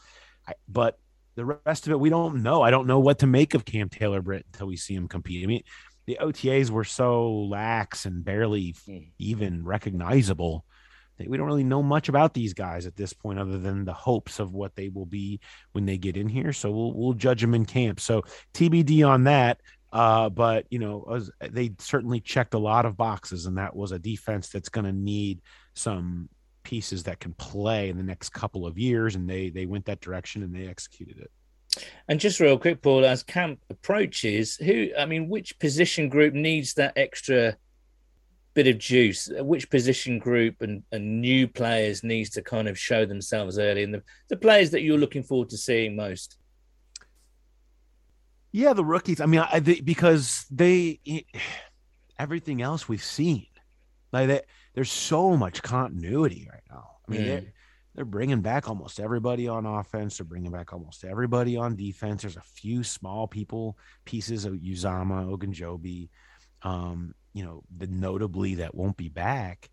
I, 0.48 0.54
but 0.68 1.00
the 1.36 1.46
rest 1.46 1.86
of 1.86 1.92
it, 1.92 2.00
we 2.00 2.10
don't 2.10 2.42
know. 2.42 2.62
I 2.64 2.72
don't 2.72 2.88
know 2.88 3.00
what 3.00 3.20
to 3.20 3.28
make 3.28 3.54
of 3.54 3.64
Cam 3.64 3.90
Taylor 3.90 4.22
Britt 4.22 4.46
until 4.52 4.68
we 4.68 4.76
see 4.76 4.96
him 4.96 5.08
compete. 5.08 5.44
I 5.44 5.48
mean, 5.48 5.64
the 6.08 6.18
OTAs 6.20 6.72
were 6.72 6.84
so 6.84 7.32
lax 7.32 8.06
and 8.06 8.26
barely 8.26 8.76
hmm. 8.86 8.98
even 9.20 9.64
recognizable 9.64 10.66
we 11.26 11.38
don't 11.38 11.48
really 11.48 11.64
know 11.64 11.82
much 11.82 12.10
about 12.10 12.34
these 12.34 12.54
guys 12.54 12.86
at 12.86 12.96
this 12.96 13.14
point, 13.14 13.40
other 13.40 13.58
than 13.58 13.86
the 13.86 13.94
hopes 13.94 14.40
of 14.40 14.54
what 14.54 14.76
they 14.76 14.90
will 14.90 15.06
be 15.06 15.40
when 15.72 15.86
they 15.86 15.98
get 15.98 16.18
in 16.18 16.30
here. 16.30 16.54
So 16.54 16.72
we'll 16.72 16.94
we'll 16.94 17.14
judge 17.14 17.42
them 17.42 17.56
in 17.56 17.66
camp. 17.66 18.00
So 18.00 18.24
TBD 18.54 19.08
on 19.08 19.24
that. 19.26 19.60
Uh, 19.92 20.30
but 20.30 20.66
you 20.70 20.80
know, 20.80 21.22
they 21.50 21.72
certainly 21.80 22.20
checked 22.20 22.54
a 22.54 22.60
lot 22.60 22.86
of 22.86 22.98
boxes, 22.98 23.46
and 23.46 23.58
that 23.58 23.76
was 23.76 23.94
a 23.94 24.00
defense 24.00 24.50
that's 24.50 24.70
going 24.70 24.86
to 24.86 24.92
need 24.92 25.42
some 25.74 26.30
pieces 26.64 27.04
that 27.04 27.22
can 27.22 27.32
play 27.34 27.90
in 27.90 27.96
the 27.96 28.04
next 28.04 28.30
couple 28.30 28.68
of 28.68 28.78
years, 28.78 29.16
and 29.16 29.30
they 29.30 29.50
they 29.50 29.66
went 29.66 29.86
that 29.86 30.02
direction 30.02 30.44
and 30.44 30.54
they 30.54 30.68
executed 30.68 31.18
it. 31.18 31.32
And 32.08 32.20
just 32.20 32.40
real 32.40 32.58
quick, 32.58 32.82
Paul, 32.82 33.06
as 33.06 33.24
camp 33.24 33.60
approaches, 33.70 34.58
who 34.58 34.90
I 34.98 35.06
mean, 35.06 35.30
which 35.30 35.58
position 35.60 36.10
group 36.10 36.34
needs 36.34 36.74
that 36.74 36.94
extra 36.98 37.56
bit 38.58 38.68
of 38.68 38.80
juice? 38.80 39.30
Which 39.40 39.70
position 39.70 40.18
group 40.18 40.62
and, 40.62 40.82
and 40.92 41.22
new 41.22 41.48
players 41.48 42.04
needs 42.04 42.32
to 42.32 42.42
kind 42.42 42.68
of 42.68 42.78
show 42.78 43.06
themselves 43.06 43.60
early, 43.60 43.84
and 43.84 43.94
the, 43.94 44.02
the 44.30 44.36
players 44.36 44.72
that 44.72 44.82
you're 44.82 44.98
looking 44.98 45.24
forward 45.24 45.50
to 45.50 45.58
seeing 45.58 45.96
most? 45.96 46.38
Yeah, 48.52 48.74
the 48.74 48.84
rookies. 48.84 49.22
I 49.22 49.28
mean, 49.28 49.42
I, 49.42 49.60
they, 49.60 49.80
because 49.80 50.46
they 50.50 51.00
everything 52.20 52.64
else 52.64 52.90
we've 52.90 53.04
seen, 53.04 53.46
like 54.12 54.28
that. 54.30 54.46
There's 54.74 54.92
so 54.92 55.36
much 55.36 55.64
continuity 55.64 56.48
right 56.52 56.62
now. 56.70 56.90
I 57.08 57.12
mean, 57.12 57.22
mm. 57.22 57.26
they're, 57.26 57.54
they're 57.96 58.06
bringing 58.06 58.42
back 58.42 58.70
almost 58.70 59.00
everybody 59.00 59.48
on 59.48 59.66
offense. 59.66 60.18
They're 60.18 60.26
bringing 60.26 60.52
back 60.52 60.72
almost 60.72 61.04
everybody 61.04 61.58
on 61.58 61.76
defense. 61.76 62.22
There's 62.22 62.38
a 62.38 62.42
few 62.42 62.84
small 62.84 63.28
people 63.28 63.76
pieces 64.06 64.46
of 64.46 64.54
Uzomah, 64.54 65.36
Ogunjobi, 65.36 66.10
um, 66.62 67.16
you 67.38 67.44
know, 67.44 67.62
the 67.78 67.86
notably 67.86 68.56
that 68.56 68.74
won't 68.74 68.98
be 68.98 69.10
back. 69.10 69.70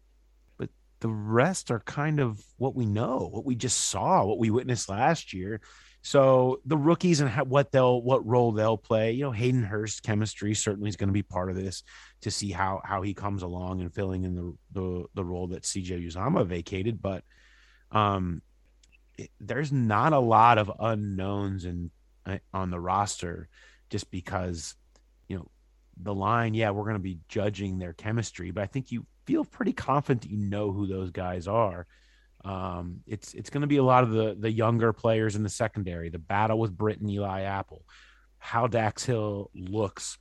But 0.59 0.69
the 1.01 1.09
rest 1.09 1.71
are 1.71 1.81
kind 1.81 2.21
of 2.21 2.45
what 2.59 2.75
we 2.75 2.85
know, 2.85 3.31
what 3.33 3.47
we 3.47 3.55
just 3.55 3.89
saw, 3.89 4.23
what 4.27 4.39
we 4.39 4.51
witnessed 4.51 4.91
last 4.91 5.33
year. 5.33 5.62
So 6.03 6.61
the 6.67 6.77
rookies 6.77 7.23
and 7.23 7.31
how, 7.31 7.45
what 7.45 7.73
they'll 7.73 8.03
what 8.03 8.27
role 8.27 8.53
they'll 8.53 8.77
play, 8.77 9.12
you 9.12 9.25
know, 9.25 9.31
Hayden 9.31 9.62
Hurst 9.62 10.03
chemistry 10.03 10.53
certainly 10.53 10.91
is 10.91 10.97
going 10.97 11.09
to 11.09 11.15
be 11.15 11.23
part 11.23 11.49
of 11.49 11.57
this 11.57 11.83
to 12.21 12.31
see 12.31 12.51
how 12.51 12.83
how 12.85 13.01
he 13.01 13.15
comes 13.15 13.43
along 13.43 13.81
and 13.81 13.95
filling 13.95 14.25
in 14.25 14.35
the 14.35 14.55
the, 14.73 15.05
the 15.15 15.25
role 15.25 15.47
that 15.47 15.62
CJ 15.62 16.07
Uzomah 16.07 16.47
vacated. 16.47 17.01
But 17.01 17.25
um, 17.91 18.43
it, 19.17 19.31
there's 19.41 19.73
not 19.73 20.12
a 20.12 20.19
lot 20.19 20.59
of 20.59 20.71
unknowns 20.79 21.65
in 21.65 21.91
uh, 22.27 22.37
on 22.53 22.71
the 22.71 22.79
roster, 22.79 23.49
just 23.89 24.11
because 24.11 24.75
the 26.01 26.14
line. 26.14 26.55
Yeah, 26.55 26.70
we're 26.70 26.84
going 26.84 26.95
to 26.95 27.01
be 27.01 27.18
judging 27.28 27.78
their 27.78 27.92
chemistry, 27.92 28.51
but 28.51 28.62
I 28.62 28.66
think 28.66 28.92
you 28.92 29.07
feel 29.26 29.45
pretty 29.45 29.72
confident 29.72 30.22
that 30.22 30.30
you 30.30 30.38
know 30.38 30.72
who 30.72 30.86
those 30.86 31.11
guys 31.11 31.49
are. 31.49 31.86
Um, 32.45 33.01
it's 33.07 33.32
it's 33.32 33.51
going 33.51 33.62
to 33.62 33.66
be 33.66 33.78
a 33.78 33.84
lot 33.84 34.05
of 34.05 34.11
the 34.11 34.36
the 34.38 34.51
younger 34.51 34.92
players 34.92 35.34
in 35.34 35.42
the 35.42 35.49
secondary. 35.49 36.11
The 36.11 36.18
battle 36.18 36.59
with 36.59 36.76
Britton 36.76 37.09
Eli 37.09 37.42
Apple, 37.42 37.84
how 38.38 38.66
Dax 38.66 39.05
Hill 39.05 39.51
looks, 39.55 40.18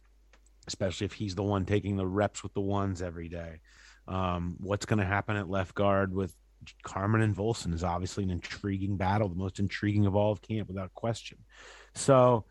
especially 0.68 1.06
if 1.06 1.14
he's 1.14 1.36
the 1.36 1.44
one 1.44 1.66
taking 1.66 1.98
the 1.98 2.08
reps 2.08 2.42
with 2.42 2.54
the 2.54 2.62
ones 2.62 3.02
every 3.02 3.28
day. 3.28 3.60
Um, 4.08 4.56
what's 4.60 4.86
going 4.86 5.00
to 5.00 5.06
happen 5.06 5.36
at 5.36 5.50
left 5.50 5.76
guard 5.76 6.14
with 6.14 6.34
Carman 6.84 7.22
and 7.22 7.36
Volson 7.36 7.74
is 7.74 7.84
obviously 7.84 8.24
an 8.24 8.32
intriguing 8.32 8.98
battle, 8.98 9.30
the 9.30 9.36
most 9.36 9.60
intriguing 9.60 10.06
of 10.06 10.16
all 10.16 10.32
of 10.32 10.42
camp 10.42 10.68
without 10.68 10.94
question. 10.94 11.40
So 11.96 12.46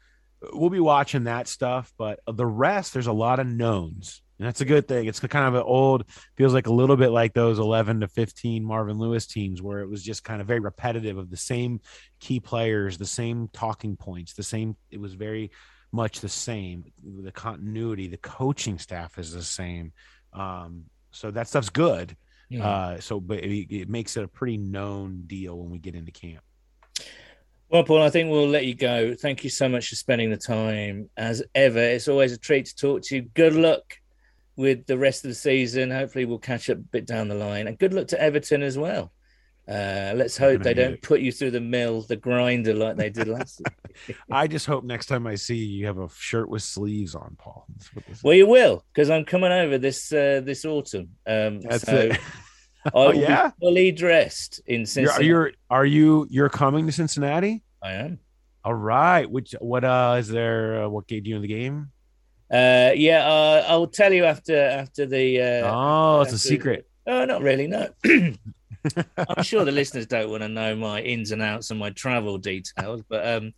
we'll 0.53 0.71
be 0.71 0.81
watching 0.81 1.25
that 1.25 1.49
stuff, 1.49 1.93
but 1.99 2.21
the 2.27 2.47
rest, 2.47 2.93
there's 2.93 3.07
a 3.07 3.13
lot 3.13 3.39
of 3.39 3.47
knowns 3.47 4.23
and 4.43 4.49
that's 4.49 4.61
a 4.61 4.65
good 4.65 4.89
thing. 4.89 5.07
It's 5.07 5.21
kind 5.21 5.47
of 5.47 5.55
an 5.55 5.63
old, 5.63 6.05
feels 6.37 6.53
like 6.53 6.67
a 6.67 6.73
little 6.73 6.97
bit 6.97 7.11
like 7.11 7.33
those 7.33 7.61
11 7.61 8.01
to 8.01 8.09
15 8.09 8.65
Marvin 8.65 8.99
Lewis 8.99 9.25
teams 9.29 9.63
where 9.63 9.79
it 9.79 9.89
was 9.89 10.03
just 10.03 10.25
kind 10.25 10.41
of 10.41 10.49
very 10.49 10.59
repetitive 10.59 11.17
of 11.17 11.31
the 11.31 11.37
same 11.37 11.81
key 12.19 12.41
players, 12.41 12.99
the 12.99 13.07
same 13.07 13.49
talking 13.53 13.97
points, 13.97 14.33
the 14.33 14.43
same, 14.43 14.75
it 14.91 14.99
was 14.99 15.15
very 15.15 15.53
much 15.93 16.19
the 16.19 16.29
same. 16.29 16.87
The 17.05 17.31
continuity, 17.31 18.09
the 18.09 18.17
coaching 18.17 18.81
staff 18.81 19.17
is 19.17 19.33
the 19.33 19.45
same. 19.45 19.93
Um, 20.33 20.87
so 21.13 21.31
that 21.31 21.47
stuff's 21.47 21.69
good. 21.69 22.17
Yeah. 22.49 22.67
Uh, 22.67 23.01
so, 23.01 23.21
but 23.21 23.45
it, 23.45 23.73
it 23.73 23.89
makes 23.89 24.17
it 24.17 24.25
a 24.25 24.29
pretty 24.29 24.57
known 24.57 25.23
deal 25.29 25.57
when 25.57 25.71
we 25.71 25.79
get 25.79 25.95
into 25.95 26.11
camp. 26.11 26.43
Well, 27.73 27.85
Paul, 27.85 28.03
I 28.03 28.11
think 28.11 28.31
we'll 28.31 28.49
let 28.49 28.67
you 28.67 28.75
go. 28.75 29.15
Thank 29.15 29.45
you 29.45 29.49
so 29.49 29.67
much 29.67 29.89
for 29.89 29.97
spending 29.97 30.29
the 30.29 30.37
time. 30.37 31.09
As 31.17 31.43
ever, 31.55 31.79
it's 31.79 32.07
always 32.07 32.33
a 32.33 32.37
treat 32.37 32.67
to 32.67 32.77
talk 32.77 33.03
to 33.05 33.17
you. 33.17 33.23
Good 33.23 33.55
luck 33.55 33.97
with 34.57 34.85
the 34.85 34.99
rest 34.99 35.25
of 35.25 35.31
the 35.31 35.35
season. 35.35 35.91
Hopefully, 35.91 36.27
we'll 36.27 36.39
catch 36.39 36.69
up 36.69 36.77
a 36.77 36.81
bit 36.81 37.07
down 37.07 37.29
the 37.29 37.35
line. 37.35 37.67
And 37.67 37.79
good 37.79 37.95
luck 37.95 38.09
to 38.09 38.21
Everton 38.21 38.63
as 38.63 38.77
well. 38.77 39.11
Uh, 39.67 40.13
let's 40.15 40.37
hope 40.37 40.63
they 40.63 40.75
don't 40.75 41.01
put 41.01 41.23
you 41.23 41.33
through 41.33 41.53
the 41.53 41.63
mill, 41.63 42.03
the 42.03 42.17
grinder, 42.17 42.75
like 42.75 42.97
they 42.97 43.09
did 43.09 43.29
last. 43.29 43.63
I 44.31 44.49
just 44.49 44.67
hope 44.67 44.85
next 44.85 45.07
time 45.07 45.27
I 45.27 45.37
see 45.37 45.57
you, 45.57 45.79
you 45.79 45.87
have 45.87 45.99
a 45.99 46.11
shirt 46.15 46.51
with 46.51 46.63
sleeves 46.63 47.15
on, 47.15 47.37
Paul. 47.39 47.67
Well, 48.23 48.35
you 48.35 48.47
will, 48.47 48.85
because 48.93 49.09
I'm 49.09 49.25
coming 49.25 49.51
over 49.51 49.79
this 49.79 50.13
uh, 50.13 50.43
this 50.45 50.67
autumn. 50.67 51.13
Um, 51.27 51.63
That's 51.63 51.87
so 51.87 51.97
it. 51.97 52.21
oh, 52.95 53.13
yeah? 53.13 53.51
fully 53.61 53.93
dressed 53.93 54.61
in 54.67 54.87
Cincinnati. 54.87 55.27
You're, 55.27 55.47
you're 55.47 55.53
are 55.71 55.87
you 55.87 56.27
you're 56.31 56.49
coming 56.49 56.87
to 56.87 56.93
Cincinnati? 56.93 57.63
I 57.83 57.93
am. 57.93 58.19
All 58.65 58.75
right. 58.75 59.29
Which 59.31 59.55
what 59.61 59.85
uh 59.85 60.17
is 60.19 60.29
there? 60.29 60.85
Uh, 60.85 60.89
what 60.89 61.07
gave 61.07 61.27
you 61.27 61.37
in 61.37 61.43
the 61.43 61.49
game? 61.49 61.91
Uh, 62.53 62.93
yeah, 62.95 63.27
uh, 63.27 63.65
I'll 63.67 63.87
tell 63.87 64.13
you 64.13 64.25
after 64.25 64.57
after 64.57 65.07
the. 65.07 65.41
Uh, 65.41 65.73
oh, 65.75 66.21
it's 66.21 66.33
a 66.33 66.39
secret. 66.39 66.87
Oh, 67.07 67.25
not 67.25 67.41
really. 67.41 67.67
No. 67.67 67.89
I'm 69.17 69.43
sure 69.43 69.65
the 69.65 69.73
listeners 69.73 70.07
don't 70.07 70.31
want 70.31 70.43
to 70.43 70.49
know 70.49 70.75
my 70.75 71.01
ins 71.01 71.31
and 71.31 71.43
outs 71.43 71.71
and 71.71 71.79
my 71.79 71.91
travel 71.91 72.39
details, 72.39 73.03
but 73.09 73.27
um, 73.27 73.53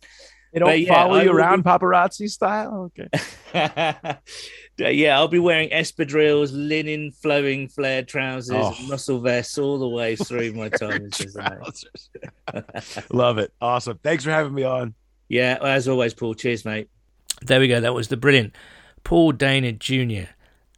they 0.55 0.59
don't 0.59 0.81
yeah, 0.81 0.93
follow 0.93 1.19
you 1.19 1.31
around 1.33 1.63
be... 1.63 1.63
paparazzi 1.69 2.29
style. 2.29 2.89
Okay. 2.97 4.15
yeah, 4.77 5.17
I'll 5.17 5.27
be 5.27 5.39
wearing 5.39 5.69
espadrilles, 5.69 6.51
linen 6.53 7.11
flowing 7.11 7.67
flared 7.67 8.07
trousers, 8.07 8.55
oh. 8.57 8.73
muscle 8.87 9.19
vests 9.19 9.57
all 9.57 9.77
the 9.77 9.89
way 9.89 10.15
through 10.15 10.53
my 10.53 10.69
time. 10.69 11.09
Love 13.11 13.37
it. 13.37 13.51
Awesome. 13.59 13.99
Thanks 14.01 14.23
for 14.23 14.31
having 14.31 14.53
me 14.53 14.63
on. 14.63 14.93
Yeah, 15.27 15.57
as 15.61 15.89
always, 15.89 16.13
Paul. 16.13 16.35
Cheers, 16.35 16.63
mate. 16.63 16.89
There 17.41 17.59
we 17.59 17.67
go. 17.67 17.81
That 17.81 17.93
was 17.93 18.07
the 18.07 18.15
brilliant 18.15 18.55
Paul 19.03 19.33
Dehner 19.33 19.77
Jr. 19.77 20.31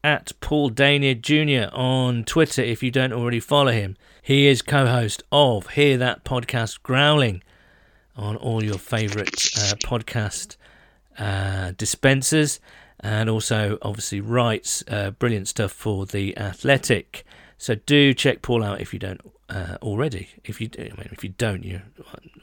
at 0.03 0.31
Paul 0.41 0.71
Dehner 0.71 1.21
Jr. 1.21 1.71
on 1.71 2.23
Twitter 2.23 2.63
if 2.63 2.81
you 2.81 2.89
don't 2.89 3.13
already 3.13 3.39
follow 3.39 3.71
him. 3.71 3.95
He 4.23 4.47
is 4.47 4.63
co 4.63 4.87
host 4.87 5.21
of 5.31 5.67
Hear 5.69 5.97
That 5.97 6.25
Podcast 6.25 6.81
Growling 6.81 7.43
on 8.17 8.35
all 8.35 8.63
your 8.63 8.77
favourite 8.77 9.47
uh, 9.57 9.75
podcast 9.85 10.57
uh, 11.17 11.71
dispensers 11.77 12.59
and 12.99 13.29
also 13.29 13.77
obviously 13.81 14.19
writes 14.19 14.83
uh, 14.87 15.11
brilliant 15.11 15.47
stuff 15.47 15.71
for 15.71 16.05
The 16.05 16.37
Athletic. 16.37 17.23
So 17.57 17.75
do 17.75 18.13
check 18.13 18.41
Paul 18.41 18.63
out 18.63 18.81
if 18.81 18.93
you 18.93 18.99
don't 18.99 19.21
uh, 19.49 19.77
already. 19.81 20.29
If 20.43 20.59
you, 20.59 20.67
do, 20.67 20.81
I 20.81 20.83
mean, 20.83 21.09
if 21.11 21.23
you 21.23 21.29
don't, 21.29 21.63
you 21.63 21.81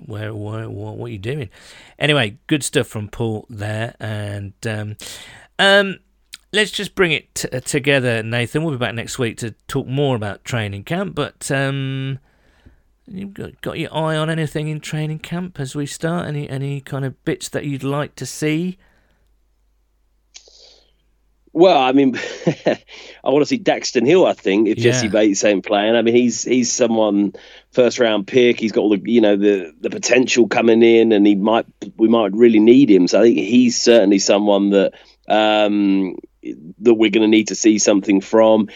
where, 0.04 0.34
where, 0.34 0.68
what, 0.68 0.96
what 0.96 1.06
are 1.06 1.12
you 1.12 1.18
doing? 1.18 1.50
Anyway, 1.98 2.38
good 2.46 2.62
stuff 2.62 2.86
from 2.86 3.08
Paul 3.08 3.46
there, 3.48 3.94
and 4.00 4.54
um, 4.66 4.96
um, 5.58 5.98
let's 6.52 6.70
just 6.70 6.94
bring 6.94 7.12
it 7.12 7.34
t- 7.34 7.48
uh, 7.52 7.60
together, 7.60 8.22
Nathan. 8.22 8.62
We'll 8.62 8.74
be 8.74 8.78
back 8.78 8.94
next 8.94 9.18
week 9.18 9.38
to 9.38 9.52
talk 9.68 9.86
more 9.86 10.16
about 10.16 10.44
training 10.44 10.84
camp. 10.84 11.14
But 11.14 11.50
um, 11.50 12.18
you've 13.06 13.34
got, 13.34 13.60
got 13.60 13.78
your 13.78 13.94
eye 13.94 14.16
on 14.16 14.30
anything 14.30 14.68
in 14.68 14.80
training 14.80 15.18
camp 15.20 15.60
as 15.60 15.74
we 15.74 15.86
start? 15.86 16.26
Any 16.26 16.48
any 16.48 16.80
kind 16.80 17.04
of 17.04 17.22
bits 17.24 17.48
that 17.50 17.64
you'd 17.64 17.84
like 17.84 18.14
to 18.16 18.26
see? 18.26 18.78
Well, 21.54 21.78
I 21.78 21.92
mean, 21.92 22.16
I 22.66 23.30
want 23.30 23.42
to 23.42 23.46
see 23.46 23.60
Daxton 23.60 24.04
Hill. 24.04 24.26
I 24.26 24.32
think 24.32 24.66
if 24.66 24.76
yeah. 24.78 24.90
Jessie 24.90 25.08
Bates 25.08 25.44
ain't 25.44 25.64
playing, 25.64 25.94
I 25.94 26.02
mean, 26.02 26.14
he's 26.14 26.42
he's 26.42 26.72
someone 26.72 27.32
first 27.70 28.00
round 28.00 28.26
pick. 28.26 28.58
He's 28.58 28.72
got 28.72 28.80
all 28.80 28.90
the 28.96 29.00
you 29.04 29.20
know 29.20 29.36
the 29.36 29.72
the 29.80 29.90
potential 29.90 30.48
coming 30.48 30.82
in, 30.82 31.12
and 31.12 31.24
he 31.24 31.36
might 31.36 31.66
we 31.96 32.08
might 32.08 32.32
really 32.32 32.58
need 32.58 32.90
him. 32.90 33.06
So 33.06 33.20
I 33.20 33.22
think 33.22 33.38
he's 33.38 33.80
certainly 33.80 34.18
someone 34.18 34.70
that 34.70 34.94
um, 35.28 36.16
that 36.80 36.94
we're 36.94 37.10
going 37.10 37.22
to 37.22 37.28
need 37.28 37.48
to 37.48 37.54
see 37.54 37.78
something 37.78 38.20
from. 38.20 38.68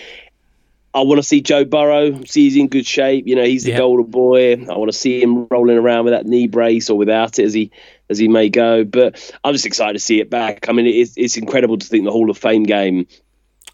I 0.94 1.02
want 1.02 1.18
to 1.18 1.22
see 1.22 1.40
Joe 1.40 1.64
Burrow. 1.64 2.24
See 2.24 2.44
he's 2.44 2.56
in 2.56 2.68
good 2.68 2.86
shape. 2.86 3.26
You 3.26 3.36
know, 3.36 3.44
he's 3.44 3.64
the 3.64 3.70
yep. 3.70 3.80
golden 3.80 4.10
boy. 4.10 4.52
I 4.54 4.76
want 4.76 4.90
to 4.90 4.96
see 4.96 5.22
him 5.22 5.46
rolling 5.46 5.76
around 5.76 6.04
with 6.04 6.14
that 6.14 6.26
knee 6.26 6.46
brace 6.46 6.88
or 6.88 6.96
without 6.96 7.38
it, 7.38 7.44
as 7.44 7.54
he 7.54 7.70
as 8.08 8.18
he 8.18 8.28
may 8.28 8.48
go. 8.48 8.84
But 8.84 9.32
I'm 9.44 9.52
just 9.52 9.66
excited 9.66 9.92
to 9.94 9.98
see 9.98 10.20
it 10.20 10.30
back. 10.30 10.68
I 10.68 10.72
mean, 10.72 10.86
it's 10.86 11.14
it's 11.16 11.36
incredible 11.36 11.78
to 11.78 11.86
think 11.86 12.04
the 12.04 12.10
Hall 12.10 12.30
of 12.30 12.38
Fame 12.38 12.62
game 12.62 13.06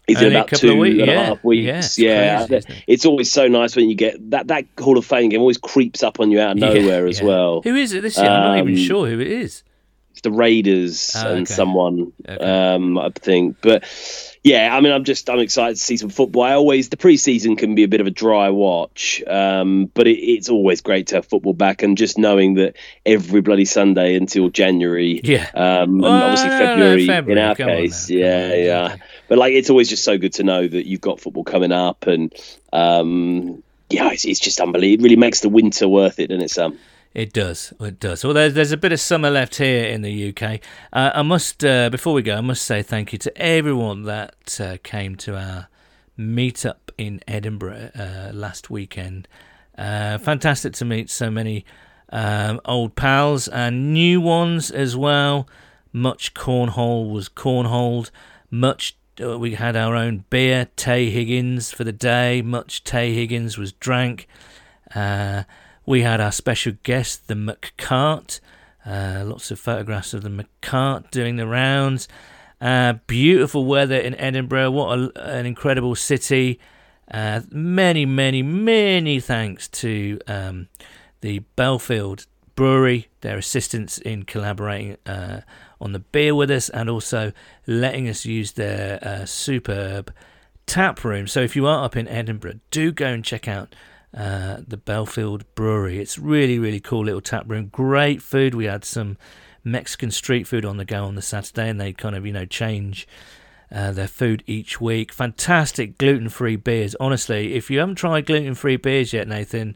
is 0.07 0.21
in 0.21 0.31
about 0.31 0.49
two 0.49 0.77
weeks, 0.77 0.99
and 0.99 1.07
yeah. 1.07 1.21
a 1.21 1.25
half 1.25 1.43
weeks. 1.43 1.97
Yeah, 1.97 2.09
yeah. 2.09 2.47
Crazy, 2.47 2.83
it's 2.85 3.05
always 3.05 3.31
so 3.31 3.47
nice 3.47 3.75
when 3.75 3.89
you 3.89 3.95
get 3.95 4.31
that. 4.31 4.47
That 4.47 4.65
Hall 4.77 4.97
of 4.97 5.05
Fame 5.05 5.29
game 5.29 5.39
always 5.39 5.57
creeps 5.57 6.03
up 6.03 6.19
on 6.19 6.31
you 6.31 6.39
out 6.39 6.51
of 6.51 6.57
nowhere 6.57 7.05
yeah, 7.05 7.09
as 7.09 7.21
well. 7.21 7.61
Who 7.63 7.75
is 7.75 7.93
it 7.93 8.01
this 8.01 8.17
year? 8.17 8.29
Um, 8.29 8.33
I'm 8.33 8.43
not 8.43 8.57
even 8.59 8.73
um, 8.73 8.79
sure 8.79 9.07
who 9.07 9.19
it 9.19 9.27
is 9.27 9.63
the 10.25 10.31
Raiders 10.31 11.13
oh, 11.15 11.35
and 11.35 11.47
someone, 11.47 12.11
okay. 12.27 12.43
um, 12.43 12.97
I 12.97 13.09
think. 13.09 13.57
But 13.61 13.85
yeah, 14.43 14.75
I 14.75 14.81
mean, 14.81 14.91
I'm 14.91 15.05
just 15.05 15.29
I'm 15.29 15.39
excited 15.39 15.77
to 15.77 15.81
see 15.81 15.97
some 15.97 16.09
football. 16.09 16.43
I 16.43 16.53
always 16.53 16.89
the 16.89 16.97
preseason 16.97 17.57
can 17.57 17.75
be 17.75 17.83
a 17.83 17.87
bit 17.87 18.01
of 18.01 18.07
a 18.07 18.11
dry 18.11 18.49
watch, 18.49 19.23
um, 19.25 19.85
but 19.93 20.07
it, 20.07 20.17
it's 20.19 20.49
always 20.49 20.81
great 20.81 21.07
to 21.07 21.15
have 21.15 21.25
football 21.25 21.53
back 21.53 21.83
and 21.83 21.97
just 21.97 22.17
knowing 22.17 22.55
that 22.55 22.75
every 23.05 23.41
bloody 23.41 23.65
Sunday 23.65 24.15
until 24.15 24.49
January, 24.49 25.21
yeah, 25.23 25.49
um, 25.53 25.99
well, 25.99 26.11
and 26.11 26.23
obviously 26.23 26.49
February, 26.49 27.07
February, 27.07 27.41
in 27.41 27.47
our 27.47 27.55
case, 27.55 28.09
yeah, 28.09 28.53
yeah. 28.53 28.95
But 29.27 29.37
like, 29.37 29.53
it's 29.53 29.69
always 29.69 29.89
just 29.89 30.03
so 30.03 30.17
good 30.17 30.33
to 30.33 30.43
know 30.43 30.67
that 30.67 30.87
you've 30.87 31.01
got 31.01 31.19
football 31.19 31.43
coming 31.43 31.71
up, 31.71 32.07
and 32.07 32.33
um, 32.73 33.63
yeah, 33.89 34.11
it's, 34.11 34.25
it's 34.25 34.39
just 34.39 34.59
unbelievable. 34.59 35.05
It 35.05 35.07
really 35.07 35.19
makes 35.19 35.39
the 35.39 35.49
winter 35.49 35.87
worth 35.87 36.19
it, 36.19 36.31
and 36.31 36.41
it's 36.41 36.57
um. 36.57 36.77
It 37.15 37.31
does. 37.31 37.73
It 37.79 38.01
does. 38.01 38.25
Well, 38.25 38.33
there's, 38.33 38.53
there's 38.55 38.73
a 38.73 38.77
bit 38.77 38.91
of 38.91 38.99
summer 38.99 39.29
left 39.29 39.55
here 39.55 39.85
in 39.85 40.01
the 40.01 40.29
UK. 40.29 40.59
Uh, 40.91 41.11
I 41.15 41.21
must, 41.21 41.63
uh, 41.63 41.89
before 41.89 42.13
we 42.13 42.21
go, 42.21 42.35
I 42.35 42.41
must 42.41 42.65
say 42.65 42.83
thank 42.83 43.13
you 43.13 43.19
to 43.19 43.37
everyone 43.41 44.03
that 44.03 44.59
uh, 44.59 44.77
came 44.83 45.15
to 45.17 45.37
our 45.37 45.69
meetup 46.19 46.89
in 46.97 47.21
Edinburgh 47.25 47.91
uh, 47.97 48.31
last 48.33 48.69
weekend. 48.69 49.29
Uh, 49.77 50.17
fantastic 50.17 50.73
to 50.73 50.83
meet 50.83 51.09
so 51.09 51.31
many 51.31 51.63
um, 52.11 52.59
old 52.65 52.97
pals 52.97 53.47
and 53.47 53.93
new 53.93 54.19
ones 54.19 54.69
as 54.69 54.97
well. 54.97 55.47
Much 55.93 56.33
cornhole 56.33 57.09
was 57.13 57.29
cornholed. 57.29 58.11
Much 58.51 58.97
uh, 59.23 59.39
we 59.39 59.55
had 59.55 59.77
our 59.77 59.95
own 59.95 60.25
beer, 60.29 60.67
Tay 60.75 61.09
Higgins 61.09 61.71
for 61.71 61.85
the 61.85 61.93
day. 61.93 62.41
Much 62.41 62.83
Tay 62.83 63.13
Higgins 63.13 63.57
was 63.57 63.71
drank. 63.71 64.27
We 65.85 66.01
had 66.01 66.19
our 66.19 66.31
special 66.31 66.73
guest, 66.83 67.27
the 67.27 67.35
McCart. 67.35 68.39
Uh, 68.85 69.23
lots 69.25 69.51
of 69.51 69.59
photographs 69.59 70.13
of 70.13 70.23
the 70.23 70.29
McCart 70.29 71.11
doing 71.11 71.35
the 71.35 71.47
rounds. 71.47 72.07
Uh, 72.59 72.93
beautiful 73.05 73.65
weather 73.65 73.97
in 73.97 74.15
Edinburgh. 74.15 74.71
What 74.71 74.97
a, 74.97 75.37
an 75.37 75.45
incredible 75.45 75.95
city. 75.95 76.59
Uh, 77.11 77.41
many, 77.51 78.05
many, 78.05 78.41
many 78.41 79.19
thanks 79.19 79.67
to 79.67 80.19
um, 80.27 80.69
the 81.21 81.43
Bellfield 81.55 82.25
Brewery, 82.55 83.09
their 83.21 83.37
assistance 83.37 83.97
in 83.99 84.23
collaborating 84.23 84.97
uh, 85.05 85.41
on 85.79 85.91
the 85.91 85.99
beer 85.99 86.33
with 86.33 86.49
us 86.49 86.69
and 86.69 86.89
also 86.89 87.31
letting 87.67 88.07
us 88.07 88.25
use 88.25 88.53
their 88.53 88.97
uh, 89.03 89.25
superb 89.25 90.11
tap 90.65 91.03
room. 91.03 91.27
So 91.27 91.41
if 91.41 91.55
you 91.55 91.67
are 91.67 91.83
up 91.83 91.95
in 91.95 92.07
Edinburgh, 92.07 92.59
do 92.71 92.91
go 92.91 93.07
and 93.07 93.23
check 93.23 93.47
out 93.47 93.75
uh, 94.15 94.57
the 94.67 94.77
Bellfield 94.77 95.43
Brewery. 95.55 95.99
It's 95.99 96.17
really, 96.17 96.57
really 96.57 96.79
cool 96.79 97.03
little 97.05 97.21
tap 97.21 97.49
room. 97.49 97.67
Great 97.67 98.21
food. 98.21 98.55
We 98.55 98.65
had 98.65 98.85
some 98.85 99.17
Mexican 99.63 100.11
street 100.11 100.47
food 100.47 100.65
on 100.65 100.77
the 100.77 100.85
go 100.85 101.03
on 101.03 101.15
the 101.15 101.21
Saturday, 101.21 101.69
and 101.69 101.79
they 101.79 101.93
kind 101.93 102.15
of, 102.15 102.25
you 102.25 102.33
know, 102.33 102.45
change. 102.45 103.07
Uh, 103.71 103.91
their 103.91 104.07
food 104.07 104.43
each 104.45 104.79
week. 104.79 105.11
Fantastic 105.11 105.97
gluten 105.97 106.29
free 106.29 106.55
beers. 106.55 106.95
Honestly, 106.99 107.55
if 107.55 107.71
you 107.71 107.79
haven't 107.79 107.95
tried 107.95 108.27
gluten 108.27 108.53
free 108.53 108.77
beers 108.77 109.11
yet, 109.11 109.27
Nathan, 109.27 109.75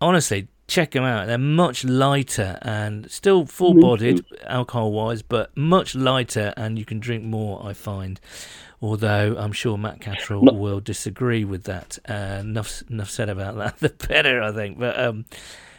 honestly, 0.00 0.46
check 0.68 0.92
them 0.92 1.04
out. 1.04 1.26
They're 1.26 1.36
much 1.36 1.84
lighter 1.84 2.56
and 2.62 3.10
still 3.10 3.46
full 3.46 3.74
bodied 3.74 4.24
alcohol 4.46 4.92
wise, 4.92 5.22
but 5.22 5.54
much 5.56 5.94
lighter, 5.94 6.54
and 6.56 6.78
you 6.78 6.84
can 6.84 7.00
drink 7.00 7.24
more, 7.24 7.66
I 7.66 7.72
find. 7.72 8.20
Although 8.84 9.36
I'm 9.38 9.52
sure 9.52 9.78
Matt 9.78 10.02
Catterall 10.02 10.42
will 10.42 10.78
disagree 10.78 11.42
with 11.42 11.64
that. 11.64 11.98
Uh, 12.06 12.40
enough, 12.42 12.82
enough 12.90 13.08
said 13.08 13.30
about 13.30 13.56
that. 13.56 13.78
The 13.78 13.88
better, 13.88 14.42
I 14.42 14.52
think. 14.52 14.78
But 14.78 15.00
um, 15.00 15.24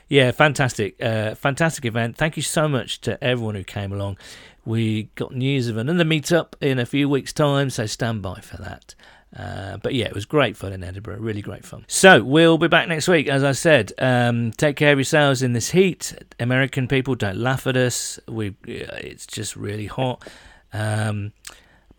yeah, 0.10 0.32
fantastic, 0.32 0.96
uh, 1.00 1.36
fantastic 1.36 1.86
event. 1.86 2.18
Thank 2.18 2.36
you 2.36 2.42
so 2.42 2.68
much 2.68 3.02
to 3.02 3.24
everyone 3.24 3.54
who 3.54 3.64
came 3.64 3.94
along. 3.94 4.18
We 4.66 5.04
got 5.14 5.36
news 5.36 5.68
of 5.68 5.78
another 5.78 6.04
meetup 6.04 6.56
in 6.60 6.80
a 6.80 6.86
few 6.88 7.08
weeks' 7.08 7.32
time, 7.32 7.70
so 7.70 7.86
stand 7.86 8.24
by 8.24 8.40
for 8.40 8.58
that. 8.58 8.96
Uh, 9.38 9.78
but 9.78 9.94
yeah, 9.94 10.06
it 10.06 10.16
was 10.16 10.26
great 10.26 10.58
fun 10.58 10.74
in 10.74 10.84
Edinburgh, 10.84 11.20
really 11.20 11.44
great 11.44 11.64
fun. 11.64 11.86
So 11.88 12.24
we'll 12.24 12.58
be 12.58 12.68
back 12.68 12.88
next 12.88 13.08
week, 13.08 13.28
as 13.28 13.44
I 13.44 13.52
said. 13.52 13.94
Um, 14.00 14.52
take 14.54 14.78
care 14.78 14.94
of 14.94 14.98
yourselves 14.98 15.44
in 15.44 15.54
this 15.54 15.70
heat. 15.70 16.16
American 16.40 16.88
people, 16.88 17.14
don't 17.14 17.38
laugh 17.38 17.68
at 17.68 17.78
us. 17.78 18.20
We, 18.28 18.56
it's 18.66 19.28
just 19.28 19.56
really 19.56 19.86
hot. 19.86 20.28
Um, 20.74 21.34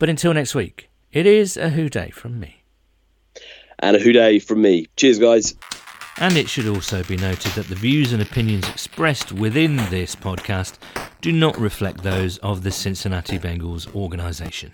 but 0.00 0.08
until 0.08 0.34
next 0.34 0.52
week, 0.56 0.90
it 1.12 1.26
is 1.26 1.56
a 1.56 1.70
Who 1.70 1.88
Dey 1.88 2.10
from 2.10 2.38
me. 2.40 2.62
And 3.78 3.96
a 3.96 4.00
Who 4.00 4.12
Dey 4.12 4.38
from 4.38 4.62
me. 4.62 4.86
Cheers, 4.96 5.18
guys. 5.18 5.54
And 6.18 6.36
it 6.36 6.48
should 6.48 6.66
also 6.66 7.02
be 7.04 7.16
noted 7.16 7.52
that 7.52 7.68
the 7.68 7.74
views 7.74 8.12
and 8.12 8.22
opinions 8.22 8.68
expressed 8.68 9.32
within 9.32 9.76
this 9.90 10.16
podcast 10.16 10.78
do 11.20 11.30
not 11.30 11.58
reflect 11.58 12.02
those 12.02 12.38
of 12.38 12.62
the 12.62 12.70
Cincinnati 12.70 13.38
Bengals 13.38 13.94
organisation. 13.94 14.72